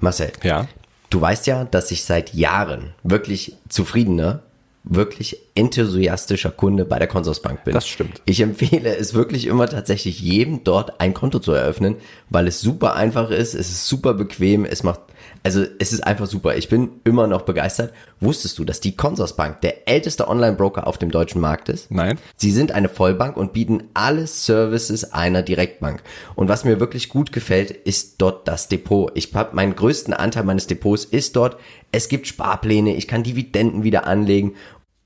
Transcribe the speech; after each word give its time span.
Marcel, 0.00 0.32
Ja. 0.42 0.66
du 1.10 1.20
weißt 1.20 1.46
ja, 1.46 1.64
dass 1.64 1.90
ich 1.90 2.04
seit 2.04 2.34
Jahren 2.34 2.94
wirklich 3.02 3.56
zufriedener, 3.68 4.42
wirklich 4.84 5.36
enthusiastischer 5.54 6.50
Kunde 6.50 6.84
bei 6.84 6.98
der 6.98 7.08
Consorsbank 7.08 7.64
bin. 7.64 7.74
Das 7.74 7.86
stimmt. 7.86 8.22
Ich 8.24 8.40
empfehle 8.40 8.96
es 8.96 9.12
wirklich 9.12 9.46
immer 9.46 9.68
tatsächlich 9.68 10.20
jedem 10.20 10.64
dort 10.64 11.00
ein 11.00 11.12
Konto 11.14 11.40
zu 11.40 11.52
eröffnen, 11.52 11.96
weil 12.30 12.46
es 12.46 12.60
super 12.60 12.94
einfach 12.94 13.30
ist, 13.30 13.54
es 13.54 13.68
ist 13.70 13.86
super 13.86 14.14
bequem, 14.14 14.64
es 14.64 14.82
macht, 14.84 15.00
also 15.42 15.64
es 15.78 15.92
ist 15.92 16.00
einfach 16.06 16.26
super. 16.26 16.56
Ich 16.56 16.68
bin 16.68 16.90
immer 17.04 17.26
noch 17.26 17.42
begeistert. 17.42 17.92
Wusstest 18.20 18.58
du, 18.58 18.64
dass 18.64 18.80
die 18.80 18.96
Consorsbank 18.96 19.60
der 19.60 19.88
älteste 19.88 20.28
Online-Broker 20.28 20.86
auf 20.86 20.98
dem 20.98 21.10
deutschen 21.10 21.40
Markt 21.40 21.68
ist? 21.68 21.90
Nein. 21.90 22.18
Sie 22.36 22.50
sind 22.50 22.72
eine 22.72 22.88
Vollbank 22.88 23.36
und 23.36 23.52
bieten 23.52 23.84
alle 23.94 24.26
Services 24.26 25.12
einer 25.12 25.42
Direktbank. 25.42 26.02
Und 26.34 26.48
was 26.48 26.64
mir 26.64 26.80
wirklich 26.80 27.08
gut 27.08 27.32
gefällt, 27.32 27.70
ist 27.70 28.16
dort 28.18 28.48
das 28.48 28.68
Depot. 28.68 29.10
Ich 29.14 29.34
habe 29.34 29.54
meinen 29.54 29.76
größten 29.76 30.12
Anteil 30.12 30.44
meines 30.44 30.66
Depots 30.66 31.04
ist 31.04 31.36
dort. 31.36 31.56
Es 31.92 32.08
gibt 32.08 32.26
Sparpläne, 32.26 32.94
ich 32.94 33.08
kann 33.08 33.22
Dividenden 33.22 33.82
wieder 33.82 34.06
anlegen. 34.06 34.54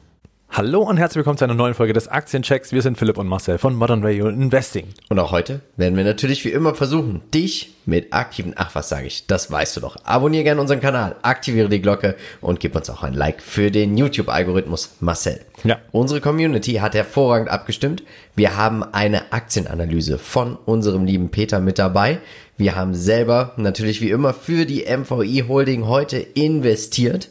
Hallo 0.50 0.82
und 0.82 0.98
herzlich 0.98 1.18
willkommen 1.18 1.38
zu 1.38 1.44
einer 1.44 1.54
neuen 1.54 1.76
Folge 1.76 1.94
des 1.94 2.08
Aktienchecks. 2.08 2.72
Wir 2.72 2.82
sind 2.82 2.98
Philipp 2.98 3.20
und 3.20 3.28
Marcel 3.28 3.60
von 3.60 3.76
Modern 3.76 4.04
Radio 4.04 4.28
Investing. 4.30 4.88
Und 5.10 5.20
auch 5.20 5.32
heute 5.32 5.62
werden 5.76 5.96
wir 5.96 6.04
natürlich 6.04 6.44
wie 6.44 6.50
immer 6.50 6.74
versuchen, 6.74 7.22
dich 7.32 7.76
mit 7.86 8.14
aktiven, 8.14 8.56
ach 8.56 8.74
was 8.74 8.90
sage 8.90 9.06
ich, 9.06 9.28
das 9.28 9.52
weißt 9.52 9.78
du 9.78 9.82
doch. 9.82 9.96
Abonniere 10.06 10.44
gerne 10.44 10.60
unseren 10.60 10.80
Kanal, 10.80 11.18
aktiviere 11.22 11.70
die 11.70 11.80
Glocke 11.80 12.16
und 12.42 12.60
gib 12.60 12.76
uns 12.76 12.90
auch 12.90 13.04
ein 13.04 13.14
Like 13.14 13.44
für 13.44 13.70
den 13.70 13.96
YouTube-Algorithmus 13.96 14.96
Marcel. 15.00 15.42
Ja. 15.64 15.78
Unsere 15.92 16.20
Community 16.20 16.74
hat 16.76 16.96
hervorragend 16.96 17.50
abgestimmt. 17.50 18.02
Wir 18.36 18.58
haben 18.58 18.82
eine 18.82 19.32
Aktienanalyse 19.34 20.18
von 20.18 20.56
unserem 20.56 21.06
lieben 21.06 21.30
Peter 21.30 21.60
mit 21.60 21.78
dabei. 21.78 22.22
Wir 22.58 22.76
haben 22.76 22.96
selber 22.96 23.54
natürlich 23.58 24.02
wie 24.02 24.10
immer 24.10 24.34
für 24.34 24.66
die 24.66 24.88
MVI 24.90 25.46
Holding 25.48 25.86
heute 25.86 26.18
investiert. 26.18 27.30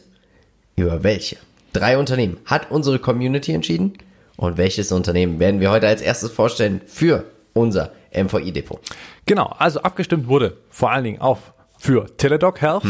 Über 0.79 1.03
welche? 1.03 1.37
Drei 1.73 1.97
Unternehmen 1.97 2.37
hat 2.45 2.69
unsere 2.69 2.99
Community 2.99 3.51
entschieden. 3.51 3.93
Und 4.37 4.57
welches 4.57 4.91
Unternehmen 4.91 5.39
werden 5.39 5.59
wir 5.59 5.71
heute 5.71 5.87
als 5.87 6.01
erstes 6.03 6.31
vorstellen 6.31 6.81
für 6.85 7.25
unser 7.53 7.91
MVI-Depot? 8.15 8.79
Genau, 9.25 9.47
also 9.57 9.81
abgestimmt 9.81 10.27
wurde 10.27 10.57
vor 10.69 10.91
allen 10.91 11.03
Dingen 11.03 11.19
auf 11.19 11.53
für 11.79 12.05
Teladoc 12.17 12.61
Health, 12.61 12.83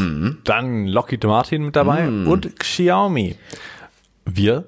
dann 0.44 0.88
Lockheed 0.88 1.24
Martin 1.24 1.64
mit 1.64 1.76
dabei 1.78 2.08
und 2.08 2.60
Xiaomi. 2.60 3.36
Wir 4.26 4.66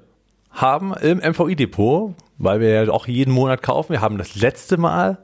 haben 0.50 0.94
im 0.94 1.18
MVI-Depot, 1.18 2.14
weil 2.38 2.60
wir 2.60 2.70
ja 2.70 2.90
auch 2.90 3.06
jeden 3.06 3.32
Monat 3.32 3.62
kaufen, 3.62 3.92
wir 3.92 4.00
haben 4.00 4.16
das 4.16 4.34
letzte 4.36 4.78
Mal 4.78 5.18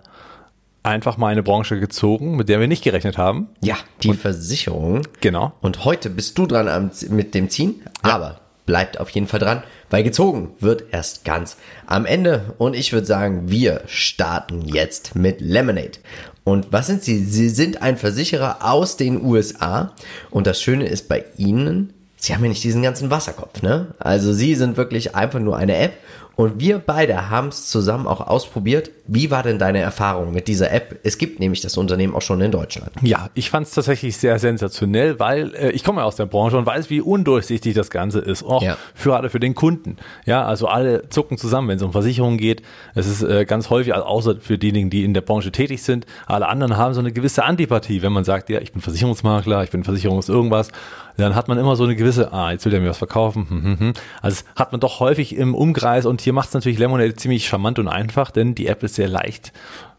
einfach 0.87 1.17
mal 1.17 1.29
eine 1.29 1.43
Branche 1.43 1.79
gezogen, 1.81 2.37
mit 2.37 2.49
der 2.49 2.61
wir 2.61 2.69
nicht 2.69 2.85
gerechnet 2.85 3.19
haben. 3.19 3.49
Ja, 3.61 3.77
die 4.03 4.15
Versicherung. 4.15 5.03
Genau. 5.21 5.53
Und 5.61 5.85
heute 5.85 6.09
bist 6.09 6.39
du 6.39 6.47
dran 6.47 6.69
am, 6.69 6.91
mit 7.11 7.35
dem 7.35 7.51
Ziehen, 7.51 7.83
aber 8.03 8.41
bleibt 8.67 8.99
auf 8.99 9.11
jeden 9.11 9.27
Fall 9.27 9.41
dran, 9.41 9.63
weil 9.91 10.03
gezogen 10.03 10.51
wird 10.61 10.85
erst 10.93 11.25
ganz 11.25 11.57
am 11.87 12.07
Ende. 12.07 12.55
Und 12.59 12.75
ich 12.75 12.93
würde 12.93 13.07
sagen, 13.07 13.51
wir 13.51 13.83
starten 13.87 14.63
jetzt 14.63 15.15
mit 15.15 15.41
Lemonade. 15.41 15.99
Und 16.45 16.73
was 16.73 16.87
sind 16.87 17.03
sie? 17.03 17.25
Sie 17.25 17.49
sind 17.49 17.83
ein 17.83 17.97
Versicherer 17.97 18.59
aus 18.61 18.97
den 18.97 19.25
USA. 19.25 19.93
Und 20.31 20.47
das 20.47 20.61
Schöne 20.61 20.87
ist 20.87 21.09
bei 21.09 21.25
ihnen, 21.37 21.93
sie 22.17 22.35
haben 22.35 22.43
ja 22.45 22.49
nicht 22.49 22.65
diesen 22.65 22.83
ganzen 22.83 23.11
Wasserkopf, 23.11 23.63
ne? 23.63 23.95
Also 23.99 24.33
sie 24.33 24.55
sind 24.55 24.77
wirklich 24.77 25.15
einfach 25.15 25.41
nur 25.41 25.57
eine 25.57 25.77
App. 25.77 25.95
Und 26.37 26.61
wir 26.61 26.79
beide 26.79 27.31
haben 27.31 27.49
es 27.49 27.67
zusammen 27.71 28.07
auch 28.07 28.21
ausprobiert. 28.21 28.91
Wie 29.07 29.31
war 29.31 29.43
denn 29.43 29.59
deine 29.59 29.79
Erfahrung 29.79 30.33
mit 30.35 30.49
dieser 30.49 30.71
App? 30.71 30.99
Es 31.03 31.17
gibt 31.17 31.41
nämlich 31.41 31.63
das 31.63 31.77
Unternehmen 31.79 32.15
auch 32.15 32.21
schon 32.21 32.41
in 32.43 32.51
Deutschland. 32.51 32.91
Ja, 33.01 33.31
ich 33.33 33.49
fand 33.49 33.67
es 33.67 33.73
tatsächlich 33.73 34.19
sehr 34.19 34.39
sensationell, 34.39 35.19
weil 35.19 35.55
äh, 35.55 35.71
ich 35.71 35.83
komme 35.83 36.01
ja 36.01 36.05
aus 36.07 36.17
der 36.17 36.27
Branche 36.27 36.59
und 36.59 36.67
weiß, 36.67 36.91
wie 36.91 37.01
undurchsichtig 37.01 37.75
das 37.75 37.89
Ganze 37.89 38.19
ist, 38.19 38.43
auch 38.45 38.63
Ja. 38.63 38.77
für 38.95 39.11
gerade 39.17 39.31
für 39.31 39.41
den 39.41 39.55
Kunden. 39.55 39.97
Ja, 40.27 40.45
also 40.45 40.67
alle 40.69 41.09
zucken 41.09 41.39
zusammen, 41.39 41.69
wenn 41.69 41.77
es 41.77 41.83
um 41.83 41.93
Versicherungen 41.93 42.37
geht. 42.37 42.61
Es 42.95 43.07
ist 43.07 43.23
äh, 43.23 43.47
ganz 43.47 43.71
häufig, 43.71 43.95
also 43.95 44.05
außer 44.07 44.37
für 44.39 44.59
diejenigen, 44.59 44.91
die 44.91 45.05
in 45.05 45.15
der 45.15 45.23
Branche 45.23 45.53
tätig 45.53 45.83
sind, 45.85 46.05
alle 46.27 46.49
anderen 46.49 46.77
haben 46.77 46.93
so 46.93 47.01
eine 47.01 47.13
gewisse 47.13 47.45
Antipathie, 47.45 48.03
wenn 48.03 48.13
man 48.13 48.25
sagt, 48.25 48.51
ja, 48.51 48.61
ich 48.61 48.73
bin 48.73 48.83
Versicherungsmakler, 48.83 49.65
ich 49.65 49.71
bin 49.71 49.85
Versicherungs 49.85 50.29
irgendwas, 50.29 50.69
dann 51.17 51.35
hat 51.35 51.49
man 51.49 51.57
immer 51.57 51.77
so 51.77 51.85
eine 51.85 51.97
gewisse, 51.97 52.31
ah, 52.35 52.51
jetzt 52.53 52.67
will 52.67 52.73
der 52.73 52.81
mir 52.83 52.91
was 52.91 52.99
verkaufen. 52.99 53.47
Hm, 53.49 53.63
hm, 53.65 53.79
hm. 53.79 53.93
Also 54.21 54.43
hat 54.55 54.73
man 54.73 54.81
doch 54.83 55.01
häufig 55.01 55.35
im 55.35 55.55
Umkreis 55.55 56.05
und 56.05 56.21
hier 56.27 56.33
macht 56.33 56.49
es 56.49 56.55
natürlich 56.55 56.81
Lemonade 56.81 57.15
ziemlich 57.15 57.47
charmant 57.47 57.79
und 57.79 57.87
einfach, 57.87 58.33
denn 58.33 58.57
die 58.57 58.67
App 58.67 58.83
ist 58.83 58.97
sehr 58.97 59.07
leicht 59.07 59.53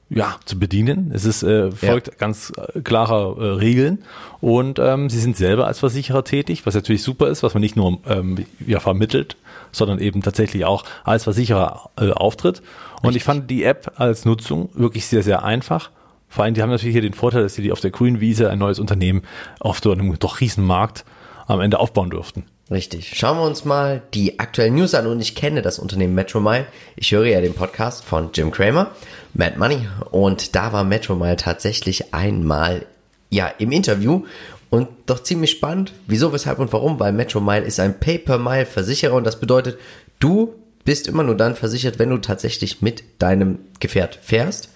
ja, 0.09 0.35
zu 0.43 0.59
bedienen. 0.59 1.09
Es 1.13 1.23
ist, 1.23 1.41
äh, 1.41 1.71
folgt 1.71 2.17
ganz 2.17 2.51
äh, 2.57 2.81
klarer 2.81 3.37
äh, 3.37 3.45
Regeln 3.53 4.03
und 4.41 4.77
ähm, 4.77 5.09
sie 5.09 5.21
sind 5.21 5.37
selber 5.37 5.67
als 5.67 5.79
Versicherer 5.79 6.25
tätig, 6.25 6.65
was 6.65 6.75
natürlich 6.75 7.01
super 7.01 7.29
ist, 7.29 7.43
was 7.43 7.53
man 7.53 7.61
nicht 7.61 7.77
nur 7.77 7.99
ähm, 8.09 8.45
ja, 8.65 8.81
vermittelt, 8.81 9.37
sondern 9.71 9.99
eben 9.99 10.21
tatsächlich 10.21 10.65
auch 10.65 10.83
als 11.05 11.23
Versicherer 11.23 11.91
äh, 11.97 12.11
auftritt. 12.11 12.61
Und 13.03 13.15
ich 13.15 13.23
fand 13.23 13.49
die 13.49 13.63
App 13.63 13.93
als 13.95 14.25
Nutzung 14.25 14.67
wirklich 14.73 15.07
sehr, 15.07 15.23
sehr 15.23 15.45
einfach. 15.45 15.91
Vor 16.27 16.43
allem, 16.43 16.55
die 16.55 16.61
haben 16.61 16.71
natürlich 16.71 16.93
hier 16.93 17.01
den 17.01 17.13
Vorteil, 17.13 17.43
dass 17.43 17.53
sie 17.53 17.61
die 17.61 17.71
auf 17.71 17.79
der 17.79 17.91
grünen 17.91 18.19
Wiese 18.19 18.49
ein 18.49 18.59
neues 18.59 18.79
Unternehmen 18.79 19.21
auf 19.61 19.79
so 19.81 19.93
einem 19.93 20.19
doch 20.19 20.41
riesen 20.41 20.65
Markt 20.65 21.05
am 21.47 21.61
Ende 21.61 21.79
aufbauen 21.79 22.09
durften. 22.09 22.43
Richtig. 22.69 23.13
Schauen 23.15 23.37
wir 23.37 23.45
uns 23.45 23.63
mal 23.63 24.01
die 24.13 24.39
aktuellen 24.39 24.75
News 24.75 24.93
an 24.93 25.07
und 25.07 25.21
ich 25.21 25.35
kenne 25.35 25.61
das 25.61 25.79
Unternehmen 25.79 26.15
Metromile. 26.15 26.65
Ich 26.97 27.11
höre 27.11 27.25
ja 27.25 27.39
den 27.39 27.53
Podcast 27.53 28.03
von 28.03 28.31
Jim 28.33 28.51
Cramer, 28.51 28.91
Mad 29.33 29.57
Money 29.57 29.87
und 30.11 30.53
da 30.53 30.73
war 30.73 30.83
Metromile 30.83 31.37
tatsächlich 31.37 32.13
einmal 32.13 32.85
ja 33.29 33.47
im 33.47 33.71
Interview 33.71 34.25
und 34.69 34.89
doch 35.05 35.23
ziemlich 35.23 35.51
spannend. 35.51 35.93
Wieso, 36.07 36.33
weshalb 36.33 36.59
und 36.59 36.73
warum? 36.73 36.99
Weil 36.99 37.13
Metromile 37.13 37.63
ist 37.63 37.79
ein 37.79 37.99
Pay-per-Mile-Versicherer 37.99 39.13
und 39.13 39.23
das 39.23 39.39
bedeutet, 39.39 39.79
du 40.19 40.53
bist 40.83 41.07
immer 41.07 41.23
nur 41.23 41.35
dann 41.35 41.55
versichert, 41.55 41.99
wenn 41.99 42.09
du 42.09 42.17
tatsächlich 42.17 42.81
mit 42.81 43.03
deinem 43.19 43.59
Gefährt 43.79 44.19
fährst 44.21 44.69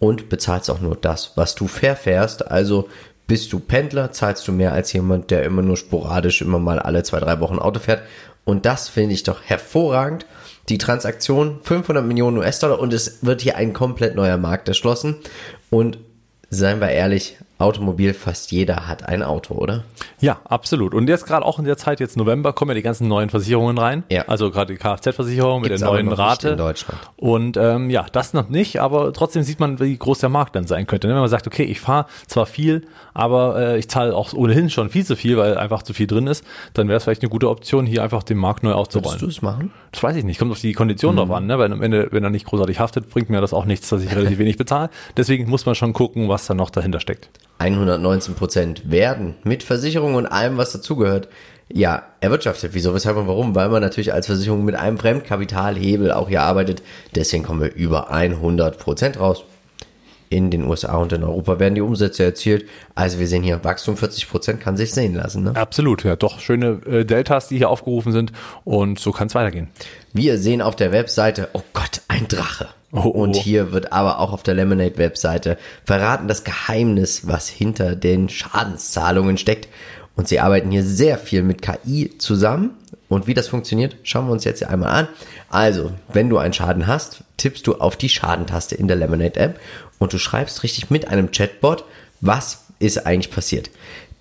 und 0.00 0.28
bezahlst 0.28 0.68
auch 0.68 0.80
nur 0.80 0.96
das, 0.96 1.32
was 1.36 1.54
du 1.54 1.68
verfährst. 1.68 2.50
Also 2.50 2.88
bist 3.26 3.52
du 3.52 3.58
Pendler, 3.58 4.12
zahlst 4.12 4.46
du 4.46 4.52
mehr 4.52 4.72
als 4.72 4.92
jemand, 4.92 5.30
der 5.30 5.42
immer 5.42 5.62
nur 5.62 5.76
sporadisch 5.76 6.42
immer 6.42 6.58
mal 6.58 6.78
alle 6.78 7.02
zwei, 7.02 7.18
drei 7.18 7.40
Wochen 7.40 7.58
Auto 7.58 7.80
fährt. 7.80 8.02
Und 8.44 8.64
das 8.64 8.88
finde 8.88 9.14
ich 9.14 9.24
doch 9.24 9.42
hervorragend. 9.42 10.26
Die 10.68 10.78
Transaktion 10.78 11.60
500 11.62 12.04
Millionen 12.04 12.38
US-Dollar 12.38 12.78
und 12.78 12.92
es 12.92 13.24
wird 13.24 13.40
hier 13.40 13.56
ein 13.56 13.72
komplett 13.72 14.14
neuer 14.14 14.36
Markt 14.36 14.68
erschlossen. 14.68 15.16
Und 15.70 15.98
seien 16.50 16.80
wir 16.80 16.90
ehrlich, 16.90 17.36
Automobil, 17.58 18.12
fast 18.12 18.52
jeder 18.52 18.86
hat 18.86 19.08
ein 19.08 19.22
Auto, 19.22 19.54
oder? 19.54 19.84
Ja, 20.20 20.40
absolut. 20.44 20.92
Und 20.92 21.08
jetzt 21.08 21.26
gerade 21.26 21.44
auch 21.44 21.58
in 21.58 21.64
der 21.64 21.78
Zeit, 21.78 22.00
jetzt 22.00 22.16
November, 22.18 22.52
kommen 22.52 22.70
ja 22.70 22.74
die 22.74 22.82
ganzen 22.82 23.08
neuen 23.08 23.30
Versicherungen 23.30 23.78
rein. 23.78 24.04
Ja. 24.10 24.24
Also 24.26 24.50
gerade 24.50 24.74
die 24.74 24.78
Kfz-Versicherung 24.78 25.62
mit 25.62 25.70
der 25.70 25.78
neuen 25.80 26.12
Rate. 26.12 26.50
in 26.50 26.58
Deutschland. 26.58 27.00
Und 27.16 27.56
ähm, 27.56 27.88
ja, 27.88 28.04
das 28.12 28.34
noch 28.34 28.50
nicht, 28.50 28.80
aber 28.80 29.12
trotzdem 29.14 29.42
sieht 29.42 29.58
man, 29.58 29.80
wie 29.80 29.96
groß 29.96 30.18
der 30.18 30.28
Markt 30.28 30.54
dann 30.54 30.66
sein 30.66 30.86
könnte. 30.86 31.08
Wenn 31.08 31.16
man 31.16 31.28
sagt, 31.28 31.46
okay, 31.46 31.64
ich 31.64 31.80
fahre 31.80 32.06
zwar 32.26 32.44
viel, 32.44 32.86
aber 33.14 33.58
äh, 33.58 33.78
ich 33.78 33.88
zahle 33.88 34.14
auch 34.14 34.34
ohnehin 34.34 34.68
schon 34.68 34.90
viel 34.90 35.06
zu 35.06 35.16
viel, 35.16 35.38
weil 35.38 35.56
einfach 35.56 35.82
zu 35.82 35.94
viel 35.94 36.06
drin 36.06 36.26
ist, 36.26 36.44
dann 36.74 36.88
wäre 36.88 36.98
es 36.98 37.04
vielleicht 37.04 37.22
eine 37.22 37.30
gute 37.30 37.48
Option, 37.48 37.86
hier 37.86 38.02
einfach 38.02 38.22
den 38.22 38.36
Markt 38.36 38.64
neu 38.64 38.72
aufzurollen. 38.72 39.20
Würdest 39.20 39.22
du 39.22 39.28
es 39.28 39.42
machen? 39.42 39.72
Das 39.92 40.02
weiß 40.02 40.16
ich 40.16 40.24
nicht, 40.24 40.38
kommt 40.38 40.52
auf 40.52 40.60
die 40.60 40.74
Kondition 40.74 41.16
drauf 41.16 41.30
an, 41.30 41.46
ne? 41.46 41.58
weil 41.58 41.72
am 41.72 41.80
Ende, 41.80 42.08
wenn 42.10 42.22
er 42.22 42.28
nicht 42.28 42.44
großartig 42.44 42.80
haftet, 42.80 43.08
bringt 43.08 43.30
mir 43.30 43.40
das 43.40 43.54
auch 43.54 43.64
nichts, 43.64 43.88
dass 43.88 44.02
ich 44.02 44.14
relativ 44.14 44.36
wenig 44.38 44.58
bezahle. 44.58 44.90
Deswegen 45.16 45.48
muss 45.48 45.64
man 45.64 45.74
schon 45.74 45.94
gucken, 45.94 46.28
was 46.28 46.44
da 46.46 46.52
noch 46.52 46.68
dahinter 46.68 47.00
steckt. 47.00 47.30
119 47.58 48.34
Prozent 48.34 48.90
werden 48.90 49.34
mit 49.44 49.62
Versicherung 49.62 50.14
und 50.14 50.26
allem, 50.26 50.56
was 50.56 50.72
dazugehört, 50.72 51.28
ja, 51.72 52.04
erwirtschaftet. 52.20 52.74
Wieso, 52.74 52.94
weshalb 52.94 53.16
und 53.16 53.26
warum? 53.26 53.54
Weil 53.54 53.68
man 53.68 53.82
natürlich 53.82 54.12
als 54.12 54.26
Versicherung 54.26 54.64
mit 54.64 54.76
einem 54.76 54.98
Fremdkapitalhebel 54.98 56.12
auch 56.12 56.28
hier 56.28 56.42
arbeitet. 56.42 56.82
Deswegen 57.14 57.42
kommen 57.42 57.60
wir 57.60 57.74
über 57.74 58.10
100 58.10 58.78
Prozent 58.78 59.18
raus. 59.18 59.44
In 60.28 60.50
den 60.50 60.64
USA 60.64 60.96
und 60.96 61.12
in 61.12 61.22
Europa 61.22 61.60
werden 61.60 61.76
die 61.76 61.80
Umsätze 61.80 62.24
erzielt. 62.24 62.68
Also 62.96 63.20
wir 63.20 63.28
sehen 63.28 63.44
hier 63.44 63.62
Wachstum 63.62 63.96
40 63.96 64.28
Prozent 64.28 64.60
kann 64.60 64.76
sich 64.76 64.92
sehen 64.92 65.14
lassen. 65.14 65.44
Ne? 65.44 65.54
Absolut, 65.54 66.02
ja, 66.02 66.16
doch 66.16 66.40
schöne 66.40 66.80
äh, 66.84 67.04
Deltas, 67.04 67.46
die 67.46 67.58
hier 67.58 67.70
aufgerufen 67.70 68.10
sind 68.10 68.32
und 68.64 68.98
so 68.98 69.12
kann 69.12 69.28
es 69.28 69.36
weitergehen. 69.36 69.68
Wir 70.12 70.38
sehen 70.38 70.62
auf 70.62 70.74
der 70.74 70.90
Webseite, 70.90 71.48
oh 71.52 71.62
Gott, 71.72 72.02
ein 72.08 72.26
Drache. 72.26 72.68
Oh, 72.92 73.00
oh. 73.04 73.08
Und 73.08 73.36
hier 73.36 73.72
wird 73.72 73.92
aber 73.92 74.20
auch 74.20 74.32
auf 74.32 74.42
der 74.42 74.54
Lemonade-Webseite 74.54 75.58
verraten 75.84 76.28
das 76.28 76.44
Geheimnis, 76.44 77.26
was 77.26 77.48
hinter 77.48 77.96
den 77.96 78.28
Schadenszahlungen 78.28 79.38
steckt. 79.38 79.68
Und 80.14 80.28
sie 80.28 80.40
arbeiten 80.40 80.70
hier 80.70 80.82
sehr 80.82 81.18
viel 81.18 81.42
mit 81.42 81.60
KI 81.60 82.16
zusammen. 82.18 82.70
Und 83.08 83.26
wie 83.26 83.34
das 83.34 83.48
funktioniert, 83.48 83.96
schauen 84.02 84.26
wir 84.26 84.32
uns 84.32 84.44
jetzt 84.44 84.64
einmal 84.64 84.90
an. 84.90 85.08
Also, 85.50 85.92
wenn 86.12 86.28
du 86.28 86.38
einen 86.38 86.54
Schaden 86.54 86.86
hast, 86.86 87.22
tippst 87.36 87.66
du 87.66 87.76
auf 87.76 87.96
die 87.96 88.08
Schadentaste 88.08 88.74
in 88.74 88.88
der 88.88 88.96
Lemonade 88.96 89.38
App 89.38 89.60
und 89.98 90.12
du 90.12 90.18
schreibst 90.18 90.62
richtig 90.62 90.90
mit 90.90 91.08
einem 91.08 91.30
Chatbot, 91.30 91.84
was 92.20 92.64
ist 92.78 93.06
eigentlich 93.06 93.30
passiert. 93.30 93.70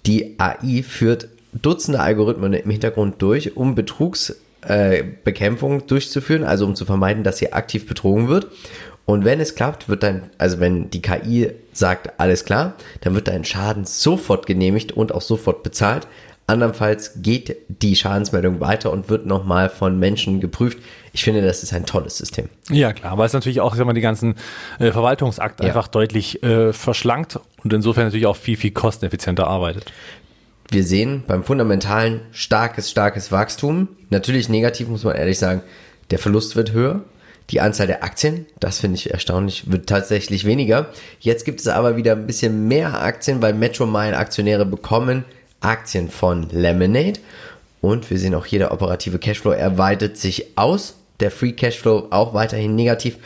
Die 0.06 0.36
AI 0.40 0.84
führt 0.84 1.30
Dutzende 1.54 2.02
Algorithmen 2.02 2.54
im 2.54 2.70
Hintergrund 2.70 3.22
durch, 3.22 3.56
um 3.56 3.76
Betrugsbekämpfung 3.76 4.45
äh, 4.70 5.04
durchzuführen, 5.88 6.44
also 6.44 6.66
um 6.66 6.76
zu 6.76 6.86
vermeiden, 6.86 7.24
dass 7.24 7.40
hier 7.40 7.56
aktiv 7.56 7.88
betrogen 7.88 8.28
wird. 8.28 8.48
Und 9.06 9.24
wenn 9.24 9.40
es 9.40 9.56
klappt, 9.56 9.88
wird 9.88 10.02
dann, 10.04 10.30
also 10.38 10.60
wenn 10.60 10.90
die 10.90 11.02
KI 11.02 11.52
sagt, 11.74 12.20
alles 12.20 12.44
klar, 12.44 12.74
dann 13.02 13.14
wird 13.14 13.28
dein 13.28 13.46
Schaden 13.46 13.86
sofort 13.86 14.48
genehmigt 14.48 14.92
und 14.92 15.14
auch 15.14 15.22
sofort 15.22 15.62
bezahlt. 15.62 16.08
Andernfalls 16.48 17.14
geht 17.24 17.58
die 17.70 17.96
Schadensmeldung 17.96 18.60
weiter 18.60 18.92
und 18.92 19.10
wird 19.10 19.26
nochmal 19.26 19.70
von 19.70 19.98
Menschen 19.98 20.42
geprüft. 20.42 20.78
Ich 21.12 21.24
finde, 21.24 21.42
das 21.42 21.64
ist 21.64 21.74
ein 21.74 21.88
tolles 21.88 22.18
System. 22.18 22.50
Ja, 22.70 22.94
klar, 22.94 23.18
weil 23.18 23.26
es 23.26 23.34
natürlich 23.34 23.62
auch, 23.62 23.74
sag 23.76 23.86
mal, 23.86 23.94
die 23.94 24.02
ganzen 24.02 24.36
äh, 24.78 24.92
Verwaltungsakte 24.92 25.64
ja. 25.64 25.70
einfach 25.70 25.88
deutlich 25.88 26.44
äh, 26.44 26.72
verschlankt 26.72 27.40
und 27.64 27.74
insofern 27.74 28.06
natürlich 28.06 28.28
auch 28.28 28.36
viel, 28.36 28.58
viel 28.58 28.72
kosteneffizienter 28.72 29.48
arbeitet. 29.48 29.92
Wir 30.70 30.84
sehen 30.84 31.24
beim 31.28 31.44
Fundamentalen 31.44 32.22
starkes, 32.32 32.90
starkes 32.90 33.32
Wachstum. 33.32 33.88
Natürlich 34.10 34.50
negativ, 34.50 34.88
muss 34.88 35.04
man 35.04 35.16
ehrlich 35.16 35.40
sagen. 35.40 35.62
Der 36.12 36.20
Verlust 36.20 36.56
wird 36.56 36.74
höher. 36.74 37.02
Die 37.52 37.62
Anzahl 37.62 37.86
der 37.86 38.04
Aktien, 38.04 38.48
das 38.60 38.80
finde 38.80 38.96
ich 38.96 39.12
erstaunlich, 39.12 39.72
wird 39.72 39.88
tatsächlich 39.88 40.46
weniger. 40.46 40.88
Jetzt 41.20 41.46
gibt 41.46 41.60
es 41.60 41.68
aber 41.68 41.96
wieder 41.96 42.14
ein 42.14 42.26
bisschen 42.26 42.68
mehr 42.68 43.00
Aktien, 43.02 43.42
weil 43.42 43.54
Metromile 43.54 44.18
Aktionäre 44.18 44.66
bekommen 44.66 45.26
Aktien 45.60 46.10
von 46.10 46.50
Lemonade. 46.50 47.20
Und 47.82 48.10
wir 48.10 48.18
sehen 48.18 48.34
auch 48.34 48.48
hier, 48.48 48.60
der 48.60 48.72
operative 48.72 49.20
Cashflow 49.20 49.52
erweitert 49.52 50.18
sich 50.18 50.58
aus. 50.58 50.96
Der 51.20 51.30
Free 51.30 51.52
Cashflow 51.52 52.08
auch 52.10 52.34
weiterhin 52.34 52.76
negativ. 52.76 53.18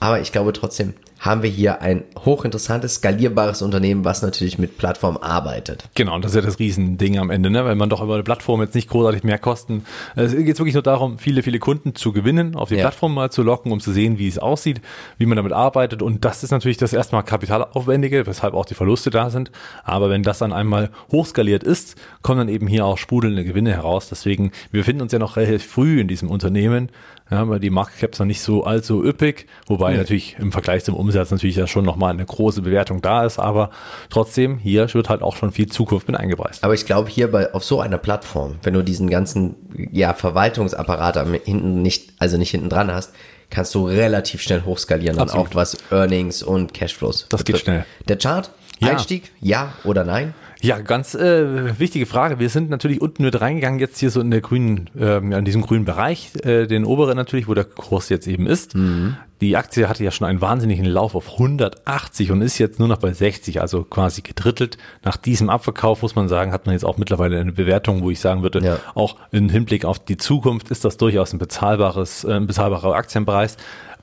Aber 0.00 0.20
ich 0.20 0.32
glaube 0.32 0.54
trotzdem, 0.54 0.94
haben 1.18 1.42
wir 1.42 1.50
hier 1.50 1.80
ein 1.80 2.04
hochinteressantes, 2.24 2.96
skalierbares 2.96 3.62
Unternehmen, 3.62 4.04
was 4.04 4.22
natürlich 4.22 4.58
mit 4.58 4.78
Plattform 4.78 5.16
arbeitet. 5.16 5.88
Genau, 5.94 6.14
und 6.14 6.24
das 6.24 6.32
ist 6.32 6.36
ja 6.36 6.42
das 6.42 6.58
Riesending 6.58 7.18
am 7.18 7.30
Ende, 7.30 7.50
ne? 7.50 7.64
weil 7.64 7.74
man 7.74 7.88
doch 7.88 8.02
über 8.02 8.14
eine 8.14 8.22
Plattform 8.22 8.60
jetzt 8.60 8.74
nicht 8.74 8.88
großartig 8.88 9.24
mehr 9.24 9.38
Kosten. 9.38 9.84
Es 10.14 10.32
geht 10.32 10.58
wirklich 10.58 10.74
nur 10.74 10.82
darum, 10.82 11.18
viele, 11.18 11.42
viele 11.42 11.58
Kunden 11.58 11.94
zu 11.94 12.12
gewinnen, 12.12 12.54
auf 12.54 12.68
die 12.68 12.76
ja. 12.76 12.82
Plattform 12.82 13.14
mal 13.14 13.30
zu 13.30 13.42
locken, 13.42 13.72
um 13.72 13.80
zu 13.80 13.92
sehen, 13.92 14.18
wie 14.18 14.28
es 14.28 14.38
aussieht, 14.38 14.80
wie 15.18 15.26
man 15.26 15.36
damit 15.36 15.52
arbeitet. 15.52 16.02
Und 16.02 16.24
das 16.24 16.44
ist 16.44 16.50
natürlich 16.50 16.76
das 16.76 16.92
erstmal 16.92 17.22
Kapitalaufwendige, 17.22 18.26
weshalb 18.26 18.54
auch 18.54 18.66
die 18.66 18.74
Verluste 18.74 19.10
da 19.10 19.30
sind. 19.30 19.50
Aber 19.84 20.10
wenn 20.10 20.22
das 20.22 20.38
dann 20.38 20.52
einmal 20.52 20.90
hochskaliert 21.10 21.64
ist, 21.64 21.96
kommen 22.22 22.38
dann 22.38 22.48
eben 22.48 22.66
hier 22.66 22.84
auch 22.84 22.98
sprudelnde 22.98 23.44
Gewinne 23.44 23.72
heraus. 23.72 24.08
Deswegen, 24.08 24.52
wir 24.70 24.80
befinden 24.80 25.02
uns 25.02 25.12
ja 25.12 25.18
noch 25.18 25.36
relativ 25.36 25.66
früh 25.66 26.00
in 26.00 26.08
diesem 26.08 26.30
Unternehmen 26.30 26.90
ja, 27.30 27.48
weil 27.48 27.58
die 27.58 27.70
Market 27.70 27.98
Caps 27.98 28.18
noch 28.18 28.26
nicht 28.26 28.40
so 28.40 28.64
allzu 28.64 29.04
üppig, 29.04 29.46
wobei 29.66 29.92
ja. 29.92 29.98
natürlich 29.98 30.36
im 30.38 30.52
Vergleich 30.52 30.84
zum 30.84 30.94
Umsatz 30.94 31.30
natürlich 31.30 31.56
ja 31.56 31.66
schon 31.66 31.84
nochmal 31.84 32.10
eine 32.10 32.24
große 32.24 32.62
Bewertung 32.62 33.02
da 33.02 33.24
ist, 33.24 33.38
aber 33.38 33.70
trotzdem, 34.10 34.58
hier 34.58 34.92
wird 34.94 35.08
halt 35.08 35.22
auch 35.22 35.36
schon 35.36 35.50
viel 35.50 35.66
Zukunft 35.66 36.06
mit 36.06 36.16
eingepreist. 36.16 36.62
Aber 36.62 36.74
ich 36.74 36.86
glaube 36.86 37.10
hier 37.10 37.30
bei, 37.30 37.52
auf 37.52 37.64
so 37.64 37.80
einer 37.80 37.98
Plattform, 37.98 38.56
wenn 38.62 38.74
du 38.74 38.82
diesen 38.82 39.10
ganzen, 39.10 39.56
ja, 39.92 40.14
Verwaltungsapparat 40.14 41.18
hinten 41.44 41.82
nicht, 41.82 42.12
also 42.18 42.36
nicht 42.36 42.50
hinten 42.50 42.68
dran 42.68 42.92
hast, 42.92 43.12
kannst 43.50 43.74
du 43.74 43.86
relativ 43.86 44.42
schnell 44.42 44.62
hochskalieren 44.64 45.18
und 45.18 45.32
auch 45.32 45.48
was 45.52 45.76
Earnings 45.90 46.42
und 46.42 46.74
Cashflows. 46.74 47.26
Das 47.28 47.44
geht 47.44 47.58
schnell. 47.58 47.84
Der 48.08 48.18
Chart, 48.18 48.50
ja. 48.78 48.88
Einstieg, 48.88 49.32
ja 49.40 49.72
oder 49.84 50.04
nein? 50.04 50.34
Ja, 50.66 50.80
ganz 50.80 51.14
äh, 51.14 51.78
wichtige 51.78 52.06
Frage. 52.06 52.40
Wir 52.40 52.48
sind 52.48 52.70
natürlich 52.70 53.00
unten 53.00 53.22
mit 53.22 53.40
reingegangen, 53.40 53.78
jetzt 53.78 53.98
hier 54.00 54.10
so 54.10 54.20
in 54.20 54.32
der 54.32 54.40
grünen, 54.40 54.90
äh, 54.98 55.18
in 55.18 55.44
diesem 55.44 55.62
grünen 55.62 55.84
Bereich, 55.84 56.32
äh, 56.42 56.66
den 56.66 56.84
oberen 56.84 57.16
natürlich, 57.16 57.46
wo 57.46 57.54
der 57.54 57.62
Kurs 57.62 58.08
jetzt 58.08 58.26
eben 58.26 58.48
ist. 58.48 58.74
Mhm. 58.74 59.16
Die 59.40 59.56
Aktie 59.56 59.88
hatte 59.88 60.02
ja 60.02 60.10
schon 60.10 60.26
einen 60.26 60.40
wahnsinnigen 60.40 60.84
Lauf 60.84 61.14
auf 61.14 61.34
180 61.34 62.32
und 62.32 62.42
ist 62.42 62.58
jetzt 62.58 62.80
nur 62.80 62.88
noch 62.88 62.96
bei 62.96 63.12
60, 63.12 63.60
also 63.60 63.84
quasi 63.84 64.22
gedrittelt. 64.22 64.76
Nach 65.04 65.16
diesem 65.16 65.50
Abverkauf 65.50 66.02
muss 66.02 66.16
man 66.16 66.26
sagen, 66.26 66.52
hat 66.52 66.66
man 66.66 66.72
jetzt 66.72 66.84
auch 66.84 66.96
mittlerweile 66.96 67.38
eine 67.38 67.52
Bewertung, 67.52 68.02
wo 68.02 68.10
ich 68.10 68.18
sagen 68.18 68.42
würde, 68.42 68.60
ja. 68.60 68.78
auch 68.96 69.16
im 69.30 69.48
Hinblick 69.48 69.84
auf 69.84 70.00
die 70.00 70.16
Zukunft 70.16 70.70
ist 70.70 70.84
das 70.84 70.96
durchaus 70.96 71.32
ein 71.32 71.38
bezahlbares, 71.38 72.24
äh, 72.24 72.32
ein 72.32 72.48
bezahlbarer 72.48 72.96
Aktienpreis. 72.96 73.56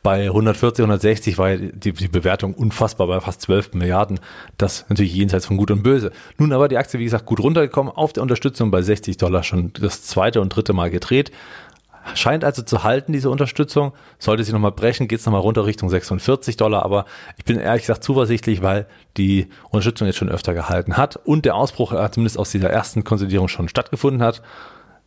Bei 0.03 0.25
140, 0.25 0.83
160 0.83 1.37
war 1.37 1.55
die, 1.55 1.93
die 1.93 2.07
Bewertung 2.09 2.53
unfassbar 2.53 3.07
bei 3.07 3.21
fast 3.21 3.41
12 3.41 3.73
Milliarden. 3.73 4.19
Das 4.57 4.85
natürlich 4.89 5.15
jenseits 5.15 5.45
von 5.45 5.55
Gut 5.55 5.71
und 5.71 5.81
Böse. 5.81 6.11
Nun 6.37 6.51
aber 6.51 6.67
die 6.67 6.77
Aktie, 6.77 6.99
wie 6.99 7.05
gesagt, 7.05 7.25
gut 7.25 7.39
runtergekommen, 7.39 7.93
auf 7.93 8.11
der 8.11 8.21
Unterstützung 8.21 8.69
bei 8.69 8.81
60 8.81 9.15
Dollar 9.15 9.43
schon 9.43 9.71
das 9.79 10.03
zweite 10.03 10.41
und 10.41 10.49
dritte 10.49 10.73
Mal 10.73 10.91
gedreht. 10.91 11.31
Scheint 12.15 12.43
also 12.43 12.63
zu 12.63 12.83
halten, 12.83 13.13
diese 13.13 13.29
Unterstützung. 13.29 13.93
Sollte 14.19 14.43
sie 14.43 14.51
nochmal 14.51 14.73
brechen, 14.73 15.07
geht 15.07 15.21
es 15.21 15.25
nochmal 15.25 15.39
runter 15.39 15.65
Richtung 15.65 15.89
46 15.89 16.57
Dollar. 16.57 16.83
Aber 16.83 17.05
ich 17.37 17.45
bin 17.45 17.57
ehrlich 17.57 17.83
gesagt 17.83 18.03
zuversichtlich, 18.03 18.61
weil 18.61 18.87
die 19.15 19.47
Unterstützung 19.69 20.07
jetzt 20.07 20.17
schon 20.17 20.27
öfter 20.27 20.53
gehalten 20.53 20.97
hat 20.97 21.15
und 21.23 21.45
der 21.45 21.55
Ausbruch 21.55 21.93
äh, 21.93 22.11
zumindest 22.11 22.37
aus 22.37 22.51
dieser 22.51 22.69
ersten 22.69 23.05
Konsolidierung 23.05 23.47
schon 23.47 23.69
stattgefunden 23.69 24.21
hat. 24.21 24.41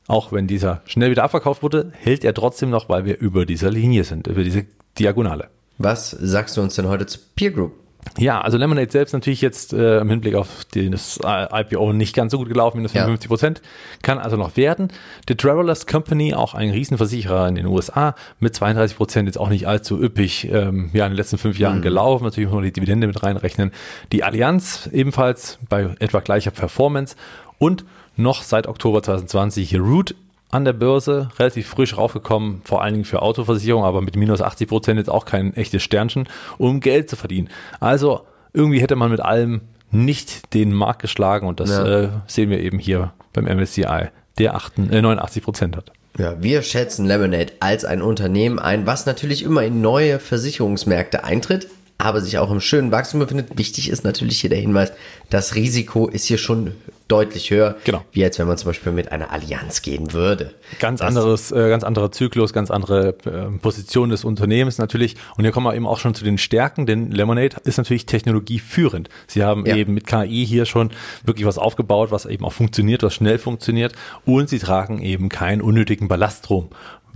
Auch 0.08 0.32
wenn 0.32 0.46
dieser 0.46 0.80
schnell 0.86 1.10
wieder 1.10 1.24
abverkauft 1.24 1.62
wurde, 1.62 1.92
hält 1.92 2.24
er 2.24 2.32
trotzdem 2.32 2.70
noch, 2.70 2.88
weil 2.88 3.04
wir 3.04 3.18
über 3.18 3.44
dieser 3.44 3.70
Linie 3.70 4.04
sind, 4.04 4.28
über 4.28 4.44
diese 4.44 4.64
Diagonale. 4.98 5.48
Was 5.78 6.10
sagst 6.10 6.56
du 6.56 6.62
uns 6.62 6.74
denn 6.74 6.88
heute 6.88 7.06
zu 7.06 7.18
Peer 7.34 7.50
Group? 7.50 7.72
Ja, 8.18 8.40
also 8.40 8.56
Lemonade 8.56 8.90
selbst 8.90 9.12
natürlich 9.12 9.40
jetzt 9.40 9.72
äh, 9.72 9.98
im 9.98 10.08
Hinblick 10.08 10.36
auf 10.36 10.64
das 10.72 11.18
IPO 11.22 11.92
nicht 11.92 12.14
ganz 12.14 12.32
so 12.32 12.38
gut 12.38 12.48
gelaufen, 12.48 12.78
minus 12.78 12.92
55 12.92 13.28
Prozent, 13.28 13.58
ja. 13.58 13.64
kann 14.02 14.18
also 14.18 14.36
noch 14.36 14.56
werden. 14.56 14.88
The 15.28 15.34
Travelers 15.34 15.86
Company, 15.86 16.32
auch 16.32 16.54
ein 16.54 16.70
Riesenversicherer 16.70 17.48
in 17.48 17.56
den 17.56 17.66
USA, 17.66 18.14
mit 18.38 18.54
32 18.54 18.96
Prozent 18.96 19.26
jetzt 19.26 19.38
auch 19.38 19.48
nicht 19.48 19.66
allzu 19.66 20.00
üppig, 20.00 20.48
ähm, 20.50 20.90
ja, 20.92 21.04
in 21.04 21.12
den 21.12 21.16
letzten 21.16 21.36
fünf 21.36 21.58
Jahren 21.58 21.78
mhm. 21.78 21.82
gelaufen, 21.82 22.24
natürlich 22.24 22.50
noch 22.50 22.62
die 22.62 22.72
Dividende 22.72 23.06
mit 23.06 23.22
reinrechnen. 23.22 23.72
Die 24.12 24.24
Allianz 24.24 24.88
ebenfalls 24.92 25.58
bei 25.68 25.94
etwa 25.98 26.20
gleicher 26.20 26.52
Performance 26.52 27.16
und 27.58 27.84
noch 28.16 28.42
seit 28.42 28.66
Oktober 28.66 29.02
2020 29.02 29.78
Root 29.78 30.14
an 30.50 30.64
der 30.64 30.72
Börse, 30.72 31.28
relativ 31.38 31.68
frisch 31.68 31.96
raufgekommen, 31.96 32.62
vor 32.64 32.82
allen 32.82 32.94
Dingen 32.94 33.04
für 33.04 33.22
Autoversicherung, 33.22 33.84
aber 33.84 34.00
mit 34.00 34.16
minus 34.16 34.40
80 34.40 34.68
Prozent 34.68 34.98
jetzt 34.98 35.10
auch 35.10 35.24
kein 35.24 35.54
echtes 35.54 35.82
Sternchen, 35.82 36.28
um 36.58 36.80
Geld 36.80 37.10
zu 37.10 37.16
verdienen. 37.16 37.48
Also 37.80 38.20
irgendwie 38.52 38.80
hätte 38.80 38.96
man 38.96 39.10
mit 39.10 39.20
allem 39.20 39.62
nicht 39.90 40.54
den 40.54 40.72
Markt 40.72 41.02
geschlagen 41.02 41.46
und 41.46 41.60
das 41.60 41.70
ja. 41.70 42.04
äh, 42.04 42.08
sehen 42.26 42.50
wir 42.50 42.60
eben 42.60 42.78
hier 42.78 43.12
beim 43.32 43.44
MSCI, 43.44 44.08
der 44.38 44.54
8, 44.54 44.78
äh, 44.90 45.02
89 45.02 45.42
Prozent 45.42 45.76
hat. 45.76 45.92
Ja, 46.18 46.42
wir 46.42 46.62
schätzen 46.62 47.06
Lemonade 47.06 47.52
als 47.60 47.84
ein 47.84 48.00
Unternehmen 48.00 48.58
ein, 48.58 48.86
was 48.86 49.04
natürlich 49.04 49.42
immer 49.42 49.64
in 49.64 49.82
neue 49.82 50.18
Versicherungsmärkte 50.18 51.24
eintritt, 51.24 51.68
aber 51.98 52.20
sich 52.20 52.38
auch 52.38 52.50
im 52.50 52.60
schönen 52.60 52.90
Wachstum 52.90 53.20
befindet. 53.20 53.58
Wichtig 53.58 53.90
ist 53.90 54.04
natürlich 54.04 54.40
hier 54.40 54.50
der 54.50 54.58
Hinweis, 54.58 54.92
das 55.28 55.54
Risiko 55.54 56.08
ist 56.08 56.24
hier 56.24 56.38
schon 56.38 56.72
deutlich 57.08 57.50
höher, 57.50 57.76
genau. 57.84 58.04
wie 58.12 58.24
als 58.24 58.38
wenn 58.38 58.48
man 58.48 58.56
zum 58.56 58.70
Beispiel 58.70 58.92
mit 58.92 59.12
einer 59.12 59.30
Allianz 59.30 59.82
gehen 59.82 60.12
würde. 60.12 60.54
Ganz 60.80 61.00
das 61.00 61.08
anderes, 61.08 61.52
äh, 61.52 61.68
ganz 61.68 61.84
anderer 61.84 62.10
Zyklus, 62.10 62.52
ganz 62.52 62.70
andere 62.70 63.16
äh, 63.24 63.58
Position 63.58 64.10
des 64.10 64.24
Unternehmens 64.24 64.78
natürlich. 64.78 65.14
Und 65.36 65.44
hier 65.44 65.52
kommen 65.52 65.66
wir 65.66 65.74
eben 65.74 65.86
auch 65.86 65.98
schon 65.98 66.14
zu 66.14 66.24
den 66.24 66.36
Stärken, 66.38 66.86
denn 66.86 67.12
Lemonade 67.12 67.56
ist 67.64 67.78
natürlich 67.78 68.06
technologieführend. 68.06 69.08
Sie 69.28 69.44
haben 69.44 69.66
ja. 69.66 69.76
eben 69.76 69.94
mit 69.94 70.06
KI 70.06 70.44
hier 70.44 70.66
schon 70.66 70.90
wirklich 71.24 71.46
was 71.46 71.58
aufgebaut, 71.58 72.10
was 72.10 72.26
eben 72.26 72.44
auch 72.44 72.52
funktioniert, 72.52 73.02
was 73.04 73.14
schnell 73.14 73.38
funktioniert. 73.38 73.92
Und 74.24 74.48
sie 74.48 74.58
tragen 74.58 75.00
eben 75.00 75.28
keinen 75.28 75.62
unnötigen 75.62 76.08
Ballaststrom 76.08 76.70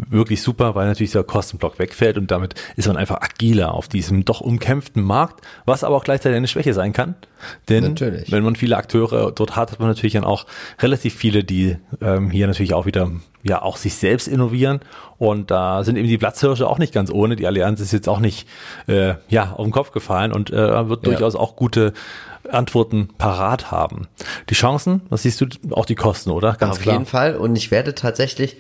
wirklich 0.09 0.43
super, 0.43 0.75
weil 0.75 0.87
natürlich 0.87 1.13
der 1.13 1.25
Kostenblock 1.25 1.79
wegfällt 1.79 2.17
und 2.17 2.31
damit 2.31 2.55
ist 2.77 2.89
man 2.89 2.97
einfach 2.97 3.21
agiler 3.21 3.75
auf 3.75 3.89
diesem 3.89 4.25
doch 4.25 4.41
umkämpften 4.41 5.03
Markt, 5.03 5.45
was 5.65 5.85
aber 5.85 5.97
auch 5.97 6.05
gleichzeitig 6.05 6.37
eine 6.37 6.49
Schwäche 6.49 6.75
sein 6.75 6.93
kann. 6.93 7.15
Denn 7.69 7.85
natürlich. 7.85 8.31
wenn 8.31 8.45
man 8.45 8.57
viele 8.57 8.77
Akteure 8.77 9.33
dort 9.33 9.57
hat, 9.57 9.73
hat 9.73 9.81
man 9.81 9.89
natürlich 9.89 10.13
dann 10.13 10.25
auch 10.25 10.47
relativ 10.81 11.15
viele, 11.15 11.45
die 11.45 11.77
ähm, 12.01 12.31
hier 12.31 12.47
natürlich 12.47 12.75
auch 12.75 12.87
wieder 12.87 13.11
ja 13.43 13.63
auch 13.63 13.79
sich 13.79 13.95
selbst 13.95 14.29
innovieren 14.29 14.81
und 15.17 15.51
da 15.51 15.83
sind 15.85 15.97
eben 15.97 16.09
die 16.09 16.19
Platzhirsche 16.19 16.69
auch 16.69 16.79
nicht 16.79 16.93
ganz 16.93 17.11
ohne. 17.11 17.37
Die 17.37 17.47
Allianz 17.47 17.81
ist 17.81 17.93
jetzt 17.93 18.09
auch 18.09 18.21
nicht 18.21 18.47
äh, 18.87 19.15
ja 19.29 19.53
auf 19.53 19.65
den 19.65 19.73
Kopf 19.73 19.93
gefallen 19.93 20.33
und 20.33 20.51
äh, 20.51 20.89
wird 20.89 21.07
ja. 21.07 21.13
durchaus 21.13 21.35
auch 21.35 21.57
gute 21.57 21.95
Antworten 22.49 23.09
parat 23.19 23.71
haben. 23.71 24.09
Die 24.49 24.55
Chancen, 24.55 25.03
was 25.09 25.23
siehst 25.23 25.41
du, 25.41 25.47
auch 25.73 25.85
die 25.85 25.95
Kosten, 25.95 26.31
oder? 26.31 26.55
Ganz 26.55 26.77
Auf 26.77 26.83
klar. 26.83 26.95
jeden 26.95 27.07
Fall. 27.07 27.37
Und 27.37 27.57
ich 27.57 27.71
werde 27.71 27.95
tatsächlich, 27.95 28.57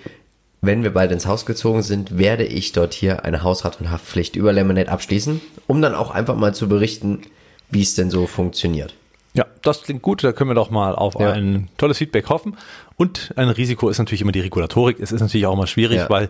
wenn 0.62 0.82
wir 0.82 0.92
beide 0.92 1.14
ins 1.14 1.26
Haus 1.26 1.46
gezogen 1.46 1.82
sind, 1.82 2.18
werde 2.18 2.44
ich 2.44 2.72
dort 2.72 2.92
hier 2.92 3.24
eine 3.24 3.42
Hausrat- 3.42 3.80
und 3.80 3.90
Haftpflicht 3.90 4.36
über 4.36 4.52
Lemonade 4.52 4.90
abschließen, 4.90 5.40
um 5.66 5.80
dann 5.80 5.94
auch 5.94 6.10
einfach 6.10 6.36
mal 6.36 6.54
zu 6.54 6.68
berichten, 6.68 7.22
wie 7.70 7.82
es 7.82 7.94
denn 7.94 8.10
so 8.10 8.26
funktioniert. 8.26 8.94
Ja, 9.32 9.46
das 9.62 9.82
klingt 9.82 10.02
gut. 10.02 10.24
Da 10.24 10.32
können 10.32 10.50
wir 10.50 10.54
doch 10.54 10.70
mal 10.70 10.94
auf 10.94 11.14
ja. 11.18 11.32
ein 11.32 11.68
tolles 11.78 11.98
Feedback 11.98 12.28
hoffen. 12.28 12.56
Und 12.96 13.32
ein 13.36 13.48
Risiko 13.48 13.88
ist 13.88 13.98
natürlich 13.98 14.22
immer 14.22 14.32
die 14.32 14.40
Regulatorik. 14.40 14.98
Es 15.00 15.12
ist 15.12 15.20
natürlich 15.20 15.46
auch 15.46 15.54
immer 15.54 15.68
schwierig, 15.68 15.98
ja. 15.98 16.10
weil 16.10 16.28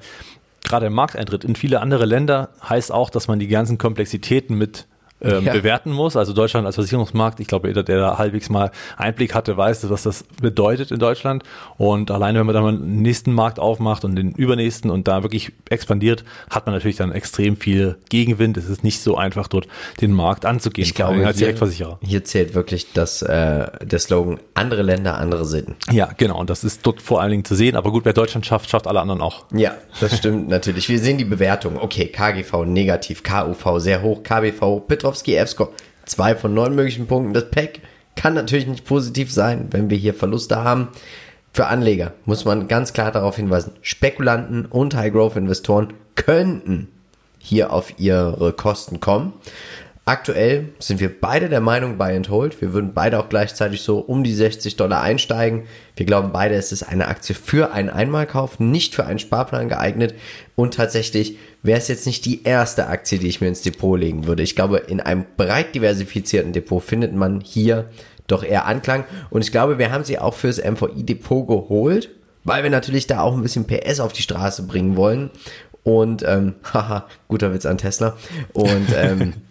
gerade 0.62 0.84
der 0.84 0.90
Markteintritt 0.90 1.44
in 1.44 1.56
viele 1.56 1.80
andere 1.80 2.04
Länder 2.04 2.50
heißt 2.68 2.92
auch, 2.92 3.10
dass 3.10 3.26
man 3.26 3.38
die 3.38 3.48
ganzen 3.48 3.78
Komplexitäten 3.78 4.56
mit 4.56 4.86
ähm, 5.22 5.44
ja. 5.44 5.52
bewerten 5.52 5.90
muss. 5.90 6.16
Also 6.16 6.32
Deutschland 6.32 6.66
als 6.66 6.76
Versicherungsmarkt, 6.76 7.40
ich 7.40 7.46
glaube, 7.46 7.68
jeder, 7.68 7.82
der 7.82 7.98
da 7.98 8.18
halbwegs 8.18 8.48
mal 8.48 8.70
Einblick 8.96 9.34
hatte, 9.34 9.56
weiß, 9.56 9.88
was 9.90 10.02
das 10.02 10.24
bedeutet 10.40 10.90
in 10.90 10.98
Deutschland. 10.98 11.42
Und 11.76 12.10
alleine, 12.10 12.38
wenn 12.38 12.46
man 12.46 12.54
dann 12.54 12.64
mal 12.64 12.76
den 12.76 13.02
nächsten 13.02 13.32
Markt 13.32 13.58
aufmacht 13.58 14.04
und 14.04 14.16
den 14.16 14.32
übernächsten 14.32 14.90
und 14.90 15.08
da 15.08 15.22
wirklich 15.22 15.52
expandiert, 15.68 16.24
hat 16.50 16.66
man 16.66 16.74
natürlich 16.74 16.96
dann 16.96 17.12
extrem 17.12 17.56
viel 17.56 17.96
Gegenwind. 18.08 18.56
Es 18.56 18.68
ist 18.68 18.84
nicht 18.84 19.00
so 19.00 19.16
einfach, 19.16 19.48
dort 19.48 19.68
den 20.00 20.12
Markt 20.12 20.44
anzugehen. 20.46 20.86
Ich 20.86 20.94
glaube, 20.94 21.26
als 21.26 21.36
Direktversicherer. 21.36 21.98
Hier 22.02 22.24
zählt 22.24 22.54
wirklich 22.54 22.92
das, 22.92 23.22
äh, 23.22 23.66
der 23.82 23.98
Slogan, 23.98 24.38
andere 24.54 24.82
Länder, 24.82 25.18
andere 25.18 25.44
Sitten. 25.44 25.76
Ja, 25.90 26.10
genau. 26.16 26.38
Und 26.38 26.50
das 26.50 26.64
ist 26.64 26.86
dort 26.86 27.02
vor 27.02 27.20
allen 27.20 27.30
Dingen 27.30 27.44
zu 27.44 27.54
sehen. 27.54 27.76
Aber 27.76 27.90
gut, 27.90 28.04
wer 28.04 28.12
Deutschland 28.12 28.46
schafft, 28.46 28.70
schafft 28.70 28.86
alle 28.86 29.00
anderen 29.00 29.20
auch. 29.20 29.44
Ja, 29.52 29.74
das 30.00 30.16
stimmt 30.16 30.48
natürlich. 30.48 30.88
Wir 30.88 30.98
sehen 30.98 31.18
die 31.18 31.24
Bewertung. 31.24 31.78
Okay, 31.78 32.06
KGV 32.08 32.64
negativ, 32.64 33.22
KUV 33.22 33.78
sehr 33.78 34.02
hoch, 34.02 34.22
KBV, 34.22 34.80
Petrov 34.86 35.09
Lewandowski 35.10 35.34
F-Score. 35.36 35.70
Zwei 36.04 36.34
von 36.34 36.54
neun 36.54 36.74
möglichen 36.74 37.06
Punkten. 37.06 37.34
Das 37.34 37.50
Pack 37.50 37.80
kann 38.16 38.34
natürlich 38.34 38.66
nicht 38.66 38.84
positiv 38.84 39.32
sein, 39.32 39.68
wenn 39.70 39.90
wir 39.90 39.96
hier 39.96 40.14
Verluste 40.14 40.62
haben. 40.62 40.88
Für 41.52 41.66
Anleger 41.66 42.12
muss 42.26 42.44
man 42.44 42.68
ganz 42.68 42.92
klar 42.92 43.10
darauf 43.10 43.36
hinweisen, 43.36 43.72
Spekulanten 43.82 44.66
und 44.66 44.94
High-Growth-Investoren 44.94 45.92
könnten 46.14 46.88
hier 47.38 47.72
auf 47.72 47.98
ihre 47.98 48.52
Kosten 48.52 49.00
kommen. 49.00 49.32
Aktuell 50.10 50.70
sind 50.80 50.98
wir 50.98 51.20
beide 51.20 51.48
der 51.48 51.60
Meinung, 51.60 51.96
Buy 51.96 52.16
and 52.16 52.30
Hold. 52.30 52.60
Wir 52.60 52.72
würden 52.72 52.94
beide 52.94 53.20
auch 53.20 53.28
gleichzeitig 53.28 53.82
so 53.82 54.00
um 54.00 54.24
die 54.24 54.34
60 54.34 54.74
Dollar 54.74 55.02
einsteigen. 55.02 55.68
Wir 55.94 56.04
glauben 56.04 56.32
beide, 56.32 56.56
es 56.56 56.72
ist 56.72 56.82
eine 56.82 57.06
Aktie 57.06 57.36
für 57.36 57.70
einen 57.70 57.90
Einmalkauf, 57.90 58.58
nicht 58.58 58.96
für 58.96 59.06
einen 59.06 59.20
Sparplan 59.20 59.68
geeignet. 59.68 60.16
Und 60.56 60.74
tatsächlich 60.74 61.38
wäre 61.62 61.78
es 61.78 61.86
jetzt 61.86 62.06
nicht 62.06 62.24
die 62.24 62.42
erste 62.42 62.88
Aktie, 62.88 63.20
die 63.20 63.28
ich 63.28 63.40
mir 63.40 63.46
ins 63.46 63.62
Depot 63.62 64.00
legen 64.00 64.26
würde. 64.26 64.42
Ich 64.42 64.56
glaube, 64.56 64.78
in 64.78 64.98
einem 64.98 65.26
breit 65.36 65.76
diversifizierten 65.76 66.52
Depot 66.52 66.82
findet 66.82 67.14
man 67.14 67.40
hier 67.40 67.88
doch 68.26 68.42
eher 68.42 68.66
Anklang. 68.66 69.04
Und 69.30 69.42
ich 69.42 69.52
glaube, 69.52 69.78
wir 69.78 69.92
haben 69.92 70.02
sie 70.02 70.18
auch 70.18 70.34
fürs 70.34 70.58
MVI-Depot 70.58 71.46
geholt, 71.46 72.10
weil 72.42 72.64
wir 72.64 72.70
natürlich 72.70 73.06
da 73.06 73.20
auch 73.20 73.36
ein 73.36 73.42
bisschen 73.42 73.64
PS 73.64 74.00
auf 74.00 74.12
die 74.12 74.22
Straße 74.22 74.64
bringen 74.64 74.96
wollen. 74.96 75.30
Und, 75.84 76.24
ähm, 76.26 76.56
haha, 76.74 77.06
guter 77.28 77.54
Witz 77.54 77.64
an 77.64 77.78
Tesla. 77.78 78.16
Und, 78.54 78.88
ähm, 78.96 79.34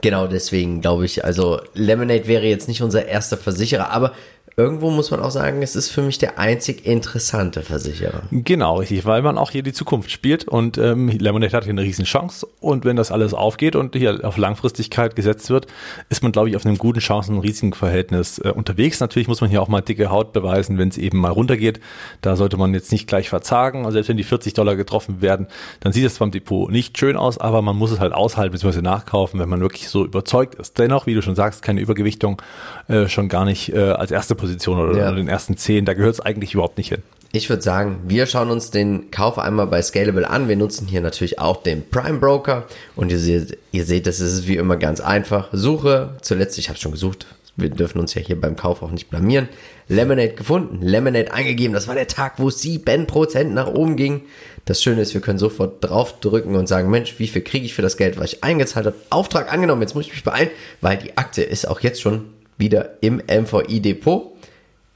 Genau, 0.00 0.26
deswegen 0.26 0.80
glaube 0.80 1.04
ich, 1.04 1.24
also 1.24 1.60
Lemonade 1.74 2.26
wäre 2.26 2.46
jetzt 2.46 2.68
nicht 2.68 2.82
unser 2.82 3.06
erster 3.06 3.36
Versicherer, 3.36 3.90
aber 3.90 4.12
irgendwo 4.58 4.90
muss 4.90 5.12
man 5.12 5.20
auch 5.20 5.30
sagen, 5.30 5.62
es 5.62 5.76
ist 5.76 5.88
für 5.88 6.02
mich 6.02 6.18
der 6.18 6.36
einzig 6.36 6.84
interessante 6.84 7.62
Versicherer. 7.62 8.22
Genau, 8.32 8.78
richtig, 8.78 9.06
weil 9.06 9.22
man 9.22 9.38
auch 9.38 9.52
hier 9.52 9.62
die 9.62 9.72
Zukunft 9.72 10.10
spielt 10.10 10.48
und 10.48 10.76
ähm, 10.78 11.08
Lemonade 11.08 11.56
hat 11.56 11.62
hier 11.62 11.72
eine 11.72 11.82
riesen 11.82 12.04
Chance 12.04 12.44
und 12.60 12.84
wenn 12.84 12.96
das 12.96 13.12
alles 13.12 13.34
aufgeht 13.34 13.76
und 13.76 13.94
hier 13.94 14.18
auf 14.24 14.36
Langfristigkeit 14.36 15.14
gesetzt 15.14 15.48
wird, 15.48 15.68
ist 16.08 16.24
man, 16.24 16.32
glaube 16.32 16.48
ich, 16.50 16.56
auf 16.56 16.66
einem 16.66 16.76
guten 16.76 16.98
Chancen-Risiken-Verhältnis 16.98 18.40
äh, 18.40 18.48
unterwegs. 18.50 18.98
Natürlich 18.98 19.28
muss 19.28 19.40
man 19.40 19.48
hier 19.48 19.62
auch 19.62 19.68
mal 19.68 19.80
dicke 19.80 20.10
Haut 20.10 20.32
beweisen, 20.32 20.76
wenn 20.76 20.88
es 20.88 20.98
eben 20.98 21.18
mal 21.18 21.30
runtergeht. 21.30 21.78
Da 22.20 22.34
sollte 22.34 22.56
man 22.56 22.74
jetzt 22.74 22.90
nicht 22.90 23.06
gleich 23.06 23.28
verzagen. 23.28 23.84
Also 23.84 23.92
selbst 23.92 24.08
wenn 24.08 24.16
die 24.16 24.24
40 24.24 24.54
Dollar 24.54 24.74
getroffen 24.74 25.20
werden, 25.20 25.46
dann 25.78 25.92
sieht 25.92 26.04
es 26.04 26.18
beim 26.18 26.32
Depot 26.32 26.68
nicht 26.68 26.98
schön 26.98 27.16
aus, 27.16 27.38
aber 27.38 27.62
man 27.62 27.76
muss 27.76 27.92
es 27.92 28.00
halt 28.00 28.12
aushalten 28.12 28.50
bzw. 28.50 28.82
nachkaufen, 28.82 29.38
wenn 29.38 29.48
man 29.48 29.60
wirklich 29.60 29.88
so 29.88 30.04
überzeugt 30.04 30.56
ist. 30.56 30.78
Dennoch, 30.78 31.06
wie 31.06 31.14
du 31.14 31.22
schon 31.22 31.36
sagst, 31.36 31.62
keine 31.62 31.80
Übergewichtung, 31.80 32.42
äh, 32.88 33.06
schon 33.06 33.28
gar 33.28 33.44
nicht 33.44 33.72
äh, 33.72 33.78
als 33.78 34.10
erste 34.10 34.34
Position 34.34 34.47
Position 34.48 34.78
oder 34.78 34.98
ja. 34.98 35.12
den 35.12 35.28
ersten 35.28 35.56
zehn. 35.56 35.84
Da 35.84 35.94
gehört 35.94 36.14
es 36.14 36.20
eigentlich 36.20 36.54
überhaupt 36.54 36.78
nicht 36.78 36.88
hin. 36.88 37.02
Ich 37.30 37.50
würde 37.50 37.62
sagen, 37.62 38.00
wir 38.06 38.24
schauen 38.24 38.50
uns 38.50 38.70
den 38.70 39.10
Kauf 39.10 39.38
einmal 39.38 39.66
bei 39.66 39.82
Scalable 39.82 40.28
an. 40.28 40.48
Wir 40.48 40.56
nutzen 40.56 40.86
hier 40.86 41.02
natürlich 41.02 41.38
auch 41.38 41.62
den 41.62 41.86
Prime 41.88 42.18
Broker 42.18 42.64
und 42.96 43.12
ihr 43.12 43.18
seht, 43.18 43.58
ihr 43.70 43.84
seht, 43.84 44.06
das 44.06 44.20
ist 44.20 44.48
wie 44.48 44.56
immer 44.56 44.78
ganz 44.78 45.00
einfach. 45.00 45.48
Suche, 45.52 46.16
zuletzt, 46.22 46.56
ich 46.56 46.70
habe 46.70 46.78
schon 46.78 46.92
gesucht, 46.92 47.26
wir 47.56 47.68
dürfen 47.68 48.00
uns 48.00 48.14
ja 48.14 48.22
hier 48.22 48.40
beim 48.40 48.56
Kauf 48.56 48.82
auch 48.82 48.90
nicht 48.90 49.10
blamieren. 49.10 49.48
Lemonade 49.88 50.32
gefunden, 50.32 50.80
Lemonade 50.80 51.32
eingegeben. 51.32 51.74
Das 51.74 51.86
war 51.86 51.94
der 51.94 52.06
Tag, 52.06 52.34
wo 52.38 52.48
es 52.48 52.62
7% 52.62 53.44
nach 53.44 53.66
oben 53.66 53.96
ging. 53.96 54.22
Das 54.64 54.82
Schöne 54.82 55.02
ist, 55.02 55.12
wir 55.12 55.20
können 55.20 55.38
sofort 55.38 55.84
draufdrücken 55.84 56.56
und 56.56 56.66
sagen, 56.66 56.88
Mensch, 56.88 57.18
wie 57.18 57.26
viel 57.26 57.42
kriege 57.42 57.66
ich 57.66 57.74
für 57.74 57.82
das 57.82 57.98
Geld, 57.98 58.18
was 58.18 58.32
ich 58.32 58.44
eingezahlt 58.44 58.86
habe? 58.86 58.96
Auftrag 59.10 59.52
angenommen, 59.52 59.82
jetzt 59.82 59.94
muss 59.94 60.06
ich 60.06 60.12
mich 60.12 60.24
beeilen, 60.24 60.50
weil 60.80 60.96
die 60.96 61.18
Aktie 61.18 61.44
ist 61.44 61.68
auch 61.68 61.80
jetzt 61.80 62.00
schon 62.00 62.26
wieder 62.58 63.02
im 63.02 63.16
MVI-Depot. 63.26 64.37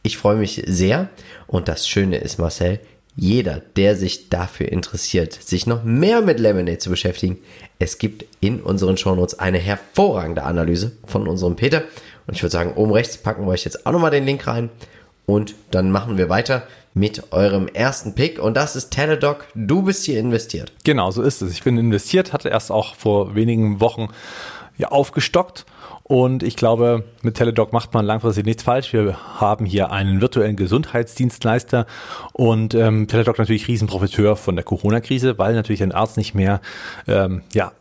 Ich 0.02 0.16
freue 0.16 0.36
mich 0.36 0.62
sehr. 0.66 1.08
Und 1.46 1.68
das 1.68 1.88
Schöne 1.88 2.18
ist, 2.18 2.38
Marcel, 2.38 2.80
jeder, 3.14 3.60
der 3.76 3.94
sich 3.94 4.30
dafür 4.30 4.70
interessiert, 4.72 5.34
sich 5.34 5.66
noch 5.66 5.84
mehr 5.84 6.22
mit 6.22 6.40
Lemonade 6.40 6.78
zu 6.78 6.90
beschäftigen, 6.90 7.38
es 7.78 7.98
gibt 7.98 8.24
in 8.40 8.60
unseren 8.60 8.96
Shownotes 8.96 9.38
eine 9.38 9.58
hervorragende 9.58 10.44
Analyse 10.44 10.92
von 11.06 11.28
unserem 11.28 11.56
Peter. 11.56 11.82
Und 12.26 12.34
ich 12.34 12.42
würde 12.42 12.52
sagen, 12.52 12.72
oben 12.74 12.92
rechts 12.92 13.18
packen 13.18 13.44
wir 13.44 13.50
euch 13.50 13.64
jetzt 13.64 13.86
auch 13.86 13.92
nochmal 13.92 14.10
den 14.10 14.24
Link 14.24 14.46
rein. 14.46 14.70
Und 15.26 15.54
dann 15.70 15.90
machen 15.90 16.18
wir 16.18 16.28
weiter 16.28 16.66
mit 16.94 17.32
eurem 17.32 17.68
ersten 17.68 18.14
Pick. 18.14 18.38
Und 18.38 18.56
das 18.56 18.76
ist 18.76 18.90
Teledoc. 18.90 19.46
Du 19.54 19.82
bist 19.82 20.04
hier 20.04 20.18
investiert. 20.18 20.72
Genau, 20.84 21.10
so 21.10 21.22
ist 21.22 21.42
es. 21.42 21.52
Ich 21.52 21.62
bin 21.62 21.78
investiert, 21.78 22.32
hatte 22.32 22.48
erst 22.48 22.70
auch 22.70 22.94
vor 22.94 23.34
wenigen 23.34 23.80
Wochen 23.80 24.08
ja, 24.78 24.88
aufgestockt 24.88 25.64
und 26.04 26.42
ich 26.42 26.56
glaube, 26.56 27.04
mit 27.22 27.36
Teledoc 27.36 27.72
macht 27.72 27.94
man 27.94 28.04
langfristig 28.04 28.44
nichts 28.44 28.62
falsch. 28.62 28.92
Wir 28.92 29.16
haben 29.40 29.64
hier 29.64 29.92
einen 29.92 30.20
virtuellen 30.20 30.56
Gesundheitsdienstleister 30.56 31.86
und 32.32 32.74
ähm, 32.74 33.08
Teledoc 33.08 33.38
natürlich 33.38 33.68
Riesenprofiteur 33.68 34.36
von 34.36 34.56
der 34.56 34.64
Corona-Krise, 34.64 35.38
weil 35.38 35.54
natürlich 35.54 35.82
ein 35.82 35.92
Arzt 35.92 36.16
nicht 36.16 36.34
mehr 36.34 36.60
ähm, 37.06 37.42
ja, 37.52 37.72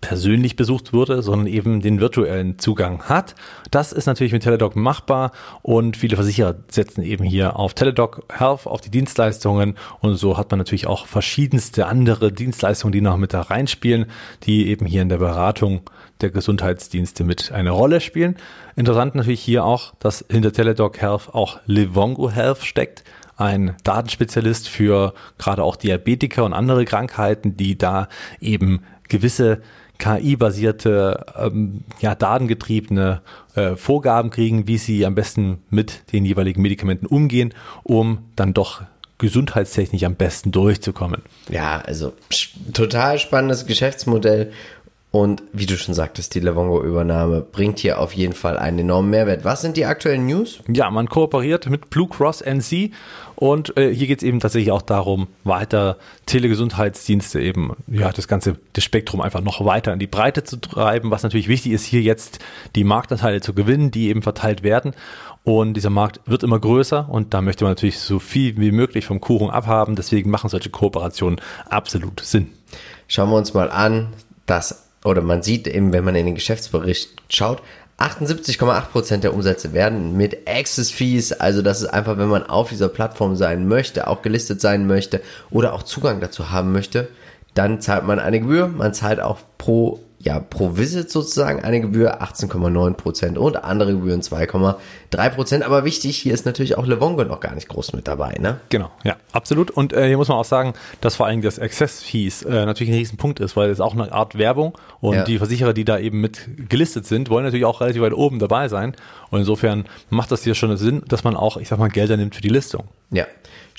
persönlich 0.00 0.56
besucht 0.56 0.92
wurde, 0.92 1.22
sondern 1.22 1.46
eben 1.46 1.80
den 1.80 2.00
virtuellen 2.00 2.58
Zugang 2.58 3.02
hat. 3.04 3.34
Das 3.70 3.92
ist 3.92 4.06
natürlich 4.06 4.32
mit 4.32 4.42
Teledoc 4.42 4.76
machbar 4.76 5.32
und 5.62 5.96
viele 5.96 6.16
Versicherer 6.16 6.54
setzen 6.68 7.02
eben 7.02 7.24
hier 7.24 7.56
auf 7.56 7.74
Teledoc 7.74 8.22
Health, 8.32 8.66
auf 8.66 8.80
die 8.80 8.90
Dienstleistungen 8.90 9.76
und 10.00 10.16
so 10.16 10.36
hat 10.36 10.50
man 10.50 10.58
natürlich 10.58 10.86
auch 10.86 11.06
verschiedenste 11.06 11.86
andere 11.86 12.32
Dienstleistungen, 12.32 12.92
die 12.92 13.00
noch 13.00 13.16
mit 13.16 13.34
da 13.34 13.42
reinspielen, 13.42 14.06
die 14.44 14.68
eben 14.68 14.86
hier 14.86 15.02
in 15.02 15.08
der 15.08 15.18
Beratung 15.18 15.82
der 16.20 16.30
Gesundheitsdienste 16.30 17.24
mit 17.24 17.52
eine 17.52 17.70
Rolle 17.70 18.00
spielen. 18.00 18.36
Interessant 18.76 19.14
natürlich 19.14 19.40
hier 19.40 19.64
auch, 19.64 19.94
dass 19.98 20.24
hinter 20.30 20.52
Teledoc 20.52 21.00
Health 21.00 21.34
auch 21.34 21.58
Livongo 21.66 22.30
Health 22.30 22.62
steckt 22.62 23.04
ein 23.36 23.76
Datenspezialist 23.84 24.68
für 24.68 25.14
gerade 25.38 25.62
auch 25.62 25.76
Diabetiker 25.76 26.44
und 26.44 26.52
andere 26.52 26.84
Krankheiten, 26.84 27.56
die 27.56 27.78
da 27.78 28.08
eben 28.40 28.82
gewisse 29.08 29.62
KI-basierte, 29.98 31.26
ähm, 31.36 31.84
ja, 32.00 32.14
datengetriebene 32.14 33.20
äh, 33.54 33.76
Vorgaben 33.76 34.30
kriegen, 34.30 34.66
wie 34.66 34.78
sie 34.78 35.04
am 35.04 35.14
besten 35.14 35.62
mit 35.70 36.12
den 36.12 36.24
jeweiligen 36.24 36.62
Medikamenten 36.62 37.06
umgehen, 37.06 37.52
um 37.82 38.18
dann 38.36 38.54
doch 38.54 38.82
gesundheitstechnisch 39.18 40.04
am 40.04 40.14
besten 40.14 40.52
durchzukommen. 40.52 41.22
Ja, 41.48 41.80
also 41.80 42.12
total 42.72 43.18
spannendes 43.18 43.66
Geschäftsmodell 43.66 44.52
Und 45.10 45.42
wie 45.52 45.64
du 45.64 45.78
schon 45.78 45.94
sagtest, 45.94 46.34
die 46.34 46.40
Livongo-Übernahme 46.40 47.40
bringt 47.40 47.78
hier 47.78 47.98
auf 47.98 48.12
jeden 48.12 48.34
Fall 48.34 48.58
einen 48.58 48.80
enormen 48.80 49.10
Mehrwert. 49.10 49.42
Was 49.42 49.62
sind 49.62 49.78
die 49.78 49.86
aktuellen 49.86 50.26
News? 50.26 50.60
Ja, 50.68 50.90
man 50.90 51.08
kooperiert 51.08 51.68
mit 51.70 51.88
Blue 51.88 52.08
Cross 52.08 52.42
NC 52.42 52.90
und 53.38 53.76
äh, 53.76 53.94
hier 53.94 54.08
geht 54.08 54.18
es 54.18 54.24
eben 54.24 54.40
tatsächlich 54.40 54.72
auch 54.72 54.82
darum, 54.82 55.28
weiter 55.44 55.96
Telegesundheitsdienste 56.26 57.40
eben, 57.40 57.76
ja, 57.86 58.10
das 58.10 58.26
ganze 58.26 58.56
das 58.72 58.82
Spektrum 58.82 59.20
einfach 59.20 59.42
noch 59.42 59.64
weiter 59.64 59.92
in 59.92 60.00
die 60.00 60.08
Breite 60.08 60.42
zu 60.42 60.56
treiben. 60.56 61.12
Was 61.12 61.22
natürlich 61.22 61.46
wichtig 61.46 61.70
ist, 61.70 61.84
hier 61.84 62.02
jetzt 62.02 62.40
die 62.74 62.82
Marktanteile 62.82 63.40
zu 63.40 63.54
gewinnen, 63.54 63.92
die 63.92 64.08
eben 64.08 64.22
verteilt 64.22 64.64
werden. 64.64 64.92
Und 65.44 65.74
dieser 65.74 65.88
Markt 65.88 66.20
wird 66.26 66.42
immer 66.42 66.58
größer 66.58 67.08
und 67.08 67.32
da 67.32 67.40
möchte 67.40 67.62
man 67.62 67.70
natürlich 67.70 68.00
so 68.00 68.18
viel 68.18 68.56
wie 68.56 68.72
möglich 68.72 69.06
vom 69.06 69.20
Kuchen 69.20 69.50
abhaben. 69.50 69.94
Deswegen 69.94 70.30
machen 70.30 70.50
solche 70.50 70.70
Kooperationen 70.70 71.40
absolut 71.70 72.18
Sinn. 72.18 72.48
Schauen 73.06 73.30
wir 73.30 73.36
uns 73.36 73.54
mal 73.54 73.70
an, 73.70 74.14
dass 74.46 74.88
oder 75.04 75.22
man 75.22 75.44
sieht 75.44 75.68
eben, 75.68 75.92
wenn 75.92 76.04
man 76.04 76.16
in 76.16 76.26
den 76.26 76.34
Geschäftsbericht 76.34 77.10
schaut, 77.28 77.62
78,8% 77.98 79.18
der 79.18 79.34
Umsätze 79.34 79.72
werden 79.72 80.16
mit 80.16 80.48
Access 80.48 80.90
Fees, 80.90 81.32
also 81.32 81.62
das 81.62 81.82
ist 81.82 81.88
einfach, 81.88 82.16
wenn 82.16 82.28
man 82.28 82.44
auf 82.44 82.68
dieser 82.68 82.88
Plattform 82.88 83.34
sein 83.34 83.66
möchte, 83.66 84.06
auch 84.06 84.22
gelistet 84.22 84.60
sein 84.60 84.86
möchte 84.86 85.20
oder 85.50 85.72
auch 85.72 85.82
Zugang 85.82 86.20
dazu 86.20 86.50
haben 86.50 86.70
möchte, 86.70 87.08
dann 87.54 87.80
zahlt 87.80 88.04
man 88.04 88.20
eine 88.20 88.38
Gebühr, 88.38 88.68
man 88.68 88.94
zahlt 88.94 89.20
auch 89.20 89.38
pro 89.58 90.00
ja, 90.20 90.40
pro 90.40 90.76
Visit 90.76 91.10
sozusagen 91.10 91.62
eine 91.62 91.80
Gebühr 91.80 92.22
18,9% 92.22 93.36
und 93.36 93.64
andere 93.64 93.92
Gebühren 93.92 94.20
2,3%. 94.20 95.62
Aber 95.62 95.84
wichtig, 95.84 96.16
hier 96.16 96.34
ist 96.34 96.44
natürlich 96.44 96.76
auch 96.76 96.86
Levongo 96.86 97.22
noch 97.24 97.38
gar 97.38 97.54
nicht 97.54 97.68
groß 97.68 97.92
mit 97.92 98.08
dabei, 98.08 98.34
ne? 98.40 98.60
Genau, 98.68 98.90
ja, 99.04 99.16
absolut. 99.32 99.70
Und 99.70 99.92
äh, 99.92 100.08
hier 100.08 100.16
muss 100.16 100.28
man 100.28 100.36
auch 100.36 100.44
sagen, 100.44 100.74
dass 101.00 101.14
vor 101.14 101.26
allem 101.26 101.40
das 101.40 101.60
Access 101.60 102.02
Fees 102.02 102.42
äh, 102.42 102.66
natürlich 102.66 102.92
ein 102.92 102.98
Riesenpunkt 102.98 103.38
ist, 103.38 103.56
weil 103.56 103.70
es 103.70 103.80
auch 103.80 103.94
eine 103.94 104.10
Art 104.10 104.36
Werbung 104.36 104.76
und 105.00 105.14
ja. 105.14 105.24
die 105.24 105.38
Versicherer, 105.38 105.72
die 105.72 105.84
da 105.84 105.98
eben 105.98 106.20
mit 106.20 106.48
gelistet 106.68 107.06
sind, 107.06 107.30
wollen 107.30 107.44
natürlich 107.44 107.64
auch 107.64 107.80
relativ 107.80 108.02
weit 108.02 108.14
oben 108.14 108.40
dabei 108.40 108.66
sein. 108.66 108.96
Und 109.30 109.40
insofern 109.40 109.84
macht 110.10 110.32
das 110.32 110.42
hier 110.42 110.56
schon 110.56 110.76
Sinn, 110.76 111.02
dass 111.06 111.22
man 111.22 111.36
auch, 111.36 111.58
ich 111.58 111.68
sag 111.68 111.78
mal, 111.78 111.88
Gelder 111.88 112.16
nimmt 112.16 112.34
für 112.34 112.42
die 112.42 112.48
Listung. 112.48 112.84
Ja. 113.10 113.26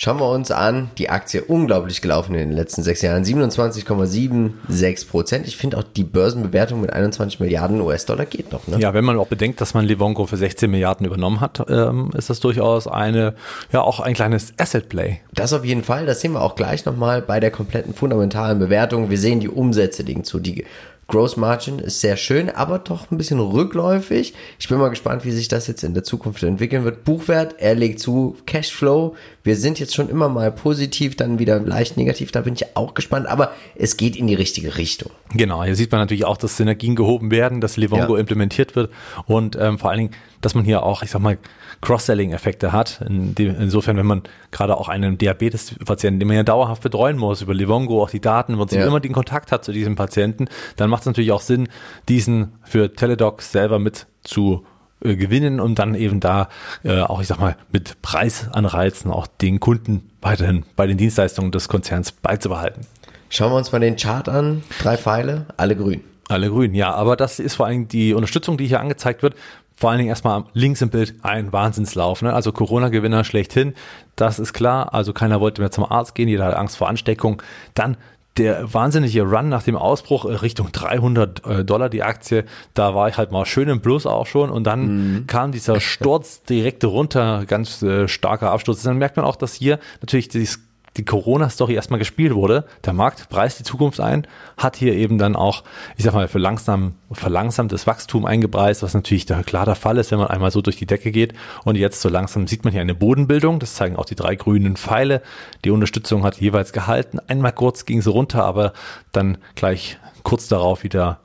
Schauen 0.01 0.17
wir 0.17 0.29
uns 0.29 0.49
an, 0.49 0.89
die 0.97 1.09
Aktie 1.09 1.43
unglaublich 1.43 2.01
gelaufen 2.01 2.33
in 2.33 2.47
den 2.47 2.51
letzten 2.53 2.83
sechs 2.83 3.01
Jahren. 3.01 3.25
27,76 3.25 5.09
Prozent. 5.09 5.45
Ich 5.45 5.57
finde 5.57 5.77
auch 5.77 5.83
die 5.83 6.05
Börsenbewertung 6.05 6.79
mit 6.79 6.93
21 6.93 7.41
Milliarden 7.41 7.81
US-Dollar 7.81 8.25
geht 8.25 8.53
noch. 8.53 8.65
Ne? 8.67 8.79
Ja, 8.79 8.93
wenn 8.93 9.03
man 9.03 9.19
auch 9.19 9.27
bedenkt, 9.27 9.59
dass 9.59 9.73
man 9.73 9.83
Livongo 9.83 10.25
für 10.25 10.37
16 10.37 10.71
Milliarden 10.71 11.05
übernommen 11.05 11.41
hat, 11.41 11.65
ähm, 11.67 12.11
ist 12.17 12.29
das 12.29 12.39
durchaus 12.39 12.87
eine, 12.87 13.33
ja, 13.73 13.81
auch 13.81 13.99
ein 13.99 14.13
kleines 14.13 14.53
Asset-Play. 14.57 15.19
Das 15.33 15.51
auf 15.51 15.65
jeden 15.65 15.83
Fall. 15.83 16.05
Das 16.05 16.21
sehen 16.21 16.31
wir 16.31 16.43
auch 16.43 16.55
gleich 16.55 16.85
nochmal 16.85 17.21
bei 17.21 17.41
der 17.41 17.51
kompletten 17.51 17.93
fundamentalen 17.93 18.57
Bewertung. 18.57 19.09
Wir 19.09 19.17
sehen 19.17 19.41
die 19.41 19.49
Umsätze 19.49 20.03
liegen 20.03 20.23
zu. 20.23 20.39
Die 20.39 20.63
Gross 21.09 21.37
Margin 21.37 21.79
ist 21.79 22.01
sehr 22.01 22.17
schön, 22.17 22.51
aber 22.51 22.77
doch 22.77 23.09
ein 23.09 23.17
bisschen 23.17 23.39
rückläufig. 23.39 24.35
Ich 24.59 24.69
bin 24.69 24.77
mal 24.77 24.89
gespannt, 24.89 25.25
wie 25.25 25.31
sich 25.31 25.47
das 25.47 25.65
jetzt 25.65 25.83
in 25.83 25.95
der 25.95 26.03
Zukunft 26.03 26.43
entwickeln 26.43 26.83
wird. 26.83 27.03
Buchwert, 27.03 27.55
er 27.57 27.73
legt 27.73 27.99
zu, 27.99 28.37
Cashflow. 28.45 29.15
Wir 29.43 29.55
sind 29.55 29.79
jetzt 29.79 29.95
schon 29.95 30.07
immer 30.07 30.29
mal 30.29 30.51
positiv, 30.51 31.15
dann 31.15 31.39
wieder 31.39 31.59
leicht 31.59 31.97
negativ. 31.97 32.31
Da 32.31 32.41
bin 32.41 32.53
ich 32.53 32.77
auch 32.77 32.93
gespannt, 32.93 33.25
aber 33.25 33.51
es 33.75 33.97
geht 33.97 34.15
in 34.15 34.27
die 34.27 34.35
richtige 34.35 34.77
Richtung. 34.77 35.11
Genau, 35.33 35.63
hier 35.63 35.75
sieht 35.75 35.91
man 35.91 35.99
natürlich 35.99 36.25
auch, 36.25 36.37
dass 36.37 36.57
Synergien 36.57 36.95
gehoben 36.95 37.31
werden, 37.31 37.59
dass 37.59 37.75
Livongo 37.75 38.13
ja. 38.13 38.19
implementiert 38.19 38.75
wird 38.75 38.91
und 39.25 39.57
ähm, 39.59 39.79
vor 39.79 39.89
allen 39.89 39.99
Dingen, 39.99 40.15
dass 40.41 40.53
man 40.53 40.63
hier 40.63 40.83
auch, 40.83 41.01
ich 41.01 41.09
sag 41.09 41.21
mal, 41.21 41.39
Cross-Selling-Effekte 41.81 42.71
hat. 42.71 43.01
In 43.07 43.35
dem, 43.35 43.55
insofern, 43.59 43.97
wenn 43.97 44.05
man 44.05 44.23
gerade 44.51 44.77
auch 44.77 44.89
einen 44.89 45.17
Diabetes-Patienten, 45.17 46.19
den 46.19 46.27
man 46.27 46.37
ja 46.37 46.43
dauerhaft 46.43 46.83
betreuen 46.83 47.17
muss, 47.17 47.41
über 47.41 47.53
Livongo 47.53 48.03
auch 48.03 48.09
die 48.09 48.19
Daten, 48.19 48.55
und 48.55 48.71
ja. 48.71 48.85
immer 48.85 48.99
den 48.99 49.13
Kontakt 49.13 49.51
hat 49.51 49.63
zu 49.63 49.71
diesem 49.71 49.95
Patienten, 49.95 50.47
dann 50.75 50.89
macht 50.89 50.98
es 51.01 51.05
natürlich 51.05 51.31
auch 51.31 51.41
Sinn, 51.41 51.69
diesen 52.07 52.53
für 52.63 52.93
Teledoc 52.93 53.41
selber 53.41 53.79
mit 53.79 54.07
zu 54.23 54.65
äh, 55.01 55.15
gewinnen 55.15 55.59
und 55.59 55.79
dann 55.79 55.95
eben 55.95 56.19
da 56.19 56.49
äh, 56.83 57.01
auch, 57.01 57.21
ich 57.21 57.27
sag 57.27 57.39
mal, 57.39 57.55
mit 57.71 58.01
Preisanreizen 58.01 59.11
auch 59.11 59.27
den 59.27 59.59
Kunden 59.59 60.09
weiterhin 60.21 60.65
bei 60.75 60.87
den 60.87 60.97
Dienstleistungen 60.97 61.51
des 61.51 61.69
Konzerns 61.69 62.11
beizubehalten. 62.11 62.85
Schauen 63.29 63.51
wir 63.51 63.57
uns 63.57 63.71
mal 63.71 63.79
den 63.79 63.95
Chart 63.95 64.27
an. 64.27 64.63
Drei 64.81 64.97
Pfeile, 64.97 65.45
alle 65.57 65.75
grün. 65.75 66.03
Alle 66.27 66.49
grün, 66.49 66.75
ja, 66.75 66.93
aber 66.93 67.15
das 67.15 67.39
ist 67.39 67.55
vor 67.55 67.65
allem 67.65 67.87
die 67.87 68.13
Unterstützung, 68.13 68.57
die 68.57 68.67
hier 68.67 68.79
angezeigt 68.79 69.23
wird 69.23 69.35
vor 69.79 69.91
allen 69.91 69.99
Dingen 69.99 70.09
erstmal 70.09 70.43
links 70.53 70.81
im 70.81 70.89
Bild 70.89 71.15
ein 71.21 71.53
Wahnsinnslauf. 71.53 72.21
Ne? 72.21 72.33
Also 72.33 72.51
Corona-Gewinner 72.51 73.23
schlechthin, 73.23 73.75
das 74.17 74.37
ist 74.37 74.51
klar. 74.51 74.93
Also 74.93 75.13
keiner 75.13 75.39
wollte 75.39 75.61
mehr 75.61 75.71
zum 75.71 75.85
Arzt 75.85 76.15
gehen, 76.15 76.27
jeder 76.27 76.43
hat 76.43 76.55
Angst 76.55 76.75
vor 76.75 76.89
Ansteckung. 76.89 77.41
Dann 77.75 77.95
der 78.39 78.73
wahnsinnige 78.73 79.23
Run 79.23 79.49
nach 79.49 79.63
dem 79.63 79.75
Ausbruch 79.75 80.25
äh, 80.25 80.33
Richtung 80.33 80.71
300 80.71 81.45
äh, 81.45 81.65
Dollar 81.65 81.89
die 81.89 82.03
Aktie, 82.03 82.45
da 82.73 82.95
war 82.95 83.09
ich 83.09 83.17
halt 83.17 83.31
mal 83.31 83.45
schön 83.45 83.69
im 83.69 83.81
Plus 83.81 84.05
auch 84.05 84.25
schon 84.25 84.49
und 84.49 84.63
dann 84.63 85.13
mhm. 85.13 85.27
kam 85.27 85.51
dieser 85.51 85.79
Sturz 85.79 86.43
direkt 86.43 86.83
runter, 86.85 87.43
ganz 87.45 87.83
äh, 87.83 88.07
starker 88.07 88.51
Absturz. 88.51 88.81
Dann 88.83 88.97
merkt 88.97 89.17
man 89.17 89.25
auch, 89.25 89.35
dass 89.35 89.53
hier 89.53 89.79
natürlich 90.01 90.29
dieses 90.29 90.68
die 90.97 91.05
Corona-Story 91.05 91.73
erstmal 91.73 91.99
gespielt 91.99 92.33
wurde. 92.33 92.65
Der 92.85 92.93
Markt 92.93 93.29
preist 93.29 93.59
die 93.59 93.63
Zukunft 93.63 93.99
ein, 93.99 94.27
hat 94.57 94.75
hier 94.75 94.93
eben 94.93 95.17
dann 95.17 95.35
auch, 95.35 95.63
ich 95.97 96.03
sag 96.03 96.13
mal, 96.13 96.27
für 96.27 96.39
langsam, 96.39 96.95
verlangsamtes 97.11 97.87
Wachstum 97.87 98.25
eingepreist, 98.25 98.83
was 98.83 98.93
natürlich 98.93 99.25
der, 99.25 99.43
klar 99.43 99.65
der 99.65 99.75
Fall 99.75 99.97
ist, 99.97 100.11
wenn 100.11 100.19
man 100.19 100.27
einmal 100.27 100.51
so 100.51 100.61
durch 100.61 100.77
die 100.77 100.85
Decke 100.85 101.11
geht. 101.11 101.33
Und 101.63 101.75
jetzt 101.75 102.01
so 102.01 102.09
langsam 102.09 102.47
sieht 102.47 102.63
man 102.63 102.73
hier 102.73 102.81
eine 102.81 102.95
Bodenbildung. 102.95 103.59
Das 103.59 103.75
zeigen 103.75 103.95
auch 103.95 104.05
die 104.05 104.15
drei 104.15 104.35
grünen 104.35 104.75
Pfeile. 104.75 105.21
Die 105.63 105.71
Unterstützung 105.71 106.23
hat 106.23 106.39
jeweils 106.39 106.73
gehalten. 106.73 107.19
Einmal 107.27 107.53
kurz 107.53 107.85
ging 107.85 108.01
sie 108.01 108.11
runter, 108.11 108.43
aber 108.43 108.73
dann 109.11 109.37
gleich 109.55 109.97
kurz 110.23 110.47
darauf 110.47 110.83
wieder 110.83 111.19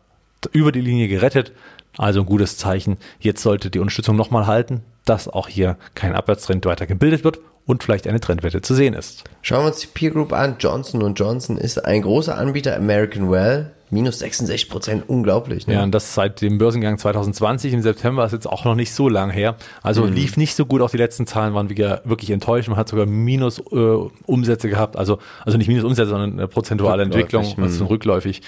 über 0.52 0.72
die 0.72 0.80
Linie 0.80 1.08
gerettet. 1.08 1.52
Also 1.96 2.20
ein 2.20 2.26
gutes 2.26 2.56
Zeichen. 2.56 2.98
Jetzt 3.20 3.42
sollte 3.42 3.70
die 3.70 3.78
Unterstützung 3.78 4.16
nochmal 4.16 4.46
halten, 4.46 4.82
dass 5.04 5.28
auch 5.28 5.48
hier 5.48 5.76
kein 5.94 6.14
Abwärtstrend 6.14 6.66
weiter 6.66 6.86
gebildet 6.86 7.24
wird 7.24 7.38
und 7.66 7.82
vielleicht 7.82 8.06
eine 8.06 8.20
Trendwette 8.20 8.60
zu 8.60 8.74
sehen 8.74 8.94
ist. 8.94 9.24
Schauen 9.42 9.64
wir 9.64 9.68
uns 9.68 9.80
die 9.80 9.86
Peer 9.86 10.10
Group 10.10 10.32
an. 10.32 10.56
Johnson 10.58 11.14
Johnson 11.14 11.56
ist 11.56 11.84
ein 11.84 12.02
großer 12.02 12.36
Anbieter, 12.36 12.76
American 12.76 13.30
Well. 13.30 13.70
Minus 13.90 14.18
66 14.18 14.68
Prozent, 14.68 15.04
unglaublich. 15.06 15.68
Ne? 15.68 15.74
Ja, 15.74 15.82
und 15.84 15.92
das 15.92 16.14
seit 16.14 16.40
dem 16.40 16.58
Börsengang 16.58 16.98
2020 16.98 17.74
im 17.74 17.82
September 17.82 18.24
ist 18.24 18.32
jetzt 18.32 18.48
auch 18.48 18.64
noch 18.64 18.74
nicht 18.74 18.92
so 18.92 19.08
lang 19.08 19.30
her. 19.30 19.56
Also 19.82 20.04
mhm. 20.04 20.14
lief 20.14 20.36
nicht 20.36 20.56
so 20.56 20.66
gut, 20.66 20.80
auch 20.80 20.90
die 20.90 20.96
letzten 20.96 21.28
Zahlen 21.28 21.54
waren 21.54 21.70
wieder 21.70 22.02
wirklich 22.04 22.30
enttäuscht. 22.30 22.68
Man 22.68 22.76
hat 22.76 22.88
sogar 22.88 23.06
Minus 23.06 23.60
äh, 23.60 23.96
Umsätze 24.26 24.68
gehabt, 24.68 24.96
also, 24.96 25.18
also 25.44 25.58
nicht 25.58 25.68
Minus 25.68 25.84
Umsätze, 25.84 26.10
sondern 26.10 26.32
eine 26.32 26.48
prozentuale 26.48 27.04
rückläufig. 27.04 27.34
Entwicklung, 27.34 27.64
also 27.64 27.84
mhm. 27.84 27.88
rückläufig. 27.88 28.42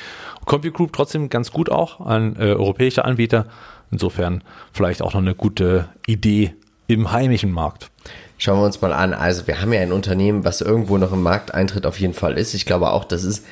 Compute 0.47 0.73
Group 0.73 0.93
trotzdem 0.93 1.29
ganz 1.29 1.53
gut 1.53 1.71
auch, 1.71 2.01
ein 2.01 2.35
äh, 2.37 2.53
europäischer 2.53 3.05
Anbieter. 3.05 3.47
Insofern 3.93 4.43
vielleicht 4.73 5.01
auch 5.01 5.15
noch 5.15 5.21
eine 5.21 5.37
gute 5.37 5.89
Idee 6.09 6.55
im 6.89 7.13
heimischen 7.13 7.53
Markt. 7.53 7.91
Schauen 8.39 8.59
wir 8.59 8.67
uns 8.67 8.81
mal 8.83 8.93
an. 8.93 9.15
Also 9.15 9.47
wir 9.47 9.61
haben 9.61 9.73
ja 9.73 9.81
ein 9.81 9.93
Unternehmen, 9.93 10.45
was 10.45 10.61
irgendwo 10.61 10.99
noch 10.99 11.13
im 11.13 11.23
Markteintritt 11.23 11.87
auf 11.87 11.99
jeden 11.99 12.15
Fall 12.15 12.37
ist. 12.37 12.55
Ich 12.55 12.67
glaube 12.67 12.91
auch, 12.91 13.05
das 13.05 13.25
ist 13.25 13.45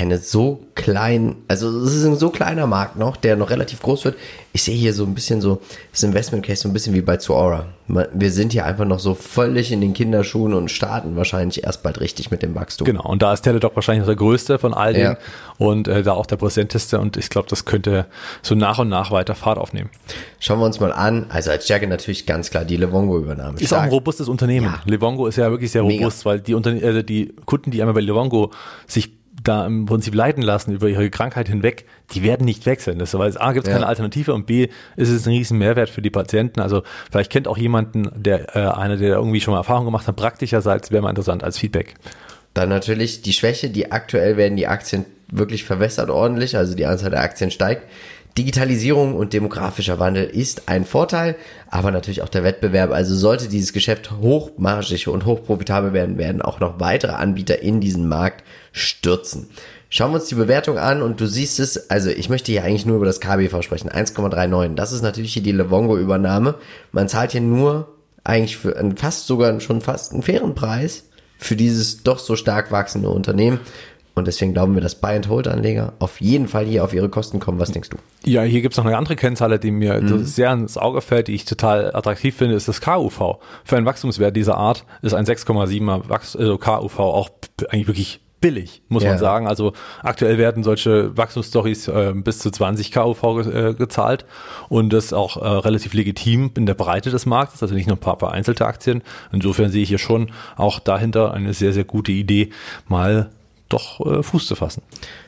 eine 0.00 0.16
so 0.16 0.60
klein, 0.74 1.36
also 1.46 1.68
es 1.82 1.94
ist 1.94 2.04
ein 2.06 2.16
so 2.16 2.30
kleiner 2.30 2.66
Markt 2.66 2.96
noch, 2.96 3.18
der 3.18 3.36
noch 3.36 3.50
relativ 3.50 3.82
groß 3.82 4.06
wird. 4.06 4.16
Ich 4.54 4.62
sehe 4.62 4.74
hier 4.74 4.94
so 4.94 5.04
ein 5.04 5.14
bisschen 5.14 5.42
so 5.42 5.60
das 5.92 6.02
Investment 6.02 6.44
Case 6.44 6.62
so 6.62 6.70
ein 6.70 6.72
bisschen 6.72 6.94
wie 6.94 7.02
bei 7.02 7.18
Zuora. 7.18 7.66
Wir 7.86 8.30
sind 8.30 8.52
hier 8.52 8.64
einfach 8.64 8.86
noch 8.86 8.98
so 8.98 9.14
völlig 9.14 9.72
in 9.72 9.82
den 9.82 9.92
Kinderschuhen 9.92 10.54
und 10.54 10.70
starten 10.70 11.16
wahrscheinlich 11.16 11.64
erst 11.64 11.82
bald 11.82 12.00
richtig 12.00 12.30
mit 12.30 12.42
dem 12.42 12.54
Wachstum. 12.54 12.86
Genau, 12.86 13.02
und 13.02 13.20
da 13.20 13.34
ist 13.34 13.42
Teledoc 13.42 13.76
wahrscheinlich 13.76 14.06
der 14.06 14.16
größte 14.16 14.58
von 14.58 14.72
all 14.72 14.94
denen 14.94 15.12
ja. 15.12 15.18
und 15.58 15.86
äh, 15.86 16.02
da 16.02 16.12
auch 16.12 16.26
der 16.26 16.36
präsenteste 16.36 16.98
und 16.98 17.18
ich 17.18 17.28
glaube, 17.28 17.48
das 17.50 17.66
könnte 17.66 18.06
so 18.40 18.54
nach 18.54 18.78
und 18.78 18.88
nach 18.88 19.10
weiter 19.10 19.34
Fahrt 19.34 19.58
aufnehmen. 19.58 19.90
Schauen 20.38 20.60
wir 20.60 20.66
uns 20.66 20.80
mal 20.80 20.92
an. 20.92 21.26
Also 21.28 21.50
als 21.50 21.64
Stärke 21.64 21.86
natürlich 21.86 22.24
ganz 22.24 22.50
klar 22.50 22.64
die 22.64 22.78
Levongo-Übernahme. 22.78 23.60
Ist 23.60 23.74
auch 23.74 23.80
ein 23.80 23.90
robustes 23.90 24.28
Unternehmen. 24.28 24.66
Ja. 24.66 24.80
Levongo 24.86 25.26
ist 25.26 25.36
ja 25.36 25.50
wirklich 25.50 25.72
sehr 25.72 25.82
robust, 25.82 26.24
Mega. 26.24 26.30
weil 26.30 26.40
die, 26.40 26.54
Unterne 26.54 26.80
äh, 26.80 27.04
die 27.04 27.34
Kunden, 27.44 27.70
die 27.70 27.82
einmal 27.82 27.94
bei 27.94 28.00
Levongo 28.00 28.50
sich 28.86 29.19
da 29.42 29.66
im 29.66 29.86
Prinzip 29.86 30.14
leiten 30.14 30.42
lassen 30.42 30.72
über 30.72 30.88
ihre 30.88 31.08
Krankheit 31.10 31.48
hinweg, 31.48 31.86
die 32.12 32.22
werden 32.22 32.44
nicht 32.44 32.66
wechseln. 32.66 32.98
Das 32.98 33.14
weil 33.14 33.36
A 33.38 33.52
gibt 33.52 33.66
es 33.66 33.70
ja. 33.70 33.76
keine 33.76 33.86
Alternative 33.86 34.34
und 34.34 34.46
B 34.46 34.68
ist 34.96 35.08
es 35.08 35.26
ein 35.26 35.32
riesen 35.32 35.58
Mehrwert 35.58 35.90
für 35.90 36.02
die 36.02 36.10
Patienten. 36.10 36.60
Also 36.60 36.82
vielleicht 37.10 37.30
kennt 37.30 37.48
auch 37.48 37.58
jemanden, 37.58 38.10
der 38.16 38.56
äh, 38.56 38.60
einer, 38.60 38.96
der 38.96 39.14
irgendwie 39.14 39.40
schon 39.40 39.52
mal 39.52 39.60
Erfahrung 39.60 39.84
gemacht 39.84 40.06
hat, 40.06 40.16
praktischerseits 40.16 40.90
wäre 40.90 41.02
mal 41.02 41.10
interessant 41.10 41.44
als 41.44 41.58
Feedback. 41.58 41.94
Dann 42.54 42.68
natürlich 42.68 43.22
die 43.22 43.32
Schwäche, 43.32 43.70
die 43.70 43.92
aktuell 43.92 44.36
werden 44.36 44.56
die 44.56 44.66
Aktien 44.66 45.04
wirklich 45.30 45.64
verwässert 45.64 46.10
ordentlich, 46.10 46.56
also 46.56 46.74
die 46.74 46.86
Anzahl 46.86 47.10
der 47.10 47.22
Aktien 47.22 47.50
steigt. 47.50 47.84
Digitalisierung 48.38 49.14
und 49.14 49.32
demografischer 49.32 49.98
Wandel 49.98 50.24
ist 50.24 50.68
ein 50.68 50.84
Vorteil, 50.84 51.36
aber 51.68 51.90
natürlich 51.90 52.22
auch 52.22 52.28
der 52.28 52.44
Wettbewerb. 52.44 52.92
Also 52.92 53.14
sollte 53.14 53.48
dieses 53.48 53.72
Geschäft 53.72 54.12
hochmargig 54.12 55.08
und 55.08 55.24
hochprofitabel 55.26 55.92
werden, 55.92 56.16
werden 56.16 56.40
auch 56.40 56.60
noch 56.60 56.78
weitere 56.78 57.12
Anbieter 57.12 57.60
in 57.60 57.80
diesen 57.80 58.08
Markt 58.08 58.44
stürzen. 58.72 59.48
Schauen 59.88 60.12
wir 60.12 60.20
uns 60.20 60.28
die 60.28 60.36
Bewertung 60.36 60.78
an 60.78 61.02
und 61.02 61.20
du 61.20 61.26
siehst 61.26 61.58
es, 61.58 61.90
also 61.90 62.10
ich 62.10 62.28
möchte 62.28 62.52
hier 62.52 62.62
eigentlich 62.62 62.86
nur 62.86 62.96
über 62.96 63.06
das 63.06 63.20
KBV 63.20 63.62
sprechen, 63.62 63.90
1,39. 63.90 64.76
Das 64.76 64.92
ist 64.92 65.02
natürlich 65.02 65.32
hier 65.32 65.42
die 65.42 65.52
Levongo-Übernahme. 65.52 66.54
Man 66.92 67.08
zahlt 67.08 67.32
hier 67.32 67.40
nur 67.40 67.88
eigentlich 68.22 68.56
für 68.56 68.76
fast 68.96 69.26
sogar 69.26 69.58
schon 69.60 69.80
fast 69.80 70.12
einen 70.12 70.22
fairen 70.22 70.54
Preis 70.54 71.04
für 71.38 71.56
dieses 71.56 72.02
doch 72.04 72.18
so 72.18 72.36
stark 72.36 72.70
wachsende 72.70 73.08
Unternehmen. 73.08 73.60
Und 74.14 74.26
deswegen 74.26 74.52
glauben 74.52 74.74
wir, 74.74 74.82
dass 74.82 74.96
Buy-and-Hold-Anleger 74.96 75.94
auf 75.98 76.20
jeden 76.20 76.46
Fall 76.46 76.66
hier 76.66 76.84
auf 76.84 76.92
ihre 76.92 77.08
Kosten 77.08 77.40
kommen. 77.40 77.58
Was 77.58 77.72
denkst 77.72 77.90
du? 77.90 77.96
Ja, 78.24 78.42
hier 78.42 78.60
gibt's 78.60 78.76
noch 78.76 78.84
eine 78.84 78.96
andere 78.96 79.16
Kennzahl, 79.16 79.58
die 79.58 79.70
mir 79.70 80.00
mhm. 80.00 80.24
sehr 80.24 80.52
ins 80.52 80.76
Auge 80.76 81.00
fällt, 81.00 81.28
die 81.28 81.34
ich 81.34 81.46
total 81.46 81.94
attraktiv 81.94 82.36
finde, 82.36 82.54
ist 82.54 82.68
das 82.68 82.80
KUV. 82.80 83.38
Für 83.64 83.76
einen 83.76 83.86
Wachstumswert 83.86 84.36
dieser 84.36 84.56
Art 84.56 84.84
ist 85.02 85.14
ein 85.14 85.24
6,7er 85.24 86.08
Wachs 86.08 86.36
also 86.36 86.58
KUV 86.58 86.98
auch 86.98 87.30
eigentlich 87.70 87.86
wirklich 87.86 88.20
billig, 88.40 88.82
muss 88.88 89.02
yeah. 89.02 89.12
man 89.12 89.18
sagen. 89.18 89.46
Also 89.46 89.72
aktuell 90.02 90.38
werden 90.38 90.62
solche 90.62 91.16
Wachstumsstories 91.16 91.88
äh, 91.88 92.12
bis 92.14 92.38
zu 92.38 92.50
20 92.50 92.92
KUV 92.92 93.22
äh, 93.46 93.74
gezahlt 93.74 94.24
und 94.68 94.92
das 94.92 95.12
auch 95.12 95.36
äh, 95.36 95.46
relativ 95.46 95.94
legitim 95.94 96.50
in 96.56 96.66
der 96.66 96.74
Breite 96.74 97.10
des 97.10 97.26
Marktes, 97.26 97.62
also 97.62 97.74
nicht 97.74 97.86
nur 97.86 97.96
ein 97.96 98.00
paar 98.00 98.18
vereinzelte 98.18 98.66
Aktien. 98.66 99.02
Insofern 99.32 99.70
sehe 99.70 99.82
ich 99.82 99.88
hier 99.88 99.98
schon 99.98 100.30
auch 100.56 100.78
dahinter 100.80 101.34
eine 101.34 101.54
sehr, 101.54 101.72
sehr 101.72 101.84
gute 101.84 102.12
Idee, 102.12 102.50
mal 102.88 103.30
doch 103.68 104.00
äh, 104.00 104.22
Fuß 104.22 104.46
zu 104.46 104.56
fassen. 104.56 104.82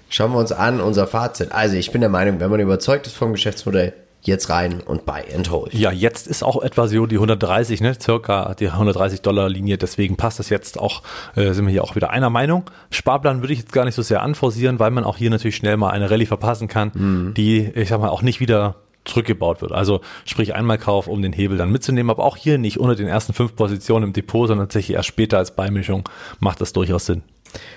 Schauen 0.09 0.33
wir 0.33 0.38
uns 0.38 0.53
an 0.53 0.81
unser 0.81 1.07
Fazit. 1.07 1.53
Also 1.53 1.77
ich 1.77 1.90
bin 1.90 2.03
der 2.03 2.11
Meinung, 2.11 2.40
wenn 2.40 2.51
man 2.51 2.61
überzeugt 2.61 3.07
ist 3.07 3.16
vom 3.16 3.33
Geschäftsmodell, 3.33 3.94
jetzt 4.22 4.50
rein 4.50 4.80
und 4.80 5.04
buy 5.04 5.22
and 5.35 5.50
hold. 5.50 5.74
Ja, 5.74 5.90
jetzt 5.90 6.26
ist 6.28 6.42
auch 6.42 6.62
etwa 6.62 6.87
so 6.87 7.06
die 7.06 7.16
130, 7.16 7.80
ne, 7.80 7.94
circa 8.00 8.54
die 8.54 8.68
130 8.68 9.20
Dollar 9.20 9.48
Linie, 9.48 9.78
deswegen 9.78 10.16
passt 10.16 10.38
das 10.38 10.48
jetzt 10.48 10.78
auch, 10.78 11.02
äh, 11.35 11.52
sind 11.52 11.66
wir 11.66 11.72
hier 11.72 11.85
auch 11.85 11.96
wieder 11.96 12.11
einer 12.11 12.30
Meinung. 12.30 12.64
Sparplan 12.90 13.42
würde 13.42 13.52
ich 13.52 13.61
jetzt 13.61 13.72
gar 13.72 13.85
nicht 13.85 13.94
so 13.94 14.02
sehr 14.02 14.22
anforcieren, 14.22 14.78
weil 14.78 14.90
man 14.90 15.04
auch 15.04 15.16
hier 15.16 15.30
natürlich 15.30 15.56
schnell 15.56 15.76
mal 15.76 15.90
eine 15.90 16.11
Rallye 16.11 16.26
verpassen 16.26 16.68
kann, 16.68 16.92
mhm. 16.94 17.35
die, 17.35 17.68
ich 17.74 17.88
sag 17.88 18.00
mal, 18.00 18.11
auch 18.11 18.22
nicht 18.22 18.40
wieder 18.40 18.76
zurückgebaut 19.04 19.61
wird. 19.62 19.72
Also 19.72 20.00
sprich 20.24 20.54
einmal 20.54 20.78
Kauf, 20.78 21.08
um 21.08 21.22
den 21.22 21.32
Hebel 21.32 21.58
dann 21.58 21.72
mitzunehmen, 21.72 22.11
aber 22.11 22.24
auch 22.24 22.37
hier 22.37 22.58
nicht 22.58 22.78
unter 22.78 22.94
den 22.94 23.08
ersten 23.08 23.32
fünf 23.32 23.56
Positionen 23.56 24.06
im 24.06 24.12
Depot, 24.12 24.46
sondern 24.46 24.68
tatsächlich 24.68 24.96
erst 24.96 25.08
später 25.08 25.38
als 25.38 25.50
Beimischung 25.56 26.08
macht 26.38 26.61
das 26.61 26.72
durchaus 26.72 27.06
Sinn. 27.06 27.22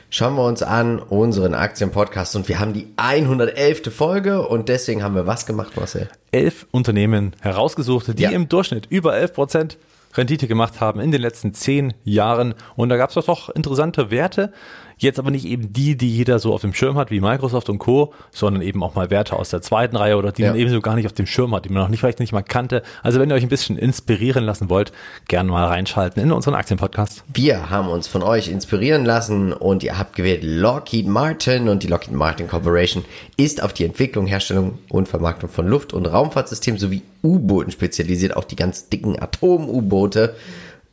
Schauen 0.09 0.35
wir 0.35 0.45
uns 0.45 0.63
an 0.63 0.99
unseren 0.99 1.53
Aktienpodcast 1.53 2.35
und 2.35 2.47
wir 2.47 2.59
haben 2.59 2.73
die 2.73 2.88
111. 2.97 3.93
Folge 3.93 4.47
und 4.47 4.69
deswegen 4.69 5.03
haben 5.03 5.15
wir 5.15 5.27
was 5.27 5.45
gemacht, 5.45 5.75
Marcel? 5.75 6.09
Elf 6.31 6.67
Unternehmen 6.71 7.33
herausgesucht, 7.41 8.17
die 8.17 8.23
ja. 8.23 8.29
im 8.29 8.47
Durchschnitt 8.47 8.85
über 8.89 9.15
11 9.17 9.33
Prozent 9.33 9.77
Rendite 10.17 10.47
gemacht 10.47 10.79
haben 10.79 10.99
in 10.99 11.11
den 11.11 11.21
letzten 11.21 11.53
zehn 11.53 11.93
Jahren. 12.03 12.53
Und 12.75 12.89
da 12.89 12.97
gab 12.97 13.15
es 13.15 13.25
doch 13.25 13.49
interessante 13.49 14.11
Werte. 14.11 14.53
Jetzt 14.97 15.19
aber 15.19 15.31
nicht 15.31 15.45
eben 15.45 15.73
die, 15.73 15.95
die 15.97 16.10
jeder 16.10 16.39
so 16.39 16.53
auf 16.53 16.62
dem 16.62 16.73
Schirm 16.73 16.97
hat, 16.97 17.12
wie 17.12 17.19
Microsoft 17.19 17.69
und 17.69 17.79
Co., 17.79 18.13
sondern 18.31 18.62
eben 18.62 18.81
auch 18.84 18.95
mal 18.95 19.10
Werte 19.10 19.36
aus 19.36 19.49
der 19.49 19.62
zweiten 19.62 19.95
Reihe 19.95 20.17
oder 20.17 20.31
die 20.31 20.43
ja. 20.43 20.51
man 20.51 20.60
eben 20.60 20.69
so 20.69 20.81
gar 20.81 20.95
nicht 20.95 21.05
auf 21.05 21.13
dem 21.13 21.25
Schirm 21.25 21.53
hat, 21.53 21.65
die 21.65 21.69
man 21.69 21.84
noch 21.84 21.89
nicht 21.89 21.99
vielleicht 21.99 22.19
nicht 22.19 22.34
mal 22.34 22.43
kannte. 22.43 22.84
Also 23.03 23.19
wenn 23.19 23.29
ihr 23.29 23.36
euch 23.36 23.43
ein 23.43 23.49
bisschen 23.49 23.77
inspirieren 23.77 24.43
lassen 24.43 24.69
wollt, 24.69 24.91
gerne 25.27 25.51
mal 25.51 25.65
reinschalten 25.65 26.21
in 26.21 26.31
unseren 26.31 26.53
Aktienpodcast. 26.53 27.23
Wir 27.34 27.69
haben 27.69 27.89
uns 27.89 28.08
von 28.08 28.23
euch 28.23 28.47
inspirieren 28.47 29.05
lassen 29.05 29.53
und 29.53 29.84
ihr 29.84 29.97
habt 29.97 30.15
gewählt 30.15 30.43
Lockheed 30.43 31.08
Martin 31.08 31.69
und 31.69 31.84
die 31.84 31.88
Lockheed 31.88 32.13
Martin 32.13 32.47
Corporation 32.47 33.03
ist 33.38 33.62
auf 33.62 33.73
die 33.73 33.86
Entwicklung, 33.86 34.27
Herstellung 34.27 34.79
und 34.89 35.08
Vermarktung 35.08 35.49
von 35.49 35.67
Luft- 35.67 35.93
und 35.93 36.05
Raumfahrtsystemen 36.05 36.79
sowie 36.79 37.01
U-Booten 37.23 37.71
spezialisiert, 37.71 38.36
auch 38.38 38.43
die 38.43 38.55
ganz 38.55 38.89
dicken 38.89 39.19
Atom-U-Boote. 39.19 40.36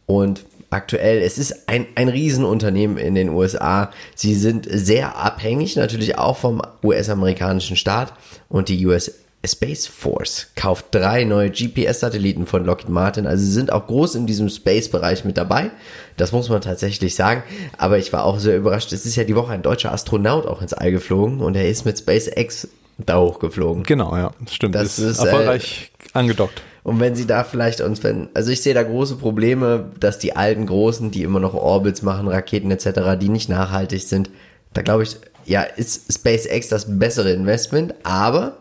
Und 0.07 0.45
aktuell. 0.73 1.21
Es 1.23 1.39
ist 1.39 1.69
ein, 1.69 1.87
ein 1.95 2.09
Riesenunternehmen 2.09 2.97
in 2.97 3.15
den 3.15 3.29
USA. 3.31 3.91
Sie 4.15 4.35
sind 4.35 4.67
sehr 4.71 5.17
abhängig 5.17 5.77
natürlich 5.77 6.19
auch 6.19 6.37
vom 6.37 6.63
US-amerikanischen 6.83 7.77
Staat 7.77 8.15
und 8.49 8.69
die 8.69 8.87
US 8.87 9.13
Space 9.45 9.89
Force 9.89 10.53
kauft 10.55 10.87
drei 10.93 11.25
neue 11.25 11.51
GPS-Satelliten 11.51 12.47
von 12.47 12.65
Lockheed 12.65 12.89
Martin. 12.89 13.27
Also 13.27 13.45
sie 13.45 13.51
sind 13.51 13.73
auch 13.73 13.89
groß 13.89 14.15
in 14.15 14.27
diesem 14.27 14.49
Space-Bereich 14.49 15.25
mit 15.25 15.37
dabei. 15.37 15.73
Das 16.17 16.31
muss 16.31 16.49
man 16.49 16.61
tatsächlich 16.61 17.17
sagen. 17.17 17.43
Aber 17.77 17.99
ich 17.99 18.13
war 18.13 18.25
auch 18.25 18.39
sehr 18.39 18.57
überrascht. 18.57 18.93
Es 18.93 19.05
ist 19.05 19.17
ja 19.17 19.25
die 19.25 19.35
Woche 19.35 19.53
ein 19.53 19.63
deutscher 19.63 19.93
Astronaut 19.93 20.47
auch 20.47 20.63
ins 20.63 20.75
All 20.75 20.93
geflogen 20.93 21.41
und 21.41 21.57
er 21.57 21.69
ist 21.69 21.85
mit 21.85 21.99
SpaceX 21.99 22.69
da 22.99 23.19
hochgeflogen. 23.19 23.83
Genau, 23.83 24.17
ja, 24.17 24.33
stimmt. 24.49 24.77
Das 24.77 24.99
ist, 24.99 24.99
ist 24.99 25.19
erfolgreich 25.19 25.91
äh, 25.99 26.19
angedockt. 26.19 26.63
Und 26.85 26.99
wenn 26.99 27.15
sie 27.15 27.27
da 27.27 27.45
vielleicht 27.45 27.81
uns, 27.81 28.03
wenn, 28.03 28.29
also 28.35 28.51
ich 28.51 28.63
sehe 28.63 28.75
da 28.75 28.83
große 28.83 29.17
Probleme, 29.17 29.91
dass 30.01 30.19
die 30.19 30.35
alten 30.35 30.67
Großen, 30.67 31.11
die 31.11 31.23
immer 31.23 31.39
noch 31.39 31.55
Orbits 31.55 32.03
machen, 32.03 32.27
Raketen 32.27 32.71
etc., 32.71 33.19
die 33.21 33.29
nicht 33.29 33.49
nachhaltig 33.49 34.03
sind, 34.03 34.31
da 34.75 34.83
glaube 34.83 35.05
ich, 35.05 35.17
ja, 35.45 35.63
ist 35.63 36.13
SpaceX 36.13 36.69
das 36.69 36.99
bessere 36.99 37.33
Investment, 37.33 37.95
aber 38.03 38.57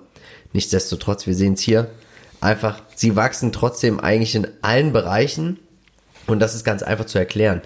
nichtsdestotrotz, 0.54 1.26
wir 1.26 1.36
sehen 1.36 1.54
es 1.54 1.62
hier, 1.62 1.88
einfach, 2.42 2.82
sie 2.96 3.16
wachsen 3.16 3.52
trotzdem 3.52 4.00
eigentlich 4.00 4.36
in 4.36 4.48
allen 4.62 4.94
Bereichen 4.94 5.60
und 6.28 6.40
das 6.40 6.56
ist 6.56 6.64
ganz 6.64 6.84
einfach 6.84 7.06
zu 7.06 7.18
erklären. 7.18 7.62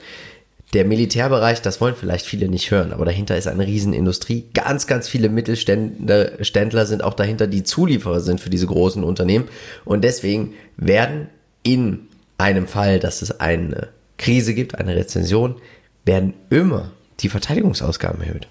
Der 0.73 0.83
Militärbereich, 0.83 1.61
das 1.61 1.79
wollen 1.79 1.95
vielleicht 1.95 2.25
viele 2.25 2.49
nicht 2.49 2.71
hören, 2.71 2.91
aber 2.91 3.05
dahinter 3.05 3.37
ist 3.37 3.47
eine 3.47 3.65
Riesenindustrie. 3.65 4.45
Ganz, 4.53 4.87
ganz 4.87 5.07
viele 5.07 5.29
Mittelständler 5.29 6.85
sind 6.85 7.03
auch 7.03 7.13
dahinter, 7.13 7.47
die 7.47 7.63
Zulieferer 7.63 8.19
sind 8.19 8.41
für 8.41 8.49
diese 8.49 8.67
großen 8.67 9.03
Unternehmen. 9.03 9.47
Und 9.85 10.03
deswegen 10.03 10.53
werden 10.75 11.29
in 11.63 12.07
einem 12.37 12.67
Fall, 12.67 12.99
dass 12.99 13.21
es 13.21 13.39
eine 13.39 13.89
Krise 14.17 14.53
gibt, 14.53 14.75
eine 14.75 14.95
Rezension, 14.95 15.55
werden 16.03 16.33
immer 16.49 16.91
die 17.21 17.29
Verteidigungsausgaben 17.29 18.21
erhöht. 18.21 18.47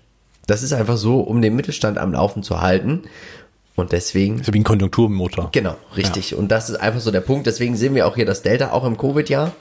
Das 0.46 0.62
ist 0.62 0.72
einfach 0.72 0.96
so, 0.96 1.20
um 1.20 1.42
den 1.42 1.54
Mittelstand 1.56 1.98
am 1.98 2.12
Laufen 2.12 2.42
zu 2.42 2.60
halten. 2.60 3.02
Und 3.76 3.92
deswegen. 3.92 4.42
So 4.42 4.54
wie 4.54 4.60
ein 4.60 4.64
Konjunkturmotor. 4.64 5.50
Genau, 5.52 5.76
richtig. 5.96 6.30
Ja. 6.30 6.38
Und 6.38 6.48
das 6.48 6.70
ist 6.70 6.76
einfach 6.76 7.00
so 7.00 7.10
der 7.10 7.22
Punkt. 7.22 7.46
Deswegen 7.46 7.76
sehen 7.76 7.94
wir 7.94 8.06
auch 8.06 8.14
hier 8.14 8.24
das 8.24 8.42
Delta 8.42 8.70
auch 8.70 8.84
im 8.84 8.96
Covid-Jahr. 8.96 9.52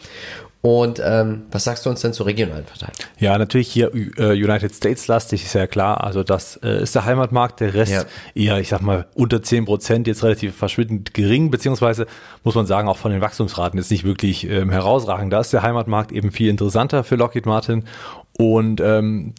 Und 0.65 1.01
ähm, 1.03 1.41
was 1.51 1.65
sagst 1.65 1.85
du 1.85 1.89
uns 1.89 1.99
denn 1.99 2.13
zur 2.13 2.25
regionalen 2.25 2.63
Verteilung? 2.63 2.95
Ja, 3.19 3.37
natürlich 3.37 3.67
hier 3.67 3.93
äh, 3.93 4.31
United 4.31 4.73
States 4.73 5.07
lastig, 5.07 5.43
ist 5.43 5.53
ja 5.55 5.67
klar. 5.67 6.01
Also 6.01 6.23
das 6.23 6.55
äh, 6.63 6.81
ist 6.81 6.95
der 6.95 7.03
Heimatmarkt, 7.03 7.59
der 7.59 7.73
Rest 7.73 7.91
ja. 7.91 8.05
eher, 8.33 8.59
ich 8.61 8.69
sag 8.69 8.81
mal, 8.81 9.05
unter 9.13 9.43
zehn 9.43 9.65
Prozent, 9.65 10.07
jetzt 10.07 10.23
relativ 10.23 10.55
verschwindend 10.55 11.13
gering, 11.13 11.51
beziehungsweise 11.51 12.07
muss 12.45 12.55
man 12.55 12.65
sagen, 12.65 12.87
auch 12.87 12.95
von 12.95 13.11
den 13.11 13.19
Wachstumsraten 13.19 13.77
ist 13.77 13.91
nicht 13.91 14.05
wirklich 14.05 14.49
ähm, 14.49 14.69
herausragend. 14.69 15.33
Da 15.33 15.41
ist 15.41 15.51
der 15.51 15.63
Heimatmarkt 15.63 16.13
eben 16.13 16.31
viel 16.31 16.47
interessanter 16.47 17.03
für 17.03 17.17
Lockheed 17.17 17.45
Martin. 17.45 17.83
Und 18.37 18.79
ähm, 18.79 19.33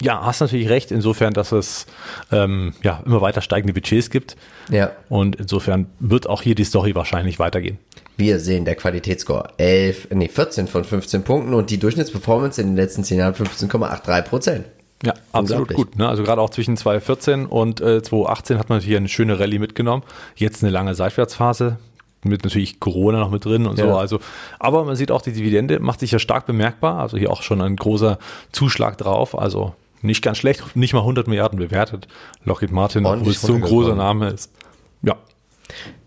ja, 0.00 0.24
hast 0.24 0.40
natürlich 0.40 0.70
recht, 0.70 0.90
insofern, 0.92 1.34
dass 1.34 1.52
es 1.52 1.84
ähm, 2.32 2.72
ja 2.82 3.02
immer 3.04 3.20
weiter 3.20 3.42
steigende 3.42 3.74
Budgets 3.74 4.08
gibt. 4.08 4.34
Ja. 4.70 4.92
Und 5.10 5.36
insofern 5.36 5.88
wird 5.98 6.26
auch 6.26 6.40
hier 6.40 6.54
die 6.54 6.64
Story 6.64 6.94
wahrscheinlich 6.94 7.38
weitergehen. 7.38 7.78
Wir 8.20 8.38
sehen 8.38 8.66
der 8.66 8.74
Qualitätsscore 8.74 9.48
11, 9.56 10.08
nee, 10.12 10.28
14 10.28 10.66
von 10.66 10.84
15 10.84 11.22
Punkten 11.22 11.54
und 11.54 11.70
die 11.70 11.78
Durchschnittsperformance 11.78 12.60
in 12.60 12.68
den 12.68 12.76
letzten 12.76 13.02
10 13.02 13.18
Jahren 13.18 13.32
15,83 13.32 14.22
Prozent. 14.22 14.66
Ja, 15.02 15.14
absolut 15.32 15.72
gut. 15.72 15.96
Ne? 15.96 16.06
Also 16.06 16.22
gerade 16.22 16.42
auch 16.42 16.50
zwischen 16.50 16.76
2014 16.76 17.46
und 17.46 17.80
äh, 17.80 18.02
2018 18.02 18.58
hat 18.58 18.68
man 18.68 18.78
hier 18.80 18.98
eine 18.98 19.08
schöne 19.08 19.40
Rallye 19.40 19.58
mitgenommen. 19.58 20.02
Jetzt 20.36 20.62
eine 20.62 20.70
lange 20.70 20.94
Seitwärtsphase 20.94 21.78
mit 22.22 22.44
natürlich 22.44 22.78
Corona 22.78 23.20
noch 23.20 23.30
mit 23.30 23.46
drin 23.46 23.66
und 23.66 23.78
ja. 23.78 23.86
so. 23.86 23.96
Also, 23.96 24.20
aber 24.58 24.84
man 24.84 24.96
sieht 24.96 25.10
auch, 25.10 25.22
die 25.22 25.32
Dividende 25.32 25.80
macht 25.80 26.00
sich 26.00 26.10
ja 26.10 26.18
stark 26.18 26.44
bemerkbar. 26.44 26.98
Also 26.98 27.16
hier 27.16 27.30
auch 27.30 27.40
schon 27.40 27.62
ein 27.62 27.76
großer 27.76 28.18
Zuschlag 28.52 28.98
drauf. 28.98 29.38
Also 29.38 29.72
nicht 30.02 30.22
ganz 30.22 30.36
schlecht, 30.36 30.76
nicht 30.76 30.92
mal 30.92 31.00
100 31.00 31.26
Milliarden 31.26 31.58
bewertet. 31.58 32.06
Lockheed 32.44 32.70
Martin, 32.70 33.04
wo 33.04 33.30
es 33.30 33.40
so 33.40 33.54
ein 33.54 33.62
großer 33.62 33.94
Name 33.94 34.28
ist. 34.28 34.52
Ja, 35.00 35.16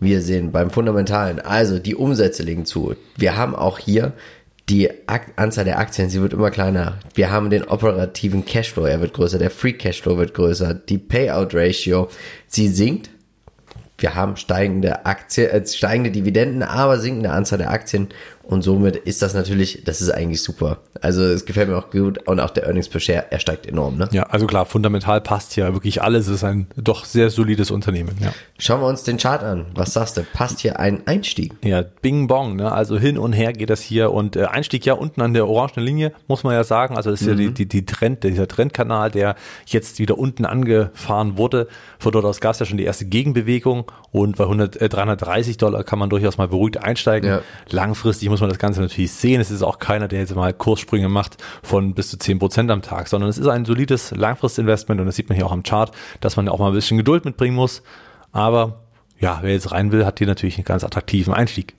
wir 0.00 0.22
sehen 0.22 0.52
beim 0.52 0.70
Fundamentalen, 0.70 1.40
also 1.40 1.78
die 1.78 1.94
Umsätze 1.94 2.42
legen 2.42 2.64
zu. 2.64 2.94
Wir 3.16 3.36
haben 3.36 3.54
auch 3.54 3.78
hier 3.78 4.12
die 4.68 4.88
Anzahl 5.36 5.64
der 5.64 5.78
Aktien, 5.78 6.08
sie 6.08 6.22
wird 6.22 6.32
immer 6.32 6.50
kleiner. 6.50 6.98
Wir 7.14 7.30
haben 7.30 7.50
den 7.50 7.64
operativen 7.64 8.44
Cashflow, 8.44 8.86
er 8.86 9.00
wird 9.00 9.12
größer, 9.12 9.38
der 9.38 9.50
Free 9.50 9.74
Cashflow 9.74 10.16
wird 10.16 10.32
größer, 10.32 10.72
die 10.74 10.98
Payout 10.98 11.54
Ratio, 11.54 12.08
sie 12.46 12.68
sinkt. 12.68 13.10
Wir 13.98 14.14
haben 14.14 14.36
steigende 14.36 15.06
Aktien, 15.06 15.50
äh, 15.50 15.66
steigende 15.66 16.10
Dividenden, 16.10 16.62
aber 16.62 16.98
sinkende 16.98 17.30
Anzahl 17.30 17.58
der 17.58 17.70
Aktien 17.70 18.08
und 18.46 18.62
somit 18.62 18.96
ist 18.96 19.22
das 19.22 19.34
natürlich, 19.34 19.82
das 19.84 20.00
ist 20.00 20.10
eigentlich 20.10 20.42
super. 20.42 20.78
Also 21.00 21.22
es 21.22 21.44
gefällt 21.44 21.68
mir 21.68 21.76
auch 21.76 21.90
gut 21.90 22.26
und 22.26 22.40
auch 22.40 22.50
der 22.50 22.64
Earnings 22.64 22.88
per 22.88 23.00
Share, 23.00 23.26
er 23.30 23.38
steigt 23.38 23.66
enorm. 23.66 23.96
Ne? 23.96 24.08
Ja, 24.12 24.24
also 24.24 24.46
klar, 24.46 24.66
fundamental 24.66 25.20
passt 25.20 25.54
hier 25.54 25.72
wirklich 25.72 26.02
alles. 26.02 26.26
Es 26.26 26.36
ist 26.36 26.44
ein 26.44 26.66
doch 26.76 27.04
sehr 27.04 27.30
solides 27.30 27.70
Unternehmen. 27.70 28.16
Ja. 28.20 28.32
Schauen 28.58 28.80
wir 28.80 28.86
uns 28.86 29.02
den 29.02 29.16
Chart 29.16 29.42
an. 29.42 29.66
Was 29.74 29.94
sagst 29.94 30.16
du? 30.16 30.24
Passt 30.32 30.60
hier 30.60 30.78
ein 30.78 31.06
Einstieg? 31.06 31.54
Ja, 31.64 31.82
Bing 31.82 32.26
Bong. 32.26 32.56
Ne? 32.56 32.70
Also 32.70 32.98
hin 32.98 33.18
und 33.18 33.32
her 33.32 33.52
geht 33.52 33.70
das 33.70 33.80
hier 33.80 34.12
und 34.12 34.36
äh, 34.36 34.44
Einstieg 34.44 34.84
ja 34.84 34.94
unten 34.94 35.22
an 35.22 35.32
der 35.32 35.48
orangenen 35.48 35.86
Linie, 35.86 36.12
muss 36.28 36.44
man 36.44 36.52
ja 36.54 36.64
sagen. 36.64 36.96
Also 36.96 37.10
das 37.10 37.22
ist 37.22 37.26
mhm. 37.26 37.32
ja 37.32 37.38
die, 37.48 37.54
die, 37.54 37.66
die 37.66 37.86
Trend, 37.86 38.24
dieser 38.24 38.46
Trendkanal, 38.46 39.10
der 39.10 39.36
jetzt 39.66 39.98
wieder 39.98 40.18
unten 40.18 40.44
angefahren 40.44 41.38
wurde. 41.38 41.68
Von 41.98 42.12
dort 42.12 42.26
aus 42.26 42.40
gab 42.40 42.52
es 42.52 42.60
ja 42.60 42.66
schon 42.66 42.78
die 42.78 42.84
erste 42.84 43.06
Gegenbewegung 43.06 43.90
und 44.12 44.36
bei 44.36 44.44
100, 44.44 44.76
äh, 44.76 44.88
330 44.88 45.56
Dollar 45.56 45.82
kann 45.82 45.98
man 45.98 46.10
durchaus 46.10 46.36
mal 46.36 46.48
beruhigt 46.48 46.82
einsteigen. 46.82 47.28
Ja. 47.28 47.40
Langfristig 47.70 48.28
muss 48.34 48.40
man 48.40 48.50
das 48.50 48.58
Ganze 48.58 48.80
natürlich 48.80 49.12
sehen. 49.12 49.40
Es 49.40 49.52
ist 49.52 49.62
auch 49.62 49.78
keiner, 49.78 50.08
der 50.08 50.18
jetzt 50.18 50.34
mal 50.34 50.52
Kurssprünge 50.52 51.08
macht 51.08 51.36
von 51.62 51.94
bis 51.94 52.10
zu 52.10 52.18
zehn 52.18 52.40
Prozent 52.40 52.68
am 52.72 52.82
Tag, 52.82 53.06
sondern 53.06 53.30
es 53.30 53.38
ist 53.38 53.46
ein 53.46 53.64
solides 53.64 54.10
Langfristinvestment 54.10 55.00
und 55.00 55.06
das 55.06 55.14
sieht 55.14 55.28
man 55.28 55.36
hier 55.36 55.46
auch 55.46 55.52
am 55.52 55.62
Chart, 55.62 55.92
dass 56.20 56.36
man 56.36 56.48
auch 56.48 56.58
mal 56.58 56.66
ein 56.66 56.74
bisschen 56.74 56.96
Geduld 56.96 57.24
mitbringen 57.24 57.54
muss. 57.54 57.82
Aber 58.32 58.80
ja, 59.20 59.38
wer 59.42 59.52
jetzt 59.52 59.70
rein 59.70 59.92
will, 59.92 60.04
hat 60.04 60.18
hier 60.18 60.26
natürlich 60.26 60.56
einen 60.56 60.64
ganz 60.64 60.82
attraktiven 60.82 61.32
Einstieg. 61.32 61.74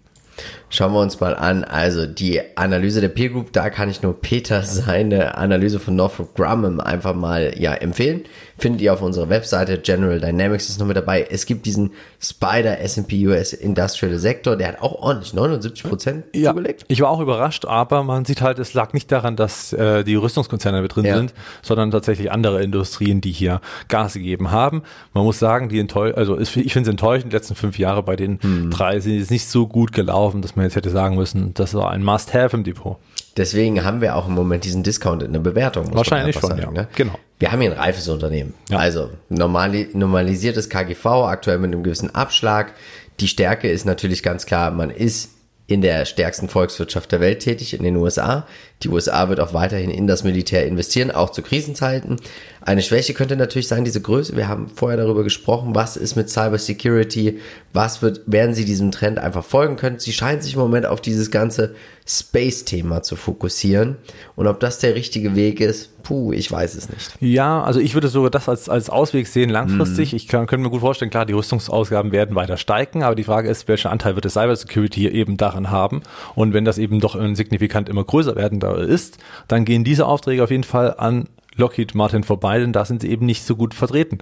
Schauen 0.69 0.93
wir 0.93 0.99
uns 0.99 1.19
mal 1.19 1.35
an. 1.35 1.65
Also 1.65 2.05
die 2.05 2.41
Analyse 2.55 3.01
der 3.01 3.09
Peer 3.09 3.29
Group, 3.29 3.51
da 3.51 3.69
kann 3.69 3.89
ich 3.89 4.01
nur 4.01 4.19
Peter 4.19 4.63
seine 4.63 5.37
Analyse 5.37 5.79
von 5.79 5.95
Northrop 5.97 6.35
Grumman 6.35 6.79
einfach 6.79 7.13
mal 7.13 7.53
ja 7.57 7.73
empfehlen. 7.73 8.23
Findet 8.57 8.81
ihr 8.81 8.93
auf 8.93 9.01
unserer 9.01 9.29
Webseite. 9.29 9.77
General 9.77 10.19
Dynamics 10.19 10.69
ist 10.69 10.79
noch 10.79 10.87
mit 10.87 10.95
dabei. 10.95 11.27
Es 11.29 11.45
gibt 11.45 11.65
diesen 11.65 11.91
Spider 12.21 12.79
S&P 12.79 13.27
US 13.27 13.51
Industrial 13.51 14.17
Sektor, 14.17 14.55
der 14.55 14.69
hat 14.69 14.81
auch 14.81 15.01
ordentlich 15.01 15.33
79 15.33 15.83
Prozent 15.83 16.25
ja, 16.33 16.51
zugelegt. 16.51 16.85
Ich 16.87 17.01
war 17.01 17.09
auch 17.09 17.19
überrascht, 17.19 17.65
aber 17.65 18.03
man 18.03 18.23
sieht 18.23 18.41
halt, 18.41 18.57
es 18.59 18.73
lag 18.73 18.93
nicht 18.93 19.11
daran, 19.11 19.35
dass 19.35 19.73
äh, 19.73 20.03
die 20.05 20.15
Rüstungskonzerne 20.15 20.81
mit 20.81 20.95
drin 20.95 21.05
ja. 21.05 21.17
sind, 21.17 21.33
sondern 21.61 21.91
tatsächlich 21.91 22.31
andere 22.31 22.63
Industrien, 22.63 23.19
die 23.19 23.31
hier 23.31 23.59
Gas 23.89 24.13
gegeben 24.13 24.51
haben. 24.51 24.83
Man 25.13 25.25
muss 25.25 25.37
sagen, 25.37 25.67
die 25.67 25.79
enttäuschen, 25.79 26.17
also 26.17 26.39
ich 26.39 26.49
finde 26.49 26.81
es 26.81 26.87
enttäuschend, 26.87 27.33
die 27.33 27.35
letzten 27.35 27.55
fünf 27.55 27.77
Jahre 27.77 28.03
bei 28.03 28.15
den 28.15 28.39
hm. 28.41 28.71
drei 28.71 29.01
sind 29.01 29.17
jetzt 29.17 29.31
nicht 29.31 29.47
so 29.47 29.67
gut 29.67 29.91
gelaufen, 29.91 30.41
dass 30.41 30.55
man 30.55 30.65
jetzt 30.65 30.77
hätte 30.77 30.89
sagen 30.89 31.17
müssen, 31.17 31.53
das 31.53 31.73
war 31.73 31.91
ein 31.91 32.03
Must-Have 32.03 32.55
im 32.55 32.63
Depot. 32.63 32.97
Deswegen 33.37 33.83
haben 33.83 33.99
wir 33.99 34.15
auch 34.15 34.27
im 34.27 34.33
Moment 34.33 34.63
diesen 34.63 34.83
Discount 34.83 35.21
in 35.21 35.33
der 35.33 35.41
Bewertung. 35.41 35.93
Wahrscheinlich 35.93 36.37
schon, 36.37 36.51
sagen, 36.51 36.61
ja. 36.61 36.71
Ne? 36.71 36.87
Genau. 36.95 37.15
Wir 37.39 37.51
haben 37.51 37.61
hier 37.61 37.71
ein 37.71 37.77
reifes 37.77 38.07
Unternehmen. 38.07 38.53
Ja. 38.69 38.77
Also 38.77 39.11
normali 39.29 39.89
normalisiertes 39.93 40.69
KGV, 40.69 41.05
aktuell 41.05 41.57
mit 41.57 41.73
einem 41.73 41.83
gewissen 41.83 42.13
Abschlag. 42.15 42.73
Die 43.19 43.27
Stärke 43.27 43.69
ist 43.69 43.85
natürlich 43.85 44.23
ganz 44.23 44.45
klar, 44.45 44.71
man 44.71 44.89
ist 44.89 45.31
in 45.67 45.81
der 45.81 46.05
stärksten 46.05 46.47
Volkswirtschaft 46.47 47.11
der 47.11 47.19
Welt 47.19 47.39
tätig, 47.39 47.73
in 47.73 47.83
den 47.83 47.95
USA. 47.95 48.45
Die 48.83 48.89
USA 48.89 49.29
wird 49.29 49.39
auch 49.39 49.53
weiterhin 49.53 49.89
in 49.89 50.05
das 50.05 50.23
Militär 50.23 50.65
investieren, 50.67 51.09
auch 51.09 51.29
zu 51.29 51.41
Krisenzeiten. 51.41 52.17
Eine 52.61 52.81
Schwäche 52.81 53.13
könnte 53.13 53.35
natürlich 53.35 53.67
sein, 53.67 53.85
diese 53.85 54.01
Größe. 54.01 54.35
Wir 54.35 54.47
haben 54.47 54.69
vorher 54.73 54.97
darüber 54.97 55.23
gesprochen, 55.23 55.75
was 55.75 55.97
ist 55.97 56.15
mit 56.15 56.29
Cyber 56.29 56.57
Security, 56.57 57.39
was 57.73 58.01
wird, 58.01 58.21
werden 58.25 58.53
sie 58.55 58.65
diesem 58.65 58.91
Trend 58.91 59.19
einfach 59.19 59.43
folgen 59.43 59.75
können. 59.75 59.99
Sie 59.99 60.13
scheinen 60.13 60.41
sich 60.41 60.55
im 60.55 60.59
Moment 60.59 60.85
auf 60.85 60.99
dieses 60.99 61.31
ganze 61.31 61.75
Space-Thema 62.07 63.01
zu 63.01 63.15
fokussieren. 63.15 63.97
Und 64.35 64.47
ob 64.47 64.59
das 64.59 64.79
der 64.79 64.95
richtige 64.95 65.35
Weg 65.35 65.59
ist, 65.59 65.95
puh, 66.03 66.31
ich 66.31 66.51
weiß 66.51 66.75
es 66.75 66.89
nicht. 66.89 67.11
Ja, 67.19 67.63
also 67.63 67.79
ich 67.79 67.95
würde 67.95 68.07
sogar 68.07 68.29
das 68.29 68.47
als, 68.47 68.69
als 68.69 68.89
Ausweg 68.89 69.27
sehen 69.27 69.49
langfristig. 69.49 70.11
Mhm. 70.11 70.17
Ich 70.17 70.27
kann, 70.27 70.45
könnte 70.45 70.63
mir 70.63 70.69
gut 70.69 70.81
vorstellen, 70.81 71.09
klar, 71.09 71.25
die 71.25 71.33
Rüstungsausgaben 71.33 72.11
werden 72.11 72.35
weiter 72.35 72.57
steigen, 72.57 73.03
aber 73.03 73.15
die 73.15 73.23
Frage 73.23 73.49
ist, 73.49 73.67
welcher 73.67 73.91
Anteil 73.91 74.15
wird 74.15 74.25
das 74.25 74.33
Cyber 74.33 74.55
Security 74.55 75.07
eben 75.07 75.37
daran 75.37 75.71
haben? 75.71 76.03
Und 76.35 76.53
wenn 76.53 76.63
das 76.63 76.77
eben 76.77 76.99
doch 76.99 77.15
signifikant 77.35 77.89
immer 77.89 78.03
größer 78.03 78.35
werden 78.35 78.59
ist, 78.73 79.17
dann 79.47 79.65
gehen 79.65 79.83
diese 79.83 80.05
Aufträge 80.05 80.43
auf 80.43 80.51
jeden 80.51 80.63
Fall 80.63 80.95
an 80.97 81.27
Lockheed 81.57 81.95
Martin 81.95 82.23
vorbei, 82.23 82.59
denn 82.59 82.73
da 82.73 82.85
sind 82.85 83.01
sie 83.01 83.09
eben 83.09 83.25
nicht 83.25 83.43
so 83.43 83.55
gut 83.55 83.73
vertreten. 83.73 84.19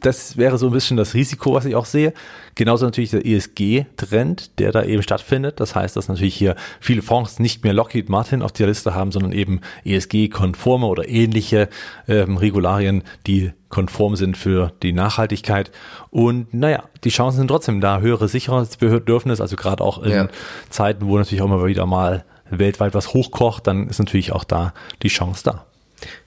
Das 0.00 0.36
wäre 0.36 0.56
so 0.56 0.66
ein 0.66 0.72
bisschen 0.72 0.96
das 0.96 1.14
Risiko, 1.14 1.52
was 1.52 1.66
ich 1.66 1.74
auch 1.74 1.84
sehe. 1.84 2.14
Genauso 2.54 2.86
natürlich 2.86 3.10
der 3.10 3.26
ESG-Trend, 3.26 4.58
der 4.58 4.72
da 4.72 4.82
eben 4.84 5.02
stattfindet. 5.02 5.60
Das 5.60 5.74
heißt, 5.74 5.96
dass 5.96 6.08
natürlich 6.08 6.34
hier 6.34 6.56
viele 6.80 7.02
Fonds 7.02 7.38
nicht 7.38 7.64
mehr 7.64 7.74
Lockheed 7.74 8.08
Martin 8.08 8.42
auf 8.42 8.52
der 8.52 8.68
Liste 8.68 8.94
haben, 8.94 9.12
sondern 9.12 9.32
eben 9.32 9.60
ESG-konforme 9.84 10.86
oder 10.86 11.06
ähnliche 11.08 11.68
ähm, 12.08 12.38
Regularien, 12.38 13.02
die 13.26 13.52
konform 13.68 14.16
sind 14.16 14.36
für 14.36 14.72
die 14.82 14.92
Nachhaltigkeit. 14.92 15.70
Und 16.10 16.54
naja, 16.54 16.84
die 17.04 17.10
Chancen 17.10 17.38
sind 17.38 17.48
trotzdem 17.48 17.80
da. 17.80 18.00
Höhere 18.00 18.26
Sicherheitsbedürfnis, 18.26 19.40
also 19.40 19.56
gerade 19.56 19.84
auch 19.84 20.02
in 20.02 20.10
ja. 20.10 20.28
Zeiten, 20.70 21.06
wo 21.06 21.18
natürlich 21.18 21.42
auch 21.42 21.46
immer 21.46 21.66
wieder 21.66 21.86
mal 21.86 22.24
weltweit 22.50 22.94
was 22.94 23.14
hochkocht, 23.14 23.66
dann 23.66 23.88
ist 23.88 23.98
natürlich 23.98 24.32
auch 24.32 24.44
da 24.44 24.74
die 25.02 25.08
Chance 25.08 25.42
da. 25.44 25.66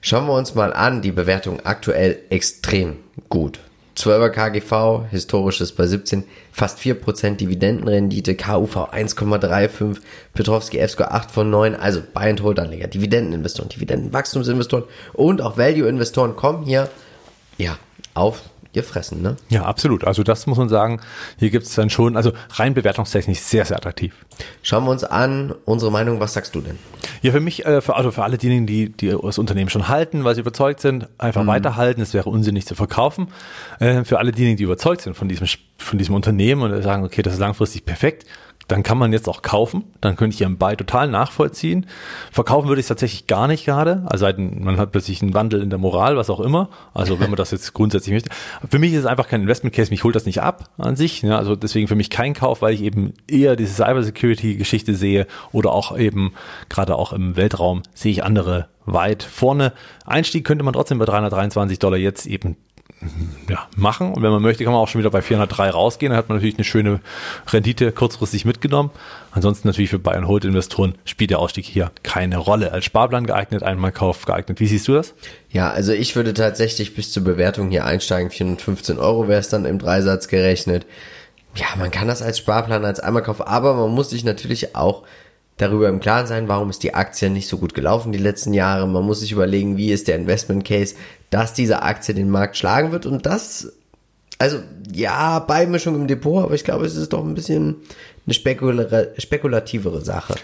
Schauen 0.00 0.26
wir 0.26 0.34
uns 0.34 0.54
mal 0.54 0.72
an, 0.72 1.02
die 1.02 1.12
Bewertung 1.12 1.60
aktuell 1.64 2.18
extrem 2.30 2.96
gut. 3.28 3.58
12er 3.96 4.30
KGV, 4.30 5.10
historisches 5.10 5.72
bei 5.72 5.86
17, 5.86 6.24
fast 6.52 6.80
4% 6.80 7.36
Dividendenrendite, 7.36 8.34
KUV 8.34 8.92
1,35, 8.92 9.98
Petrovski 10.32 10.78
F-Score 10.78 11.12
8 11.12 11.30
von 11.30 11.50
9, 11.50 11.76
also 11.76 12.02
Buy 12.12 12.30
and 12.30 12.42
Hold 12.42 12.58
Anleger, 12.58 12.88
Dividendeninvestoren, 12.88 13.68
Dividendenwachstumsinvestoren 13.68 14.84
und 15.12 15.40
auch 15.40 15.56
Value-Investoren 15.56 16.34
kommen 16.34 16.64
hier, 16.64 16.88
ja, 17.56 17.78
auf 18.14 18.42
gefressen, 18.74 19.22
ne? 19.22 19.36
Ja, 19.48 19.64
absolut. 19.64 20.04
Also 20.04 20.22
das 20.22 20.46
muss 20.46 20.58
man 20.58 20.68
sagen, 20.68 21.00
hier 21.38 21.50
gibt 21.50 21.64
es 21.64 21.74
dann 21.74 21.88
schon, 21.88 22.16
also 22.16 22.32
rein 22.50 22.74
bewertungstechnisch 22.74 23.38
sehr, 23.38 23.64
sehr 23.64 23.78
attraktiv. 23.78 24.14
Schauen 24.62 24.84
wir 24.84 24.90
uns 24.90 25.04
an, 25.04 25.54
unsere 25.64 25.90
Meinung, 25.90 26.20
was 26.20 26.34
sagst 26.34 26.54
du 26.54 26.60
denn? 26.60 26.78
Ja, 27.22 27.32
für 27.32 27.40
mich, 27.40 27.64
äh, 27.64 27.80
für, 27.80 27.96
also 27.96 28.10
für 28.10 28.22
alle 28.22 28.36
diejenigen, 28.36 28.66
die, 28.66 28.90
die 28.90 29.16
das 29.22 29.38
Unternehmen 29.38 29.70
schon 29.70 29.88
halten, 29.88 30.24
weil 30.24 30.34
sie 30.34 30.42
überzeugt 30.42 30.80
sind, 30.80 31.08
einfach 31.16 31.44
mhm. 31.44 31.48
weiterhalten, 31.48 32.02
es 32.02 32.12
wäre 32.12 32.28
unsinnig 32.28 32.66
zu 32.66 32.74
verkaufen. 32.74 33.28
Äh, 33.78 34.04
für 34.04 34.18
alle 34.18 34.32
diejenigen, 34.32 34.58
die 34.58 34.64
überzeugt 34.64 35.02
sind 35.02 35.16
von 35.16 35.28
diesem, 35.28 35.46
von 35.78 35.98
diesem 35.98 36.14
Unternehmen 36.14 36.62
und 36.62 36.82
sagen, 36.82 37.04
okay, 37.04 37.22
das 37.22 37.34
ist 37.34 37.38
langfristig 37.38 37.86
perfekt, 37.86 38.26
dann 38.68 38.82
kann 38.82 38.98
man 38.98 39.12
jetzt 39.12 39.28
auch 39.28 39.42
kaufen. 39.42 39.84
Dann 40.00 40.16
könnte 40.16 40.34
ich 40.34 40.40
ihren 40.40 40.58
Buy 40.58 40.76
total 40.76 41.08
nachvollziehen. 41.08 41.86
Verkaufen 42.32 42.68
würde 42.68 42.80
ich 42.80 42.84
es 42.84 42.88
tatsächlich 42.88 43.26
gar 43.26 43.48
nicht 43.48 43.64
gerade. 43.64 44.02
Also 44.06 44.26
man 44.36 44.78
hat 44.78 44.92
plötzlich 44.92 45.22
einen 45.22 45.34
Wandel 45.34 45.62
in 45.62 45.70
der 45.70 45.78
Moral, 45.78 46.16
was 46.16 46.30
auch 46.30 46.40
immer. 46.40 46.70
Also 46.94 47.20
wenn 47.20 47.30
man 47.30 47.36
das 47.36 47.50
jetzt 47.50 47.72
grundsätzlich 47.72 48.12
möchte. 48.12 48.30
Für 48.68 48.78
mich 48.78 48.92
ist 48.92 49.00
es 49.00 49.06
einfach 49.06 49.28
kein 49.28 49.42
Investment 49.42 49.74
Case. 49.74 49.90
Mich 49.90 50.04
holt 50.04 50.16
das 50.16 50.26
nicht 50.26 50.40
ab 50.40 50.70
an 50.78 50.96
sich. 50.96 51.22
Ja, 51.22 51.38
also 51.38 51.56
deswegen 51.56 51.88
für 51.88 51.96
mich 51.96 52.10
kein 52.10 52.34
Kauf, 52.34 52.62
weil 52.62 52.74
ich 52.74 52.82
eben 52.82 53.14
eher 53.28 53.56
diese 53.56 53.74
Cyber 53.74 54.02
Security 54.02 54.56
Geschichte 54.56 54.94
sehe 54.94 55.26
oder 55.52 55.72
auch 55.72 55.96
eben 55.96 56.32
gerade 56.68 56.96
auch 56.96 57.12
im 57.12 57.36
Weltraum 57.36 57.82
sehe 57.92 58.12
ich 58.12 58.24
andere 58.24 58.68
weit 58.86 59.22
vorne. 59.22 59.72
Einstieg 60.04 60.44
könnte 60.44 60.64
man 60.64 60.74
trotzdem 60.74 60.98
bei 60.98 61.04
323 61.04 61.78
Dollar 61.78 61.98
jetzt 61.98 62.26
eben 62.26 62.56
ja, 63.48 63.66
machen. 63.76 64.12
Und 64.12 64.22
wenn 64.22 64.30
man 64.30 64.42
möchte, 64.42 64.64
kann 64.64 64.72
man 64.72 64.80
auch 64.82 64.88
schon 64.88 65.00
wieder 65.00 65.10
bei 65.10 65.22
403 65.22 65.70
rausgehen. 65.70 66.10
Dann 66.10 66.18
hat 66.18 66.28
man 66.28 66.38
natürlich 66.38 66.56
eine 66.56 66.64
schöne 66.64 67.00
Rendite 67.52 67.92
kurzfristig 67.92 68.44
mitgenommen. 68.44 68.90
Ansonsten 69.32 69.68
natürlich 69.68 69.90
für 69.90 69.98
Buy 69.98 70.20
Hold 70.22 70.44
Investoren 70.44 70.94
spielt 71.04 71.30
der 71.30 71.38
Ausstieg 71.38 71.64
hier 71.64 71.90
keine 72.02 72.38
Rolle. 72.38 72.72
Als 72.72 72.84
Sparplan 72.84 73.26
geeignet, 73.26 73.62
einmal 73.62 73.92
Kauf 73.92 74.24
geeignet. 74.24 74.60
Wie 74.60 74.66
siehst 74.66 74.88
du 74.88 74.94
das? 74.94 75.14
Ja, 75.50 75.70
also 75.70 75.92
ich 75.92 76.16
würde 76.16 76.34
tatsächlich 76.34 76.94
bis 76.94 77.12
zur 77.12 77.24
Bewertung 77.24 77.70
hier 77.70 77.84
einsteigen. 77.84 78.30
415 78.30 78.98
Euro 78.98 79.28
wäre 79.28 79.40
es 79.40 79.48
dann 79.48 79.64
im 79.64 79.78
Dreisatz 79.78 80.28
gerechnet. 80.28 80.86
Ja, 81.56 81.66
man 81.78 81.90
kann 81.90 82.08
das 82.08 82.22
als 82.22 82.38
Sparplan 82.38 82.84
als 82.84 83.00
Einmalkauf, 83.00 83.46
aber 83.46 83.74
man 83.74 83.90
muss 83.90 84.10
sich 84.10 84.24
natürlich 84.24 84.74
auch 84.74 85.04
darüber 85.56 85.88
im 85.88 86.00
Klaren 86.00 86.26
sein, 86.26 86.48
warum 86.48 86.70
ist 86.70 86.82
die 86.82 86.94
Aktie 86.94 87.30
nicht 87.30 87.48
so 87.48 87.58
gut 87.58 87.74
gelaufen 87.74 88.12
die 88.12 88.18
letzten 88.18 88.52
Jahre. 88.54 88.86
Man 88.88 89.04
muss 89.04 89.20
sich 89.20 89.32
überlegen, 89.32 89.76
wie 89.76 89.92
ist 89.92 90.08
der 90.08 90.16
Investment 90.16 90.64
Case, 90.64 90.94
dass 91.30 91.54
diese 91.54 91.82
Aktie 91.82 92.14
den 92.14 92.30
Markt 92.30 92.56
schlagen 92.56 92.92
wird 92.92 93.06
und 93.06 93.26
das, 93.26 93.72
also 94.38 94.58
ja, 94.92 95.38
Beimischung 95.38 95.94
im 95.94 96.06
Depot, 96.06 96.44
aber 96.44 96.54
ich 96.54 96.64
glaube, 96.64 96.86
es 96.86 96.96
ist 96.96 97.12
doch 97.12 97.24
ein 97.24 97.34
bisschen 97.34 97.76
eine 98.26 98.34
spekula 98.34 99.06
spekulativere 99.18 100.00
Sache. 100.00 100.34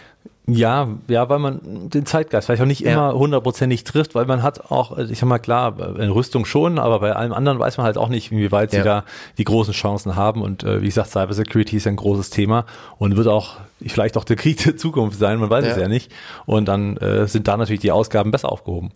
Ja, 0.52 0.88
ja, 1.08 1.28
weil 1.28 1.38
man 1.38 1.90
den 1.90 2.06
Zeitgeist 2.06 2.46
vielleicht 2.46 2.62
auch 2.62 2.66
nicht 2.66 2.80
ja. 2.80 2.92
immer 2.92 3.14
hundertprozentig 3.14 3.84
trifft, 3.84 4.14
weil 4.14 4.26
man 4.26 4.42
hat 4.42 4.70
auch, 4.70 4.96
ich 4.98 5.18
sag 5.18 5.28
mal 5.28 5.38
klar, 5.38 5.96
in 5.98 6.10
Rüstung 6.10 6.44
schon, 6.44 6.78
aber 6.78 7.00
bei 7.00 7.14
allem 7.14 7.32
anderen 7.32 7.58
weiß 7.58 7.76
man 7.76 7.86
halt 7.86 7.98
auch 7.98 8.08
nicht, 8.08 8.32
inwieweit 8.32 8.72
ja. 8.72 8.80
sie 8.80 8.84
da 8.84 9.04
die 9.38 9.44
großen 9.44 9.74
Chancen 9.74 10.16
haben. 10.16 10.42
Und 10.42 10.64
äh, 10.64 10.80
wie 10.82 10.86
gesagt, 10.86 11.10
Cybersecurity 11.10 11.76
ist 11.76 11.84
ja 11.84 11.92
ein 11.92 11.96
großes 11.96 12.30
Thema 12.30 12.64
und 12.98 13.16
wird 13.16 13.28
auch 13.28 13.56
vielleicht 13.86 14.16
auch 14.16 14.24
der 14.24 14.36
Krieg 14.36 14.62
der 14.64 14.76
Zukunft 14.76 15.18
sein, 15.18 15.38
man 15.38 15.50
weiß 15.50 15.64
ja. 15.64 15.70
es 15.72 15.76
ja 15.78 15.88
nicht. 15.88 16.10
Und 16.46 16.66
dann 16.66 16.96
äh, 16.98 17.26
sind 17.26 17.48
da 17.48 17.56
natürlich 17.56 17.80
die 17.80 17.92
Ausgaben 17.92 18.30
besser 18.30 18.50
aufgehoben. 18.50 18.90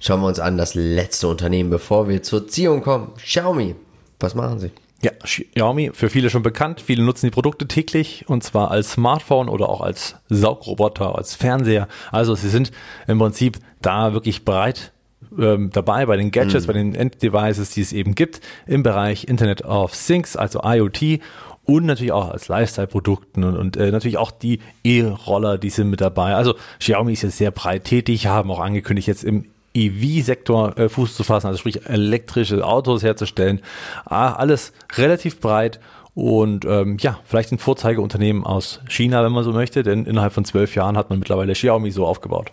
Schauen 0.00 0.20
wir 0.20 0.26
uns 0.26 0.40
an 0.40 0.56
das 0.56 0.74
letzte 0.74 1.28
Unternehmen, 1.28 1.70
bevor 1.70 2.08
wir 2.08 2.22
zur 2.22 2.48
Ziehung 2.48 2.82
kommen. 2.82 3.12
Xiaomi. 3.16 3.76
Was 4.18 4.34
machen 4.34 4.58
sie? 4.58 4.70
Ja, 5.02 5.12
Xiaomi, 5.12 5.92
für 5.94 6.10
viele 6.10 6.28
schon 6.28 6.42
bekannt. 6.42 6.82
Viele 6.82 7.02
nutzen 7.02 7.26
die 7.26 7.30
Produkte 7.30 7.66
täglich 7.66 8.24
und 8.28 8.44
zwar 8.44 8.70
als 8.70 8.92
Smartphone 8.92 9.48
oder 9.48 9.68
auch 9.68 9.80
als 9.80 10.16
Saugroboter, 10.28 11.16
als 11.16 11.34
Fernseher. 11.34 11.88
Also 12.12 12.34
sie 12.34 12.50
sind 12.50 12.70
im 13.06 13.18
Prinzip 13.18 13.58
da 13.80 14.12
wirklich 14.12 14.44
breit 14.44 14.92
ähm, 15.38 15.70
dabei 15.72 16.04
bei 16.04 16.16
den 16.16 16.30
Gadgets, 16.30 16.64
mhm. 16.64 16.66
bei 16.66 16.72
den 16.74 16.94
Enddevices, 16.94 17.70
die 17.70 17.80
es 17.80 17.92
eben 17.92 18.14
gibt 18.14 18.40
im 18.66 18.82
Bereich 18.82 19.24
Internet 19.24 19.64
of 19.64 19.92
Things, 19.92 20.36
also 20.36 20.60
IoT 20.62 21.20
und 21.64 21.86
natürlich 21.86 22.12
auch 22.12 22.30
als 22.30 22.48
Lifestyle-Produkten 22.48 23.44
und, 23.44 23.56
und 23.56 23.76
äh, 23.78 23.90
natürlich 23.90 24.18
auch 24.18 24.30
die 24.30 24.60
E-Roller, 24.84 25.56
die 25.56 25.70
sind 25.70 25.88
mit 25.88 26.00
dabei. 26.00 26.34
Also 26.34 26.56
Xiaomi 26.78 27.12
ist 27.12 27.22
jetzt 27.22 27.38
sehr 27.38 27.52
breit 27.52 27.84
tätig, 27.84 28.26
haben 28.26 28.50
auch 28.50 28.60
angekündigt, 28.60 29.08
jetzt 29.08 29.24
im 29.24 29.46
EV-Sektor 29.74 30.78
äh, 30.78 30.88
Fuß 30.88 31.14
zu 31.14 31.24
fassen, 31.24 31.46
also 31.46 31.58
sprich 31.58 31.86
elektrische 31.86 32.66
Autos 32.66 33.02
herzustellen. 33.02 33.60
Ah, 34.04 34.32
alles 34.32 34.72
relativ 34.96 35.40
breit 35.40 35.80
und 36.14 36.64
ähm, 36.64 36.96
ja, 37.00 37.20
vielleicht 37.24 37.52
ein 37.52 37.58
Vorzeigeunternehmen 37.58 38.44
aus 38.44 38.80
China, 38.88 39.24
wenn 39.24 39.32
man 39.32 39.44
so 39.44 39.52
möchte, 39.52 39.82
denn 39.82 40.06
innerhalb 40.06 40.32
von 40.32 40.44
zwölf 40.44 40.74
Jahren 40.74 40.96
hat 40.96 41.10
man 41.10 41.18
mittlerweile 41.18 41.52
Xiaomi 41.52 41.90
so 41.90 42.06
aufgebaut. 42.06 42.52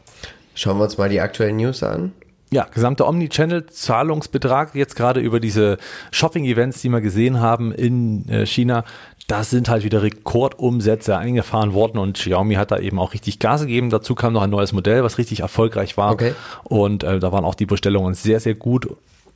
Schauen 0.53 0.77
wir 0.77 0.83
uns 0.83 0.97
mal 0.97 1.09
die 1.09 1.19
aktuellen 1.19 1.57
News 1.57 1.83
an. 1.83 2.13
Ja, 2.49 2.63
gesamte 2.63 3.05
Omnichannel-Zahlungsbetrag 3.05 4.73
jetzt 4.73 4.95
gerade 4.95 5.19
über 5.19 5.41
diese 5.41 5.77
Shopping-Events, 6.11 6.81
die 6.81 6.89
wir 6.89 7.01
gesehen 7.01 7.41
haben 7.41 7.73
in 7.73 8.29
äh, 8.29 8.45
China, 8.45 8.85
da 9.27 9.43
sind 9.43 9.67
halt 9.67 9.83
wieder 9.83 10.01
Rekordumsätze 10.01 11.17
eingefahren 11.17 11.73
worden 11.73 11.97
und 11.97 12.17
Xiaomi 12.17 12.55
hat 12.55 12.71
da 12.71 12.79
eben 12.79 12.97
auch 12.97 13.13
richtig 13.13 13.39
Gas 13.39 13.61
gegeben. 13.61 13.89
Dazu 13.89 14.15
kam 14.15 14.31
noch 14.31 14.41
ein 14.41 14.49
neues 14.49 14.71
Modell, 14.71 15.03
was 15.03 15.17
richtig 15.17 15.41
erfolgreich 15.41 15.97
war. 15.97 16.13
Okay. 16.13 16.33
Und 16.63 17.03
äh, 17.03 17.19
da 17.19 17.33
waren 17.33 17.43
auch 17.43 17.55
die 17.55 17.65
Bestellungen 17.65 18.13
sehr, 18.13 18.39
sehr 18.39 18.55
gut. 18.55 18.87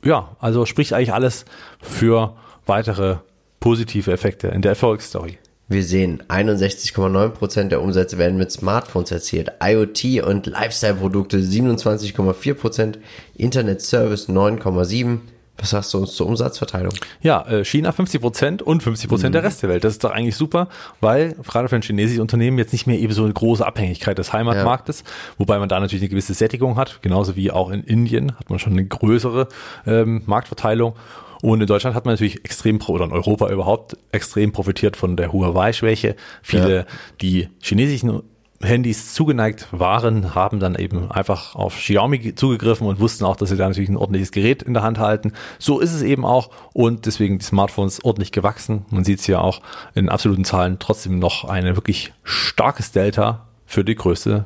Ja, 0.02 0.34
also 0.40 0.64
spricht 0.64 0.94
eigentlich 0.94 1.12
alles 1.12 1.44
für 1.80 2.34
weitere 2.64 3.16
positive 3.60 4.10
Effekte 4.10 4.48
in 4.48 4.62
der 4.62 4.70
Erfolgsstory. 4.70 5.38
Wir 5.68 5.84
sehen, 5.84 6.22
61,9% 6.28 7.68
der 7.68 7.82
Umsätze 7.82 8.18
werden 8.18 8.36
mit 8.36 8.50
Smartphones 8.50 9.10
erzielt, 9.10 9.52
IoT 9.62 10.22
und 10.22 10.46
Lifestyle-Produkte 10.46 11.38
27,4%, 11.38 12.96
Internet 13.36 13.82
Service 13.82 14.28
9,7%. 14.28 15.20
Was 15.58 15.70
sagst 15.70 15.92
du 15.94 15.98
uns 15.98 16.14
zur 16.14 16.26
Umsatzverteilung? 16.26 16.92
Ja, 17.20 17.46
äh, 17.46 17.64
China 17.64 17.92
50 17.92 18.20
Prozent 18.20 18.62
und 18.62 18.82
50 18.82 19.08
Prozent 19.08 19.34
der 19.34 19.42
Rest 19.44 19.62
der 19.62 19.68
Welt. 19.70 19.84
Das 19.84 19.92
ist 19.92 20.02
doch 20.02 20.10
eigentlich 20.10 20.34
super, 20.34 20.68
weil 21.00 21.34
gerade 21.46 21.68
für 21.68 21.76
ein 21.76 21.82
chinesisches 21.82 22.20
Unternehmen 22.20 22.58
jetzt 22.58 22.72
nicht 22.72 22.86
mehr 22.86 22.98
eben 22.98 23.12
so 23.12 23.22
eine 23.24 23.32
große 23.32 23.64
Abhängigkeit 23.64 24.18
des 24.18 24.32
Heimatmarktes, 24.32 25.04
wobei 25.38 25.58
man 25.58 25.68
da 25.68 25.78
natürlich 25.78 26.02
eine 26.02 26.08
gewisse 26.08 26.34
Sättigung 26.34 26.76
hat, 26.76 27.00
genauso 27.02 27.36
wie 27.36 27.50
auch 27.50 27.70
in 27.70 27.84
Indien 27.84 28.36
hat 28.38 28.50
man 28.50 28.58
schon 28.58 28.72
eine 28.72 28.84
größere 28.86 29.48
ähm, 29.86 30.22
Marktverteilung. 30.26 30.94
Und 31.42 31.60
in 31.60 31.66
Deutschland 31.66 31.96
hat 31.96 32.04
man 32.06 32.14
natürlich 32.14 32.44
extrem, 32.44 32.80
oder 32.86 33.04
in 33.04 33.12
Europa 33.12 33.50
überhaupt 33.50 33.96
extrem 34.12 34.52
profitiert 34.52 34.96
von 34.96 35.16
der 35.16 35.32
Huawei-Schwäche. 35.32 36.14
Viele, 36.40 36.76
Ja. 36.76 36.84
die 37.20 37.48
chinesischen 37.60 38.22
Handys 38.62 39.14
zugeneigt 39.14 39.68
waren, 39.70 40.34
haben 40.34 40.60
dann 40.60 40.74
eben 40.74 41.10
einfach 41.10 41.54
auf 41.54 41.76
Xiaomi 41.76 42.34
zugegriffen 42.34 42.86
und 42.86 43.00
wussten 43.00 43.24
auch, 43.24 43.36
dass 43.36 43.50
sie 43.50 43.56
da 43.56 43.68
natürlich 43.68 43.90
ein 43.90 43.96
ordentliches 43.96 44.30
Gerät 44.30 44.62
in 44.62 44.74
der 44.74 44.82
Hand 44.82 44.98
halten. 44.98 45.32
So 45.58 45.80
ist 45.80 45.92
es 45.92 46.02
eben 46.02 46.24
auch 46.24 46.50
und 46.72 47.06
deswegen 47.06 47.38
die 47.38 47.44
Smartphones 47.44 48.04
ordentlich 48.04 48.32
gewachsen. 48.32 48.86
Man 48.90 49.04
sieht 49.04 49.20
es 49.20 49.26
ja 49.26 49.40
auch 49.40 49.60
in 49.94 50.08
absoluten 50.08 50.44
Zahlen 50.44 50.78
trotzdem 50.78 51.18
noch 51.18 51.44
eine 51.44 51.76
wirklich 51.76 52.12
starkes 52.22 52.92
Delta 52.92 53.46
für 53.66 53.84
die 53.84 53.94
größte, 53.94 54.44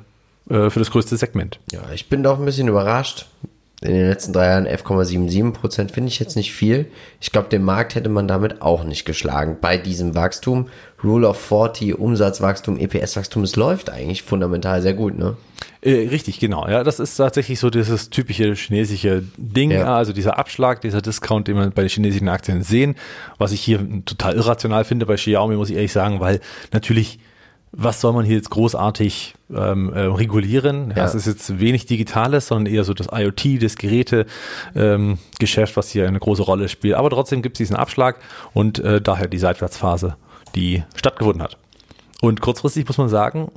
äh, 0.49 0.71
für 0.71 0.79
das 0.79 0.91
größte 0.91 1.17
Segment. 1.17 1.59
Ja, 1.73 1.83
ich 1.93 2.09
bin 2.09 2.23
doch 2.23 2.39
ein 2.39 2.45
bisschen 2.45 2.69
überrascht. 2.69 3.27
In 3.83 3.93
den 3.93 4.09
letzten 4.09 4.33
drei 4.33 4.47
Jahren 4.47 4.67
11,77 4.67 5.53
Prozent 5.53 5.91
finde 5.93 6.09
ich 6.09 6.19
jetzt 6.19 6.35
nicht 6.35 6.53
viel. 6.53 6.87
Ich 7.21 7.31
glaube, 7.31 7.51
den 7.51 7.63
Markt 7.63 7.95
hätte 7.95 8.09
man 8.09 8.27
damit 8.27 8.63
auch 8.63 8.85
nicht 8.85 9.05
geschlagen 9.05 9.59
bei 9.61 9.77
diesem 9.77 10.15
Wachstum. 10.15 10.69
Rule 11.05 11.29
of 11.29 11.39
40, 11.39 11.99
Umsatzwachstum, 11.99 12.79
EPS-Wachstum, 12.79 13.43
es 13.43 13.55
läuft 13.55 13.91
eigentlich 13.91 14.23
fundamental 14.23 14.81
sehr 14.81 14.95
gut, 14.95 15.19
ne? 15.19 15.37
Äh, 15.83 16.09
richtig, 16.09 16.41
genau. 16.41 16.67
Ja, 16.67 16.85
das 16.85 16.99
ist 17.01 17.17
tatsächlich 17.17 17.61
so 17.61 17.69
dieses 17.69 18.09
typische 18.09 18.55
chinesische 18.55 19.23
Ding, 19.37 19.71
Ja. 19.71 19.95
also 19.95 20.15
dieser 20.15 20.39
Abschlag, 20.39 20.81
dieser 20.81 21.03
Discount, 21.03 21.47
den 21.47 21.57
man 21.57 21.71
bei 21.73 21.83
den 21.83 21.91
chinesischen 21.91 22.31
Aktien 22.31 22.63
sehen, 22.63 22.97
was 23.37 23.53
ich 23.53 23.61
hier 23.61 23.87
total 24.07 24.37
irrational 24.37 24.85
finde 24.85 25.05
bei 25.05 25.17
Xiaomi, 25.17 25.55
muss 25.57 25.69
ich 25.69 25.77
ehrlich 25.77 25.93
sagen, 25.93 26.19
weil 26.19 26.41
natürlich, 26.73 27.19
was 27.73 28.01
soll 28.01 28.13
man 28.13 28.25
hier 28.25 28.37
jetzt 28.37 28.51
großartig 28.51 29.35
ähm, 29.55 29.93
äh, 29.93 30.01
regulieren? 30.01 30.91
Ja. 30.91 30.99
Ja. 30.99 31.05
Es 31.05 31.15
ist 31.15 31.27
jetzt 31.27 31.61
wenig 31.61 31.87
Digitales, 31.87 32.47
sondern 32.49 32.73
eher 32.73 32.85
so 32.85 32.95
das 32.95 33.09
IoT, 33.13 33.63
das 33.63 33.77
Geräte 33.77 34.27
ähm, 34.75 35.19
Geschäft, 35.39 35.77
was 35.77 35.91
hier 35.91 36.09
eine 36.09 36.19
große 36.19 36.43
Rolle 36.43 36.69
spielt. 36.69 36.95
Aber 36.95 37.11
trotzdem 37.11 37.43
gibt 37.43 37.57
es 37.57 37.59
diesen 37.59 37.77
Abschlag 37.77 38.19
und 38.55 38.79
äh, 38.79 39.01
daher 39.01 39.29
die 39.29 39.39
Seitwärtsphase, 39.39 40.17
die 40.55 40.85
stattgefunden 40.95 41.43
hat. 41.43 41.59
Und 42.21 42.41
kurzfristig 42.41 42.87
muss 42.87 42.99
man 42.99 43.09
sagen, 43.09 43.51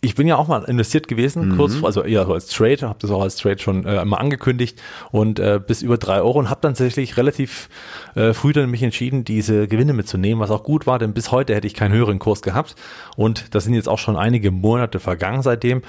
ich 0.00 0.14
bin 0.14 0.28
ja 0.28 0.36
auch 0.36 0.46
mal 0.46 0.62
investiert 0.64 1.08
gewesen, 1.08 1.56
kurz, 1.56 1.82
also 1.82 2.04
eher 2.04 2.24
so 2.24 2.32
als 2.32 2.46
Trade, 2.46 2.88
habe 2.88 2.98
das 3.00 3.10
auch 3.10 3.22
als 3.22 3.34
Trade 3.34 3.58
schon 3.58 3.84
äh, 3.84 4.00
immer 4.00 4.20
angekündigt 4.20 4.80
und 5.10 5.40
äh, 5.40 5.60
bis 5.64 5.82
über 5.82 5.98
drei 5.98 6.20
Euro 6.20 6.38
und 6.38 6.50
habe 6.50 6.60
dann 6.60 6.74
tatsächlich 6.74 7.16
relativ 7.16 7.68
äh, 8.14 8.32
früh 8.32 8.52
dann 8.52 8.70
mich 8.70 8.84
entschieden, 8.84 9.24
diese 9.24 9.66
Gewinne 9.66 9.94
mitzunehmen, 9.94 10.40
was 10.40 10.52
auch 10.52 10.62
gut 10.62 10.86
war, 10.86 11.00
denn 11.00 11.14
bis 11.14 11.32
heute 11.32 11.52
hätte 11.54 11.66
ich 11.66 11.74
keinen 11.74 11.94
höheren 11.94 12.20
Kurs 12.20 12.42
gehabt 12.42 12.76
und 13.16 13.56
das 13.56 13.64
sind 13.64 13.74
jetzt 13.74 13.88
auch 13.88 13.98
schon 13.98 14.16
einige 14.16 14.52
Monate 14.52 15.00
vergangen 15.00 15.42
seitdem. 15.42 15.82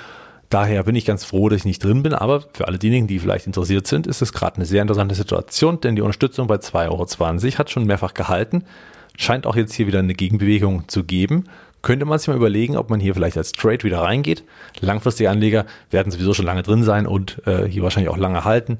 Daher 0.50 0.82
bin 0.86 0.96
ich 0.96 1.06
ganz 1.06 1.24
froh, 1.24 1.48
dass 1.48 1.60
ich 1.60 1.66
nicht 1.66 1.84
drin 1.84 2.02
bin, 2.02 2.14
aber 2.14 2.44
für 2.54 2.68
alle 2.68 2.80
diejenigen, 2.80 3.06
die 3.06 3.20
vielleicht 3.20 3.46
interessiert 3.46 3.86
sind, 3.86 4.08
ist 4.08 4.24
es 4.24 4.34
gerade 4.34 4.56
eine 4.56 4.66
sehr 4.66 4.82
interessante 4.82 5.14
Situation, 5.14 5.80
denn 5.82 5.96
die 5.96 6.02
Unterstützung 6.02 6.48
bei 6.48 6.56
2,20 6.56 6.90
Euro 6.90 7.60
hat 7.60 7.70
schon 7.70 7.86
mehrfach 7.86 8.16
gehalten, 8.16 8.64
scheint 9.16 9.46
auch 9.46 9.56
jetzt 9.56 9.74
hier 9.74 9.86
wieder 9.86 10.00
eine 10.00 10.16
Gegenbewegung 10.16 10.88
zu 10.88 11.04
geben 11.04 11.44
könnte 11.82 12.06
man 12.06 12.20
sich 12.20 12.28
mal 12.28 12.38
überlegen, 12.38 12.78
ob 12.78 12.90
man 12.90 13.00
hier 13.00 13.14
vielleicht 13.14 13.38
als 13.38 13.52
Trade 13.52 13.84
wieder 13.84 14.00
reingeht. 14.00 14.44
Langfristige 14.80 15.30
Anleger 15.30 15.66
werden 15.92 16.12
sowieso 16.12 16.34
schon 16.34 16.46
lange 16.46 16.64
drin 16.64 16.84
sein 16.84 17.08
und 17.08 17.42
äh, 17.46 17.66
hier 17.66 17.84
wahrscheinlich 17.84 18.10
auch 18.10 18.18
lange 18.18 18.44
halten. 18.44 18.78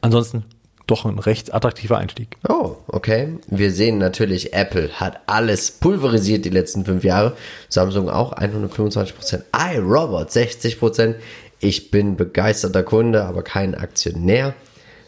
Ansonsten 0.00 0.44
doch 0.86 1.04
ein 1.04 1.18
recht 1.18 1.54
attraktiver 1.54 1.98
Einstieg. 1.98 2.36
Oh, 2.48 2.76
okay. 2.88 3.38
Wir 3.46 3.70
sehen 3.70 3.98
natürlich, 3.98 4.52
Apple 4.52 4.90
hat 4.94 5.20
alles 5.26 5.70
pulverisiert 5.70 6.44
die 6.44 6.50
letzten 6.50 6.84
fünf 6.84 7.04
Jahre. 7.04 7.36
Samsung 7.68 8.10
auch 8.10 8.32
125 8.32 9.16
Prozent. 9.16 9.44
iRobot 9.56 10.30
60 10.30 10.78
Prozent. 10.78 11.16
Ich 11.60 11.90
bin 11.90 12.16
begeisterter 12.16 12.82
Kunde, 12.82 13.24
aber 13.24 13.42
kein 13.42 13.74
Aktionär. 13.74 14.54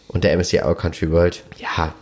Und 0.07 0.23
der 0.23 0.37
MSCI 0.37 0.61
All 0.61 0.77
Country 0.77 1.11
World, 1.11 1.43
ja, 1.59 1.93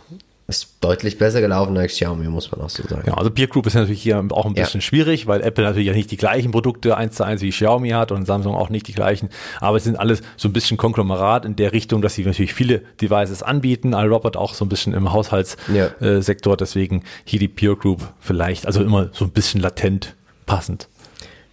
ist 0.45 0.75
deutlich 0.81 1.17
besser 1.17 1.39
gelaufen 1.39 1.77
als 1.77 1.93
Xiaomi, 1.93 2.27
muss 2.27 2.51
man 2.51 2.61
auch 2.61 2.69
so 2.69 2.83
sagen. 2.83 3.03
Ja, 3.07 3.13
also 3.13 3.31
Peer 3.31 3.47
Group 3.47 3.65
ist 3.65 3.75
natürlich 3.75 4.01
hier 4.03 4.17
auch 4.31 4.45
ein 4.45 4.55
Ja. 4.55 4.63
bisschen 4.63 4.81
schwierig, 4.81 5.25
weil 5.25 5.41
Apple 5.41 5.63
natürlich 5.63 5.87
ja 5.87 5.93
nicht 5.93 6.11
die 6.11 6.17
gleichen 6.17 6.51
Produkte 6.51 6.97
eins 6.97 7.15
zu 7.15 7.23
eins 7.23 7.41
wie 7.41 7.49
Xiaomi 7.49 7.91
hat 7.91 8.11
und 8.11 8.25
Samsung 8.25 8.53
auch 8.53 8.69
nicht 8.69 8.87
die 8.87 8.93
gleichen. 8.93 9.29
Aber 9.61 9.77
es 9.77 9.85
sind 9.85 9.95
alles 9.97 10.21
so 10.35 10.49
ein 10.49 10.53
bisschen 10.53 10.75
Konglomerat 10.75 11.45
in 11.45 11.55
der 11.55 11.71
Richtung, 11.71 12.01
dass 12.01 12.15
sie 12.15 12.25
natürlich 12.25 12.53
viele 12.53 12.79
Devices 13.01 13.41
anbieten. 13.41 13.93
iRobot 13.93 14.35
auch 14.35 14.53
so 14.53 14.65
ein 14.65 14.69
bisschen 14.69 14.93
im 14.93 15.05
Ja. 15.05 15.13
Haushaltssektor. 15.13 16.01
Äh, 16.07 16.21
Sektor. 16.21 16.57
deswegen 16.57 17.03
hier 17.23 17.39
die 17.39 17.47
Peer 17.47 17.75
Group 17.77 18.01
vielleicht, 18.19 18.65
also 18.67 18.83
immer 18.83 19.09
so 19.13 19.23
ein 19.23 19.31
bisschen 19.31 19.61
latent 19.61 20.13
passend. 20.45 20.89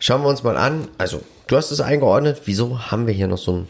Schauen 0.00 0.22
wir 0.22 0.28
uns 0.28 0.42
mal 0.42 0.56
an. 0.56 0.88
Also, 0.98 1.22
du 1.46 1.56
hast 1.56 1.70
es 1.70 1.80
eingeordnet. 1.80 2.42
Wieso 2.46 2.90
haben 2.90 3.06
wir 3.06 3.14
hier 3.14 3.28
noch 3.28 3.38
so 3.38 3.52
ein, 3.52 3.68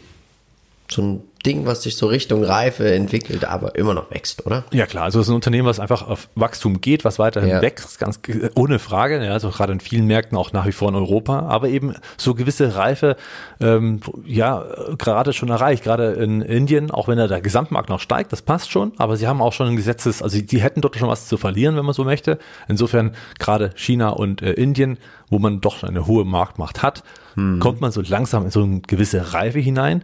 so 0.89 1.01
ein 1.03 1.21
Ding, 1.45 1.65
was 1.65 1.83
sich 1.83 1.95
so 1.95 2.07
Richtung 2.07 2.43
Reife 2.43 2.93
entwickelt, 2.93 3.45
aber 3.45 3.75
immer 3.75 3.93
noch 3.93 4.11
wächst, 4.11 4.45
oder? 4.45 4.63
Ja 4.71 4.85
klar, 4.85 5.05
also 5.05 5.19
es 5.19 5.25
ist 5.27 5.31
ein 5.31 5.35
Unternehmen, 5.35 5.67
was 5.67 5.79
einfach 5.79 6.07
auf 6.07 6.29
Wachstum 6.35 6.81
geht, 6.81 7.03
was 7.05 7.19
weiterhin 7.19 7.49
Ja. 7.49 7.61
wächst, 7.61 7.99
ganz 7.99 8.19
ohne 8.55 8.79
Frage, 8.79 9.23
ja, 9.23 9.31
also 9.31 9.49
gerade 9.49 9.73
in 9.73 9.79
vielen 9.79 10.05
Märkten, 10.07 10.37
auch 10.37 10.53
nach 10.53 10.65
wie 10.67 10.71
vor 10.71 10.89
in 10.89 10.95
Europa, 10.95 11.39
aber 11.47 11.69
eben 11.69 11.95
so 12.17 12.35
gewisse 12.35 12.75
Reife, 12.75 13.15
ähm, 13.59 14.01
ja, 14.25 14.65
gerade 14.97 15.33
schon 15.33 15.49
erreicht, 15.49 15.83
gerade 15.83 16.11
in 16.13 16.41
Indien, 16.41 16.91
auch 16.91 17.07
wenn 17.07 17.17
da 17.17 17.27
der 17.27 17.41
Gesamtmarkt 17.41 17.89
noch 17.89 17.99
steigt, 17.99 18.31
das 18.31 18.41
passt 18.41 18.71
schon, 18.71 18.93
aber 18.97 19.17
sie 19.17 19.27
haben 19.27 19.41
auch 19.41 19.53
schon 19.53 19.67
ein 19.67 19.75
Gesetzes, 19.75 20.21
also 20.21 20.39
die 20.41 20.61
hätten 20.61 20.81
dort 20.81 20.95
schon 20.97 21.09
was 21.09 21.27
zu 21.27 21.37
verlieren, 21.37 21.75
wenn 21.75 21.85
man 21.85 21.93
so 21.93 22.03
möchte. 22.03 22.37
Insofern 22.67 23.15
gerade 23.39 23.71
China 23.75 24.09
und 24.09 24.41
äh, 24.41 24.51
Indien, 24.53 24.97
wo 25.29 25.39
man 25.39 25.61
doch 25.61 25.83
eine 25.83 26.05
hohe 26.07 26.25
Marktmacht 26.25 26.83
hat, 26.83 27.03
kommt 27.59 27.79
man 27.79 27.93
so 27.93 28.01
langsam 28.05 28.43
in 28.43 28.51
so 28.51 28.61
eine 28.61 28.81
gewisse 28.81 29.33
Reife 29.33 29.59
hinein. 29.59 30.03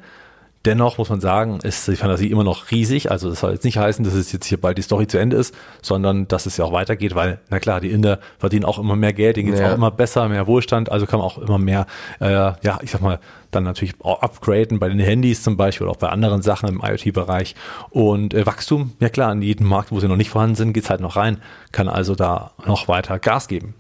Dennoch 0.68 0.98
muss 0.98 1.10
man 1.10 1.22
sagen, 1.22 1.60
ist 1.64 1.88
die 1.88 1.96
Fantasie 1.96 2.30
immer 2.30 2.44
noch 2.44 2.72
riesig. 2.72 3.10
Also 3.10 3.30
das 3.30 3.40
soll 3.40 3.54
jetzt 3.54 3.64
nicht 3.64 3.78
heißen, 3.78 4.04
dass 4.04 4.14
es 4.14 4.32
jetzt 4.32 4.46
hier 4.46 4.60
bald 4.60 4.78
die 4.78 4.82
Story 4.82 5.08
zu 5.08 5.18
Ende 5.18 5.38
ist, 5.38 5.56
sondern 5.82 6.28
dass 6.28 6.46
es 6.46 6.58
ja 6.58 6.66
auch 6.66 6.74
weitergeht, 6.74 7.16
weil, 7.16 7.40
na 7.50 7.60
klar, 7.60 7.80
die 7.80 7.90
Inder 7.90 8.20
verdienen 8.38 8.66
auch 8.66 8.78
immer 8.78 8.96
mehr 8.96 9.14
Geld, 9.14 9.38
denen 9.38 9.48
geht's 9.48 9.62
Ja. 9.62 9.72
auch 9.72 9.76
immer 9.76 9.92
besser, 9.92 10.28
mehr 10.30 10.46
Wohlstand, 10.46 10.92
also 10.92 11.06
kann 11.06 11.20
man 11.20 11.28
auch 11.28 11.38
immer 11.38 11.58
mehr, 11.58 11.86
äh, 12.20 12.30
ja, 12.32 12.80
ich 12.82 12.92
sag 12.92 13.02
mal, 13.02 13.20
dann 13.52 13.64
natürlich 13.64 13.94
auch 14.04 14.22
upgraden 14.22 14.78
bei 14.80 14.90
den 14.90 15.00
Handys 15.00 15.42
zum 15.42 15.56
Beispiel 15.56 15.88
oder 15.88 15.96
auch 15.96 16.00
bei 16.00 16.10
anderen 16.10 16.42
Sachen 16.42 16.68
im 16.68 16.82
IoT-Bereich. 16.84 17.56
Und 17.90 18.34
äh, 18.34 18.46
Wachstum, 18.46 18.92
ja 19.00 19.08
klar, 19.10 19.32
in 19.32 19.42
jedem 19.42 19.68
Markt, 19.68 19.92
wo 19.92 20.00
sie 20.02 20.08
noch 20.08 20.18
nicht 20.18 20.30
vorhanden 20.30 20.56
sind, 20.56 20.74
geht's 20.74 20.90
halt 20.90 21.00
noch 21.02 21.16
rein, 21.16 21.40
kann 21.72 21.88
also 21.88 22.14
da 22.14 22.52
noch 22.66 22.88
weiter 22.90 23.20
Gas 23.20 23.48
geben. 23.48 23.74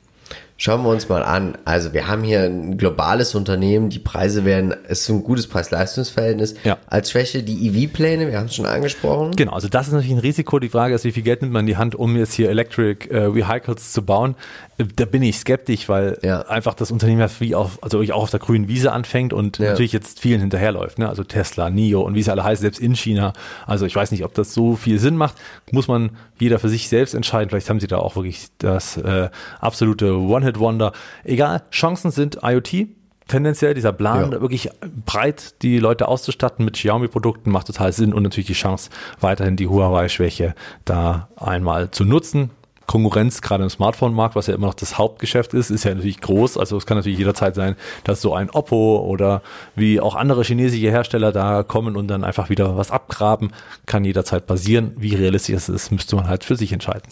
Schauen 0.59 0.81
wir 0.83 0.89
uns 0.89 1.07
mal 1.07 1.21
an. 1.21 1.55
Also 1.65 1.93
wir 1.93 2.07
haben 2.07 2.23
hier 2.23 2.41
ein 2.41 2.77
globales 2.79 3.35
Unternehmen, 3.35 3.89
die 3.89 3.99
Preise 3.99 4.43
werden, 4.43 4.73
es 4.87 5.01
ist 5.01 5.09
ein 5.09 5.23
gutes 5.23 5.45
Preis-Leistungs-Verhältnis. 5.45 6.55
Ja. 6.63 6.77
Als 6.87 7.11
Schwäche 7.11 7.43
die 7.43 7.67
EV-Pläne, 7.67 8.27
wir 8.27 8.39
haben 8.39 8.47
es 8.47 8.55
schon 8.55 8.65
angesprochen. 8.65 9.35
Genau, 9.35 9.51
also 9.53 9.67
das 9.67 9.85
ist 9.87 9.93
natürlich 9.93 10.13
ein 10.15 10.19
Risiko. 10.19 10.57
Die 10.57 10.69
Frage 10.69 10.95
ist, 10.95 11.03
wie 11.03 11.11
viel 11.11 11.21
Geld 11.21 11.41
nimmt 11.43 11.53
man 11.53 11.59
in 11.61 11.67
die 11.67 11.77
Hand, 11.77 11.93
um 11.93 12.15
jetzt 12.17 12.33
hier 12.33 12.49
Electric 12.49 13.07
äh, 13.09 13.35
Vehicles 13.35 13.93
zu 13.93 14.01
bauen? 14.01 14.35
Äh, 14.79 14.85
Da 14.95 15.05
bin 15.05 15.21
ich 15.21 15.37
skeptisch, 15.37 15.87
weil 15.89 16.17
Ja. 16.23 16.41
einfach 16.47 16.73
das 16.73 16.89
Unternehmen 16.89 17.19
ja 17.21 17.29
wie 17.39 17.53
auf, 17.53 17.77
also 17.83 17.99
auch 18.01 18.23
auf 18.23 18.31
der 18.31 18.39
grünen 18.39 18.67
Wiese 18.67 18.91
anfängt 18.91 19.33
und 19.33 19.59
Ja. 19.59 19.69
natürlich 19.69 19.93
jetzt 19.93 20.19
vielen 20.19 20.41
hinterherläuft. 20.41 20.97
Ne? 20.97 21.07
Also 21.07 21.23
Tesla, 21.23 21.69
NIO 21.69 22.01
und 22.01 22.15
wie 22.15 22.23
sie 22.23 22.31
alle 22.31 22.43
heißen, 22.43 22.63
selbst 22.63 22.79
in 22.79 22.95
China. 22.95 23.33
Also 23.67 23.85
ich 23.85 23.95
weiß 23.95 24.09
nicht, 24.11 24.23
ob 24.25 24.33
das 24.33 24.55
so 24.55 24.75
viel 24.75 24.97
Sinn 24.97 25.17
macht. 25.17 25.35
Muss 25.71 25.87
man 25.87 26.11
jeder 26.39 26.57
für 26.57 26.69
sich 26.69 26.89
selbst 26.89 27.13
entscheiden. 27.13 27.49
Vielleicht 27.49 27.69
haben 27.69 27.79
sie 27.79 27.87
da 27.87 27.97
auch 27.97 28.15
wirklich 28.15 28.47
das 28.57 28.97
äh, 28.97 29.29
absolute 29.59 30.27
One-Hit-Wonder. 30.47 30.93
Egal, 31.23 31.63
Chancen 31.71 32.11
sind 32.11 32.39
IoT. 32.43 32.87
Tendenziell 33.27 33.73
dieser 33.73 33.91
Plan, 33.91 34.31
Ja. 34.31 34.41
wirklich 34.41 34.69
breit 35.05 35.61
die 35.61 35.79
Leute 35.79 36.07
auszustatten 36.07 36.63
mit 36.63 36.75
Xiaomi-Produkten 36.75 37.51
macht 37.51 37.67
total 37.67 37.91
Sinn 37.91 38.13
und 38.13 38.23
natürlich 38.23 38.47
die 38.47 38.53
Chance, 38.53 38.89
weiterhin 39.19 39.57
die 39.57 39.67
Huawei-Schwäche 39.67 40.55
da 40.85 41.27
einmal 41.35 41.91
zu 41.91 42.05
nutzen. 42.05 42.51
Konkurrenz 42.85 43.41
gerade 43.41 43.63
im 43.65 43.69
Smartphone-Markt, 43.69 44.37
was 44.37 44.47
ja 44.47 44.55
immer 44.55 44.67
noch 44.67 44.73
das 44.73 44.97
Hauptgeschäft 44.97 45.53
ist, 45.53 45.71
ist 45.71 45.83
ja 45.83 45.93
natürlich 45.93 46.21
groß. 46.21 46.57
Also 46.57 46.77
es 46.77 46.85
kann 46.85 46.95
natürlich 46.95 47.17
jederzeit 47.17 47.53
sein, 47.53 47.75
dass 48.05 48.21
so 48.21 48.33
ein 48.33 48.49
Oppo 48.49 48.99
oder 49.05 49.41
wie 49.75 49.99
auch 49.99 50.15
andere 50.15 50.43
chinesische 50.45 50.89
Hersteller 50.89 51.33
da 51.33 51.63
kommen 51.63 51.97
und 51.97 52.07
dann 52.07 52.23
einfach 52.23 52.49
wieder 52.49 52.77
was 52.77 52.91
abgraben. 52.91 53.51
Kann 53.87 54.05
jederzeit 54.05 54.47
passieren. 54.47 54.93
Wie 54.95 55.15
realistisch 55.15 55.55
es 55.55 55.67
ist, 55.67 55.91
müsste 55.91 56.15
man 56.15 56.29
halt 56.29 56.45
für 56.45 56.55
sich 56.55 56.71
entscheiden. 56.71 57.03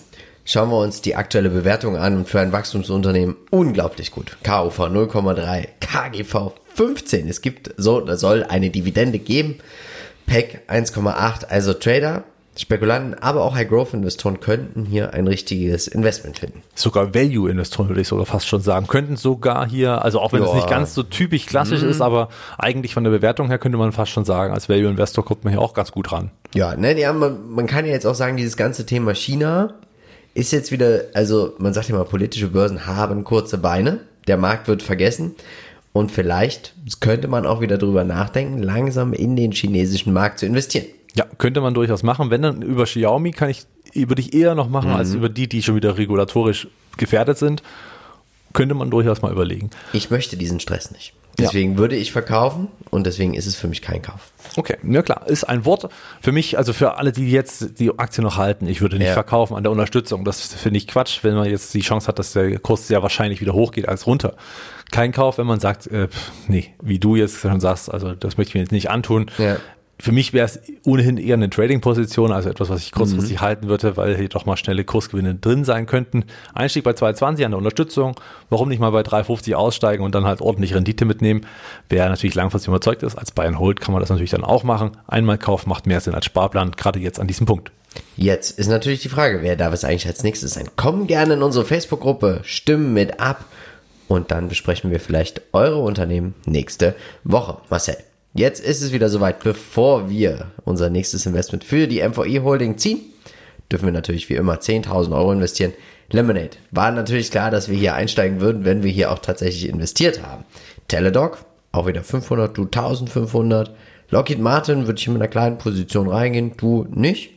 Schauen 0.48 0.70
wir 0.70 0.78
uns 0.78 1.02
die 1.02 1.16
aktuelle 1.16 1.50
Bewertung 1.50 1.98
an 1.98 2.18
und 2.18 2.30
für 2.30 2.40
ein 2.40 2.52
Wachstumsunternehmen 2.52 3.36
unglaublich 3.50 4.12
gut. 4.12 4.38
KUV 4.44 4.80
0,3, 4.80 5.68
KGV 5.80 6.52
15. 6.76 7.28
Es 7.28 7.42
gibt 7.42 7.74
so, 7.78 8.00
da 8.00 8.16
soll 8.16 8.44
eine 8.44 8.70
Dividende 8.70 9.18
geben. 9.18 9.56
PEC 10.28 10.62
1,8. 10.70 11.46
Also 11.48 11.74
Trader, 11.74 12.26
Spekulanten, 12.56 13.16
aber 13.16 13.44
auch 13.44 13.56
High-Growth-Investoren 13.56 14.40
könnten 14.40 14.86
hier 14.86 15.16
ein 15.16 15.26
richtiges 15.26 15.88
Investment 15.88 16.38
finden. 16.38 16.62
Sogar 16.76 17.16
Value-Investoren 17.16 17.90
würde 17.90 18.02
ich 18.02 18.08
sogar 18.08 18.28
fast 18.28 18.48
schon 18.48 18.62
sagen. 18.62 18.86
Könnten 18.86 19.18
sogar 19.18 19.68
hier, 19.68 20.04
also 20.04 20.20
auch 20.20 20.32
wenn 20.32 20.44
es 20.44 20.54
nicht 20.54 20.70
ganz 20.70 20.94
so 20.94 21.02
typisch 21.02 21.48
klassisch 21.48 21.82
ist, 21.82 22.02
aber 22.02 22.30
eigentlich 22.60 22.94
von 22.94 23.04
der 23.04 23.10
Bewertung 23.10 23.48
her 23.48 23.58
könnte 23.58 23.80
man 23.80 23.92
fast 23.92 24.12
schon 24.12 24.26
sagen, 24.26 24.54
als 24.54 24.70
Value-Investor 24.70 25.26
kommt 25.26 25.44
man 25.44 25.54
hier 25.54 25.62
auch 25.62 25.74
ganz 25.74 25.92
gut 25.92 26.12
ran. 26.12 26.30
Ja, 26.54 26.76
ne, 26.76 26.98
ja, 27.00 27.12
man, 27.14 27.50
man 27.50 27.66
kann 27.66 27.86
ja 27.86 27.94
jetzt 27.94 28.06
auch 28.06 28.14
sagen, 28.14 28.38
dieses 28.38 28.56
ganze 28.56 28.86
Thema 28.86 29.16
China 29.16 29.74
ist 30.36 30.52
jetzt 30.52 30.72
wieder, 30.72 31.06
also 31.14 31.56
man 31.58 31.74
sagt 31.74 31.90
ja 31.90 31.96
mal, 31.96 32.04
politische 32.04 32.50
Börsen 32.50 32.86
haben 32.86 33.24
kurze 33.24 33.58
Beine, 33.58 34.02
der 34.28 34.38
Markt 34.38 34.68
wird 34.68 34.84
vergessen 34.84 35.34
und 35.94 36.12
vielleicht 36.12 36.76
könnte 37.00 37.28
man 37.28 37.46
auch 37.46 37.62
wieder 37.62 37.78
drüber 37.78 38.04
nachdenken, 38.04 38.62
langsam 38.62 39.14
in 39.14 39.36
den 39.36 39.54
chinesischen 39.54 40.14
Markt 40.14 40.40
zu 40.40 40.46
investieren. 40.46 40.86
Ja, 41.16 41.26
könnte 41.38 41.62
man 41.62 41.74
durchaus 41.74 42.04
machen. 42.04 42.30
Wenn 42.30 42.42
dann 42.42 42.62
über 42.62 42.84
Xiaomi 42.84 43.32
kann 43.32 43.50
ich, 43.50 43.66
würde 43.94 44.22
ich 44.22 44.34
eher 44.34 44.54
noch 44.56 44.68
machen, 44.68 44.92
als 44.92 45.14
über 45.14 45.30
die, 45.30 45.48
die 45.48 45.64
schon 45.64 45.76
wieder 45.76 45.98
regulatorisch 45.98 46.68
gefährdet 46.98 47.38
sind. 47.38 47.64
Könnte 48.52 48.76
man 48.76 48.90
durchaus 48.90 49.22
mal 49.22 49.32
überlegen. 49.32 49.70
Ich 49.94 50.12
möchte 50.12 50.36
diesen 50.36 50.60
Stress 50.60 50.92
nicht. 50.92 51.14
Ja. 51.38 51.46
Deswegen 51.48 51.78
würde 51.78 51.96
ich 51.96 52.12
verkaufen 52.12 52.70
und 52.92 53.06
deswegen 53.06 53.34
ist 53.34 53.46
es 53.46 53.56
für 53.56 53.68
mich 53.68 53.82
kein 53.82 54.02
Kauf. 54.02 54.32
Okay, 54.56 54.78
ja 54.90 55.02
klar, 55.02 55.28
ist 55.28 55.44
ein 55.44 55.66
Wort 55.66 55.90
für 56.22 56.32
mich, 56.32 56.58
also 56.58 56.72
für 56.72 56.98
alle, 56.98 57.12
die 57.12 57.30
jetzt 57.30 57.78
die 57.80 57.98
Aktie 58.00 58.24
noch 58.24 58.38
halten, 58.38 58.68
ich 58.68 58.80
würde 58.82 58.98
nicht 58.98 59.08
Ja. 59.08 59.14
verkaufen 59.14 59.56
an 59.56 59.64
der 59.64 59.72
Unterstützung. 59.72 60.24
Das 60.24 60.42
finde 60.54 60.78
ich 60.78 60.88
Quatsch, 60.88 61.20
wenn 61.24 61.36
man 61.36 61.50
jetzt 61.50 61.74
die 61.74 61.82
Chance 61.82 62.08
hat, 62.08 62.20
dass 62.20 62.32
der 62.34 62.58
Kurs 62.60 62.88
sehr 62.88 63.02
wahrscheinlich 63.04 63.42
wieder 63.42 63.54
hochgeht 63.54 63.88
als 63.90 64.08
runter. 64.08 64.36
Kein 64.92 65.12
Kauf, 65.12 65.38
wenn 65.38 65.48
man 65.48 65.60
sagt, 65.60 65.88
äh, 65.88 66.08
pff, 66.08 66.32
nee, 66.48 66.74
wie 66.82 67.00
du 67.00 67.16
jetzt 67.16 67.40
schon 67.40 67.60
sagst, 67.60 67.92
also 67.92 68.14
das 68.14 68.38
möchte 68.38 68.52
ich 68.52 68.56
mir 68.56 68.62
jetzt 68.62 68.72
nicht 68.72 68.90
antun. 68.90 69.30
Ja. 69.38 69.58
Für 69.98 70.12
mich 70.12 70.34
wäre 70.34 70.46
es 70.46 70.60
ohnehin 70.86 71.18
eher 71.18 71.36
eine 71.36 71.50
Trading-Position, 71.50 72.32
also 72.34 72.50
etwas, 72.50 72.70
was 72.70 72.82
ich 72.82 72.92
kurzfristig 72.92 73.40
halten 73.40 73.70
würde, 73.70 73.96
weil 73.96 74.18
hier 74.18 74.28
doch 74.28 74.46
mal 74.46 74.58
schnelle 74.58 74.84
Kursgewinne 74.84 75.36
drin 75.36 75.64
sein 75.64 75.86
könnten. 75.86 76.26
Einstieg 76.54 76.84
bei 76.84 76.94
220 76.94 77.46
an 77.46 77.52
der 77.52 77.58
Unterstützung. 77.60 78.20
Warum 78.50 78.68
nicht 78.68 78.80
mal 78.80 78.92
bei 78.92 79.04
350 79.04 79.56
aussteigen 79.56 80.04
und 80.04 80.14
dann 80.14 80.26
halt 80.26 80.42
ordentlich 80.42 80.76
Rendite 80.76 81.06
mitnehmen? 81.06 81.46
Wer 81.88 82.10
natürlich 82.10 82.36
langfristig 82.36 82.68
überzeugt 82.68 83.04
ist, 83.04 83.16
als 83.18 83.32
Buy 83.32 83.48
and 83.48 83.58
Hold 83.58 83.80
kann 83.80 83.94
man 83.94 84.02
das 84.02 84.10
natürlich 84.10 84.32
dann 84.32 84.44
auch 84.44 84.64
machen. 84.64 84.92
Einmal 85.08 85.38
Kauf 85.38 85.66
macht 85.66 85.88
mehr 85.88 86.02
Sinn 86.02 86.14
als 86.14 86.26
Sparplan, 86.26 86.72
gerade 86.72 87.00
jetzt 87.00 87.20
an 87.20 87.28
diesem 87.28 87.46
Punkt. 87.46 87.72
Jetzt 88.18 88.60
ist 88.60 88.68
natürlich 88.68 89.02
die 89.02 89.10
Frage, 89.10 89.42
wer 89.42 89.56
darf 89.56 89.74
es 89.74 89.86
eigentlich 89.86 90.08
als 90.08 90.24
nächstes 90.24 90.54
sein? 90.54 90.70
Kommen 90.76 91.08
gerne 91.08 91.36
in 91.36 91.42
unsere 91.42 91.64
Facebook-Gruppe, 91.64 92.42
stimmen 92.44 92.94
mit 92.94 93.22
ab 93.22 93.46
und 94.10 94.32
dann 94.32 94.50
besprechen 94.50 94.92
wir 94.92 95.00
vielleicht 95.00 95.42
eure 95.54 95.80
Unternehmen 95.80 96.36
nächste 96.46 96.96
Woche. 97.24 97.58
Marcel, 97.70 97.98
jetzt 98.36 98.64
ist 98.64 98.84
es 98.84 98.92
wieder 98.92 99.10
soweit. 99.10 99.40
Bevor 99.40 100.10
wir 100.10 100.52
unser 100.64 100.92
nächstes 100.92 101.26
Investment 101.26 101.64
für 101.64 101.88
die 101.88 102.08
MVI 102.08 102.42
Holding 102.44 102.78
ziehen, 102.78 103.00
dürfen 103.72 103.86
wir 103.86 103.94
natürlich 103.94 104.30
wie 104.30 104.36
immer 104.36 104.56
10.000 104.56 105.16
Euro 105.18 105.32
investieren. 105.32 105.74
Lemonade. 106.12 106.52
War 106.72 106.92
natürlich 106.92 107.32
klar, 107.32 107.50
dass 107.50 107.70
wir 107.70 107.78
hier 107.78 107.96
einsteigen 107.96 108.40
würden, 108.40 108.64
wenn 108.64 108.84
wir 108.84 108.92
hier 108.92 109.12
auch 109.12 109.20
tatsächlich 109.20 109.68
investiert 109.68 110.22
haben. 110.22 110.46
Teledoc, 110.88 111.40
auch 111.72 111.88
wieder 111.88 112.04
500, 112.04 112.56
du 112.56 112.64
1500. 112.64 113.76
Lockheed 114.10 114.40
Martin 114.40 114.86
würde 114.86 115.00
ich 115.00 115.08
mit 115.08 115.18
einer 115.18 115.28
kleinen 115.28 115.58
Position 115.58 116.08
reingehen, 116.08 116.54
du 116.58 116.86
nicht. 116.92 117.32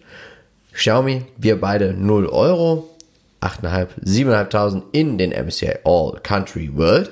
Xiaomi, 0.73 1.23
wir 1.39 1.61
beide 1.61 1.95
0 1.95 2.27
Euro, 2.27 2.91
8.500, 3.41 3.89
7.500 4.05 4.83
in 4.93 5.17
den 5.17 5.31
MSCI 5.31 5.79
All 5.85 6.21
Country 6.23 6.71
World. 6.77 7.11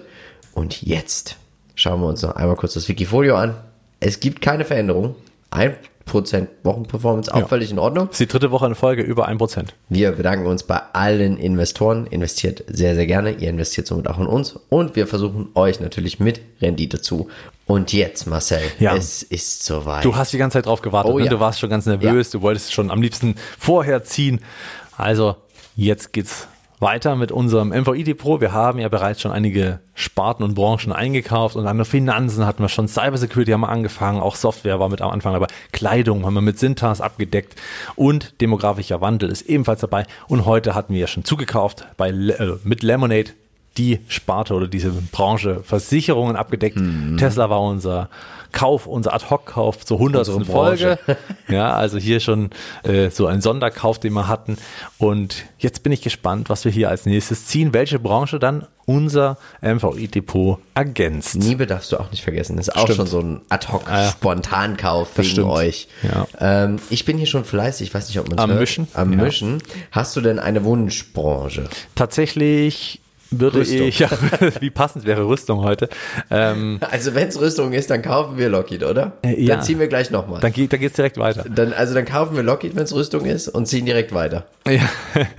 Und 0.53 0.82
jetzt 0.82 1.37
schauen 1.74 2.01
wir 2.01 2.07
uns 2.07 2.22
noch 2.22 2.37
einmal 2.37 2.57
kurz 2.57 2.74
das 2.74 2.89
Wikifolio 2.89 3.37
an. 3.37 3.55
Es 4.01 4.20
gibt 4.20 4.42
keine 4.42 4.64
Veränderung. 4.64 5.14
1% 5.51 6.49
Wochenperformance, 6.64 7.32
auch 7.32 7.40
Ja. 7.40 7.47
völlig 7.47 7.70
in 7.70 7.78
Ordnung. 7.78 8.07
Das 8.09 8.14
ist 8.20 8.20
die 8.20 8.26
dritte 8.32 8.51
Woche 8.51 8.66
in 8.66 8.74
Folge 8.74 9.03
über 9.03 9.26
1%. 9.28 9.74
Wir 9.88 10.12
bedanken 10.12 10.47
uns 10.47 10.62
bei 10.64 10.80
allen 10.92 11.36
Investoren. 11.38 12.07
Investiert 12.07 12.64
sehr, 12.68 12.94
sehr 12.94 13.07
gerne. 13.07 13.32
Ihr 13.32 13.49
investiert 13.51 13.86
somit 13.86 14.09
auch 14.09 14.18
in 14.18 14.26
uns. 14.26 14.59
Und 14.68 14.97
wir 14.97 15.07
versuchen 15.07 15.49
euch 15.55 15.80
natürlich 15.80 16.20
mit 16.20 16.40
Rendite 16.61 17.01
zu. 17.01 17.28
Und 17.66 17.92
jetzt, 17.92 18.26
Marcel, 18.26 18.61
Ja. 18.78 18.94
es 18.97 19.22
ist 19.22 19.64
soweit. 19.64 20.05
Du 20.05 20.14
hast 20.14 20.32
die 20.32 20.38
ganze 20.38 20.59
Zeit 20.59 20.66
drauf 20.66 20.82
gewartet. 20.82 21.12
Oh 21.12 21.18
ne? 21.18 21.24
ja. 21.24 21.30
Du 21.30 21.40
warst 21.40 21.59
schon 21.61 21.70
ganz 21.70 21.86
nervös. 21.86 22.30
Du 22.30 22.42
wolltest 22.42 22.72
schon 22.72 22.90
am 22.90 23.03
liebsten 23.03 23.34
vorher 23.59 24.05
ziehen. 24.05 24.40
Also 24.97 25.36
jetzt 25.74 26.12
geht's 26.12 26.47
weiter 26.79 27.16
mit 27.16 27.33
unserem 27.33 27.68
MVI-Depot. 27.68 28.41
Wir 28.41 28.53
haben 28.53 28.79
ja 28.79 28.89
bereits 28.89 29.20
schon 29.20 29.33
einige 29.33 29.81
Sparten 29.95 30.43
und 30.43 30.55
Branchen 30.55 30.93
eingekauft 30.93 31.57
und 31.57 31.66
an 31.66 31.77
der 31.77 31.87
Finanzen 31.87 32.47
hatten 32.47 32.62
wir 32.62 32.68
schon. 32.68 32.89
Cybersecurity 32.89 33.53
haben 33.53 33.62
wir 33.62 33.68
angefangen, 33.68 34.20
auch 34.20 34.37
Software 34.37 34.79
war 34.79 34.89
mit 34.89 35.01
am 35.01 35.11
Anfang 35.11 35.33
dabei, 35.33 35.47
Kleidung 35.72 36.27
haben 36.27 36.35
wir 36.35 36.43
mit 36.43 36.59
Sintas 36.59 37.01
abgedeckt 37.01 37.57
und 37.95 38.41
demografischer 38.41 39.01
Wandel 39.01 39.31
ist 39.31 39.43
ebenfalls 39.43 39.81
dabei. 39.81 40.07
Und 40.29 40.45
heute 40.45 40.74
hatten 40.74 40.93
wir 40.93 41.01
ja 41.01 41.07
schon 41.07 41.24
zugekauft 41.24 41.87
bei 41.97 42.11
äh, 42.11 42.59
mit 42.64 42.83
Lemonade 42.83 43.31
die 43.79 44.01
Sparte 44.09 44.55
oder 44.55 44.68
diese 44.68 44.91
Branche 44.91 45.61
Versicherungen 45.62 46.37
abgedeckt. 46.37 46.77
Mhm. 46.79 47.16
Tesla 47.18 47.51
war 47.51 47.61
unser 47.61 48.09
Kauf, 48.53 48.87
unser 48.87 49.12
Ad-Hoc-Kauf 49.12 49.85
zur 49.85 49.99
hundertsten. 49.99 50.45
Folge. 50.45 50.99
Ja, 51.49 51.74
also 51.74 51.97
hier 51.99 52.18
schon 52.20 52.51
äh, 52.83 53.11
so 53.11 53.27
ein 53.27 53.41
Sonderkauf, 53.41 54.01
den 54.01 54.12
wir 54.14 54.27
hatten. 54.27 54.57
Und 54.99 55.45
jetzt 55.59 55.83
bin 55.85 55.93
ich 55.93 56.03
gespannt, 56.03 56.49
was 56.51 56.64
wir 56.64 56.72
hier 56.72 56.89
als 56.89 57.07
nächstes 57.07 57.47
ziehen, 57.47 57.72
welche 57.72 58.01
Branche 58.01 58.41
dann 58.41 58.66
unser 58.85 59.37
MVI-Depot 59.62 60.59
ergänzt. 60.74 61.37
Niebe 61.37 61.66
darfst 61.66 61.93
du 61.93 61.99
auch 61.99 62.11
nicht 62.11 62.22
vergessen. 62.24 62.57
Das 62.57 62.66
ist 62.68 62.74
auch 62.74 62.83
Stimmt. 62.85 62.97
schon 62.97 63.07
so 63.07 63.20
ein 63.20 63.33
ja. 63.35 63.41
Ad-Hoc-Spontankauf 63.51 65.16
wegen 65.18 65.29
stimmt. 65.29 65.49
euch. 65.51 65.89
Ja. 66.03 66.27
Ähm, 66.41 66.79
ich 66.91 67.05
bin 67.05 67.16
hier 67.18 67.27
schon 67.27 67.45
fleißig, 67.45 67.89
ich 67.89 67.95
weiß 67.95 68.09
nicht, 68.09 68.18
ob 68.18 68.29
man 68.29 68.39
es 68.39 68.43
Am 68.45 68.51
hört. 68.51 68.61
Mischen? 68.61 68.89
Am 68.95 69.12
Ja. 69.12 69.22
Mischen. 69.24 69.59
Hast 69.93 70.16
du 70.16 70.20
denn 70.20 70.39
eine 70.39 70.64
Wunschbranche? 70.64 71.68
Tatsächlich 71.95 73.01
würde 73.31 73.59
Rüstung. 73.59 73.87
ich, 73.89 73.99
ja, 73.99 74.09
wie 74.61 74.70
passend 74.70 75.05
wäre 75.05 75.27
Rüstung 75.27 75.61
heute. 75.64 75.89
Ähm, 76.31 76.79
Also 76.91 77.14
wenn 77.14 77.29
es 77.29 77.41
Rüstung 77.41 77.72
ist, 77.72 77.91
dann 77.91 78.03
kaufen 78.03 78.37
wir 78.39 78.49
Lockheed, 78.49 78.85
oder? 78.85 79.12
Äh, 79.22 79.41
ja. 79.43 79.57
Dann 79.57 79.64
ziehen 79.64 79.79
wir 79.79 79.89
gleich 79.89 80.11
nochmal. 80.11 80.41
dann 80.41 80.53
geht, 80.53 80.72
dann 80.72 80.81
geht's 80.81 80.97
direkt 80.97 81.18
weiter. 81.18 81.45
Dann, 81.49 81.72
also 81.72 81.95
dann 81.95 82.05
kaufen 82.05 82.37
wir 82.37 82.43
Lockheed, 82.43 82.77
wenn 82.77 82.85
es 82.85 82.95
Rüstung 82.95 83.24
ist 83.24 83.49
und 83.49 83.66
ziehen 83.66 83.85
direkt 83.87 84.12
weiter. 84.14 84.47
Ja. 84.66 84.81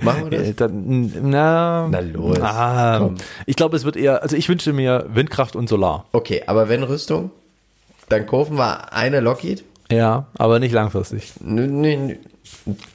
Machen 0.04 0.30
wir 0.32 0.38
das? 0.40 0.48
Äh, 0.50 0.54
Dann, 0.54 1.12
na, 1.30 1.88
Na 1.90 2.00
los, 2.00 2.40
Ah, 2.42 3.10
ich 3.46 3.56
glaube, 3.56 3.76
es 3.78 3.84
wird 3.86 3.96
eher, 3.98 4.22
also 4.24 4.36
ich 4.36 4.48
wünsche 4.50 4.74
mir 4.74 5.06
Windkraft 5.14 5.56
und 5.56 5.68
Solar. 5.70 6.06
Okay, 6.12 6.44
aber 6.48 6.70
wenn 6.70 6.84
Rüstung, 6.84 7.32
dann 8.10 8.26
kaufen 8.26 8.58
wir 8.58 8.94
eine 8.94 9.20
Lockheed. 9.20 9.64
Ja, 9.92 10.28
aber 10.38 10.60
nicht 10.60 10.74
langfristig. 10.74 11.32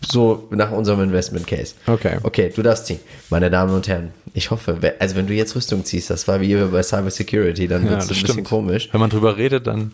So 0.06 0.48
nach 0.50 0.70
unserem 0.70 1.02
Investment 1.02 1.46
Case. 1.46 1.74
Okay. 1.86 2.18
Okay, 2.22 2.52
du 2.54 2.62
darfst 2.62 2.86
ziehen. 2.86 3.00
Meine 3.30 3.50
Damen 3.50 3.74
und 3.74 3.88
Herren, 3.88 4.12
ich 4.34 4.50
hoffe, 4.50 4.78
also 4.98 5.16
wenn 5.16 5.26
du 5.26 5.32
jetzt 5.34 5.54
Rüstung 5.56 5.84
ziehst, 5.84 6.10
das 6.10 6.26
war 6.28 6.40
wie 6.40 6.54
bei 6.54 6.82
Cyber 6.82 7.10
Security, 7.10 7.68
dann 7.68 7.88
wird 7.88 8.02
es 8.02 8.10
ein 8.10 8.22
bisschen 8.22 8.44
komisch. 8.44 8.88
Wenn 8.92 9.00
man 9.00 9.10
drüber 9.10 9.36
redet, 9.36 9.66
dann 9.66 9.92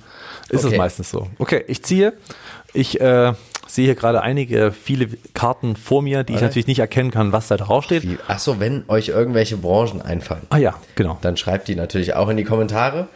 ist 0.49 0.65
Okay. 0.65 0.75
es 0.75 0.79
meistens 0.79 1.11
so. 1.11 1.29
Okay, 1.39 1.65
ich 1.69 1.83
ziehe. 1.85 2.13
Ich 2.73 3.01
äh, 3.01 3.33
sehe 3.67 3.85
hier 3.87 3.95
gerade 3.95 4.23
einige, 4.23 4.73
viele 4.73 5.09
Karten 5.35 5.77
vor 5.77 6.03
mir, 6.03 6.23
die 6.25 6.33
ich 6.33 6.37
Alright. 6.39 6.51
natürlich 6.51 6.67
nicht 6.67 6.79
erkennen 6.81 7.11
kann, 7.11 7.33
was 7.33 7.49
da 7.49 7.57
drauf 7.57 7.85
steht. 7.85 8.03
Wie, 8.05 8.19
achso, 8.29 8.61
wenn 8.61 8.85
euch 8.89 9.09
irgendwelche 9.09 9.57
Branchen 9.57 10.01
einfallen, 10.03 10.43
Ah 10.51 10.59
ja, 10.59 10.75
genau. 10.95 11.19
dann 11.23 11.37
schreibt 11.37 11.69
die 11.69 11.75
natürlich 11.77 12.15
auch 12.15 12.29
in 12.29 12.37
die 12.37 12.45
Kommentare. 12.45 13.09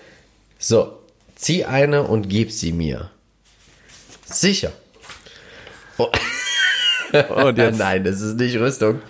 So, 0.59 0.93
zieh 1.37 1.65
eine 1.65 2.03
und 2.05 2.29
gib 2.29 2.51
sie 2.53 2.73
mir. 2.73 3.11
Sicher. 4.33 4.73
Oh. 5.99 6.09
Und 7.45 7.59
jetzt, 7.59 7.79
Nein, 7.79 8.05
das 8.05 8.21
ist 8.21 8.37
nicht 8.39 8.57
Rüstung. 8.59 9.01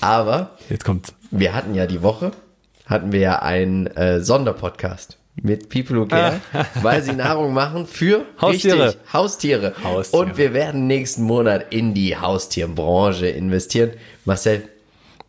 Aber 0.00 0.56
jetzt 0.68 0.84
kommt. 0.84 1.14
wir 1.30 1.54
hatten 1.54 1.74
ja 1.74 1.86
die 1.86 2.02
Woche, 2.02 2.32
hatten 2.86 3.12
wir 3.12 3.20
ja 3.20 3.38
einen 3.40 3.86
äh, 3.88 4.20
Sonderpodcast 4.20 5.16
mit 5.42 5.68
People 5.68 6.00
Who 6.00 6.06
Care, 6.06 6.40
weil 6.82 7.02
sie 7.02 7.12
Nahrung 7.12 7.54
machen 7.54 7.86
für 7.86 8.26
Haustiere. 8.40 8.88
Richtig, 8.88 9.12
Haustiere. 9.12 9.74
Haustiere. 9.82 10.22
Und 10.22 10.36
wir 10.36 10.52
werden 10.52 10.86
nächsten 10.86 11.22
Monat 11.22 11.66
in 11.70 11.94
die 11.94 12.16
Haustierbranche 12.16 13.28
investieren. 13.28 13.92
Marcel, 14.24 14.68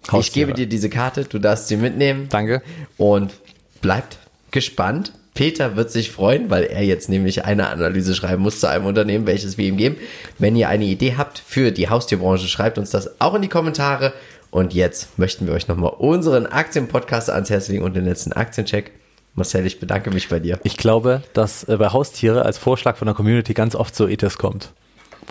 ich 0.04 0.12
Haustiere. 0.12 0.48
gebe 0.48 0.58
dir 0.58 0.68
diese 0.68 0.90
Karte, 0.90 1.24
du 1.26 1.40
darfst 1.40 1.68
sie 1.68 1.78
mitnehmen. 1.78 2.28
Danke. 2.30 2.62
Und 2.98 3.34
bleibt 3.82 4.18
gespannt. 4.52 5.14
Peter 5.34 5.76
wird 5.76 5.92
sich 5.92 6.12
freuen, 6.12 6.50
weil 6.50 6.64
er 6.64 6.84
jetzt 6.84 7.10
nämlich 7.10 7.46
eine 7.46 7.70
Analyse 7.70 8.16
schreiben 8.16 8.44
muss 8.44 8.60
zu 8.60 8.68
einem 8.68 8.86
Unternehmen, 8.86 9.26
welches 9.26 9.58
wir 9.58 9.66
ihm 9.66 9.78
geben. 9.78 9.98
Wenn 10.38 10.56
ihr 10.56 10.70
eine 10.70 10.86
Idee 10.86 11.16
habt 11.18 11.40
für 11.40 11.72
die 11.72 11.90
Haustierbranche, 11.90 12.48
schreibt 12.48 12.78
uns 12.78 12.90
das 12.90 13.22
auch 13.22 13.36
in 13.36 13.42
die 13.42 13.48
Kommentare. 13.48 14.14
Und 14.52 14.74
jetzt 14.74 15.18
möchten 15.20 15.46
wir 15.48 15.54
euch 15.54 15.68
nochmal 15.68 15.94
unseren 15.98 16.48
Aktienpodcast 16.48 17.30
ans 17.30 17.50
Herz 17.50 17.68
legen 17.68 17.84
und 17.84 17.96
den 17.96 18.06
letzten 18.06 18.34
Aktiencheck. 18.34 18.92
Marcel, 19.36 19.66
ich 19.66 19.80
bedanke 19.80 20.12
mich 20.12 20.28
bei 20.28 20.40
dir. 20.40 20.60
Ich 20.64 20.76
glaube, 20.76 21.22
dass 21.34 21.64
äh, 21.66 21.78
bei 21.78 21.90
Haustiere 21.90 22.44
als 22.44 22.58
Vorschlag 22.58 22.98
von 22.98 23.06
der 23.06 23.16
Community 23.16 23.54
ganz 23.54 23.76
oft 23.76 23.96
so 23.96 24.08
ETS 24.08 24.38
kommt. 24.38 24.72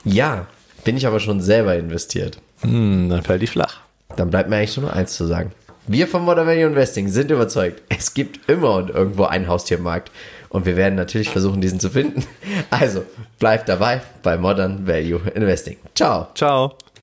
Ja, 0.05 0.47
bin 0.85 0.97
ich 0.97 1.07
aber 1.07 1.21
schon 1.21 1.41
selber 1.41 1.77
investiert. 1.77 2.41
Hm, 2.61 3.09
dann 3.11 3.23
fällt 3.23 3.43
die 3.43 3.47
flach. 3.47 3.81
Dann 4.17 4.31
bleibt 4.31 4.49
mir 4.49 4.57
eigentlich 4.57 4.77
nur 4.77 4.87
noch 4.87 4.97
eins 4.97 5.15
zu 5.15 5.27
sagen. 5.27 5.53
Wir 5.91 6.07
von 6.07 6.23
Modern 6.23 6.47
Value 6.47 6.67
Investing 6.67 7.09
sind 7.09 7.31
überzeugt, 7.31 7.83
es 7.89 8.13
gibt 8.13 8.47
immer 8.47 8.75
und 8.75 8.91
irgendwo 8.91 9.25
einen 9.25 9.49
Haustiermarkt. 9.49 10.11
Und 10.51 10.67
wir 10.67 10.77
werden 10.77 10.97
natürlich 10.97 11.31
versuchen, 11.31 11.63
diesen 11.63 11.81
zu 11.81 11.89
finden. 11.89 12.25
Also, 12.71 13.05
bleibt 13.39 13.69
dabei 13.69 14.03
bei 14.23 14.37
Modern 14.37 14.87
Value 14.87 15.21
Investing. 15.35 15.77
Ciao. 15.95 16.29
Ciao. 16.35 16.77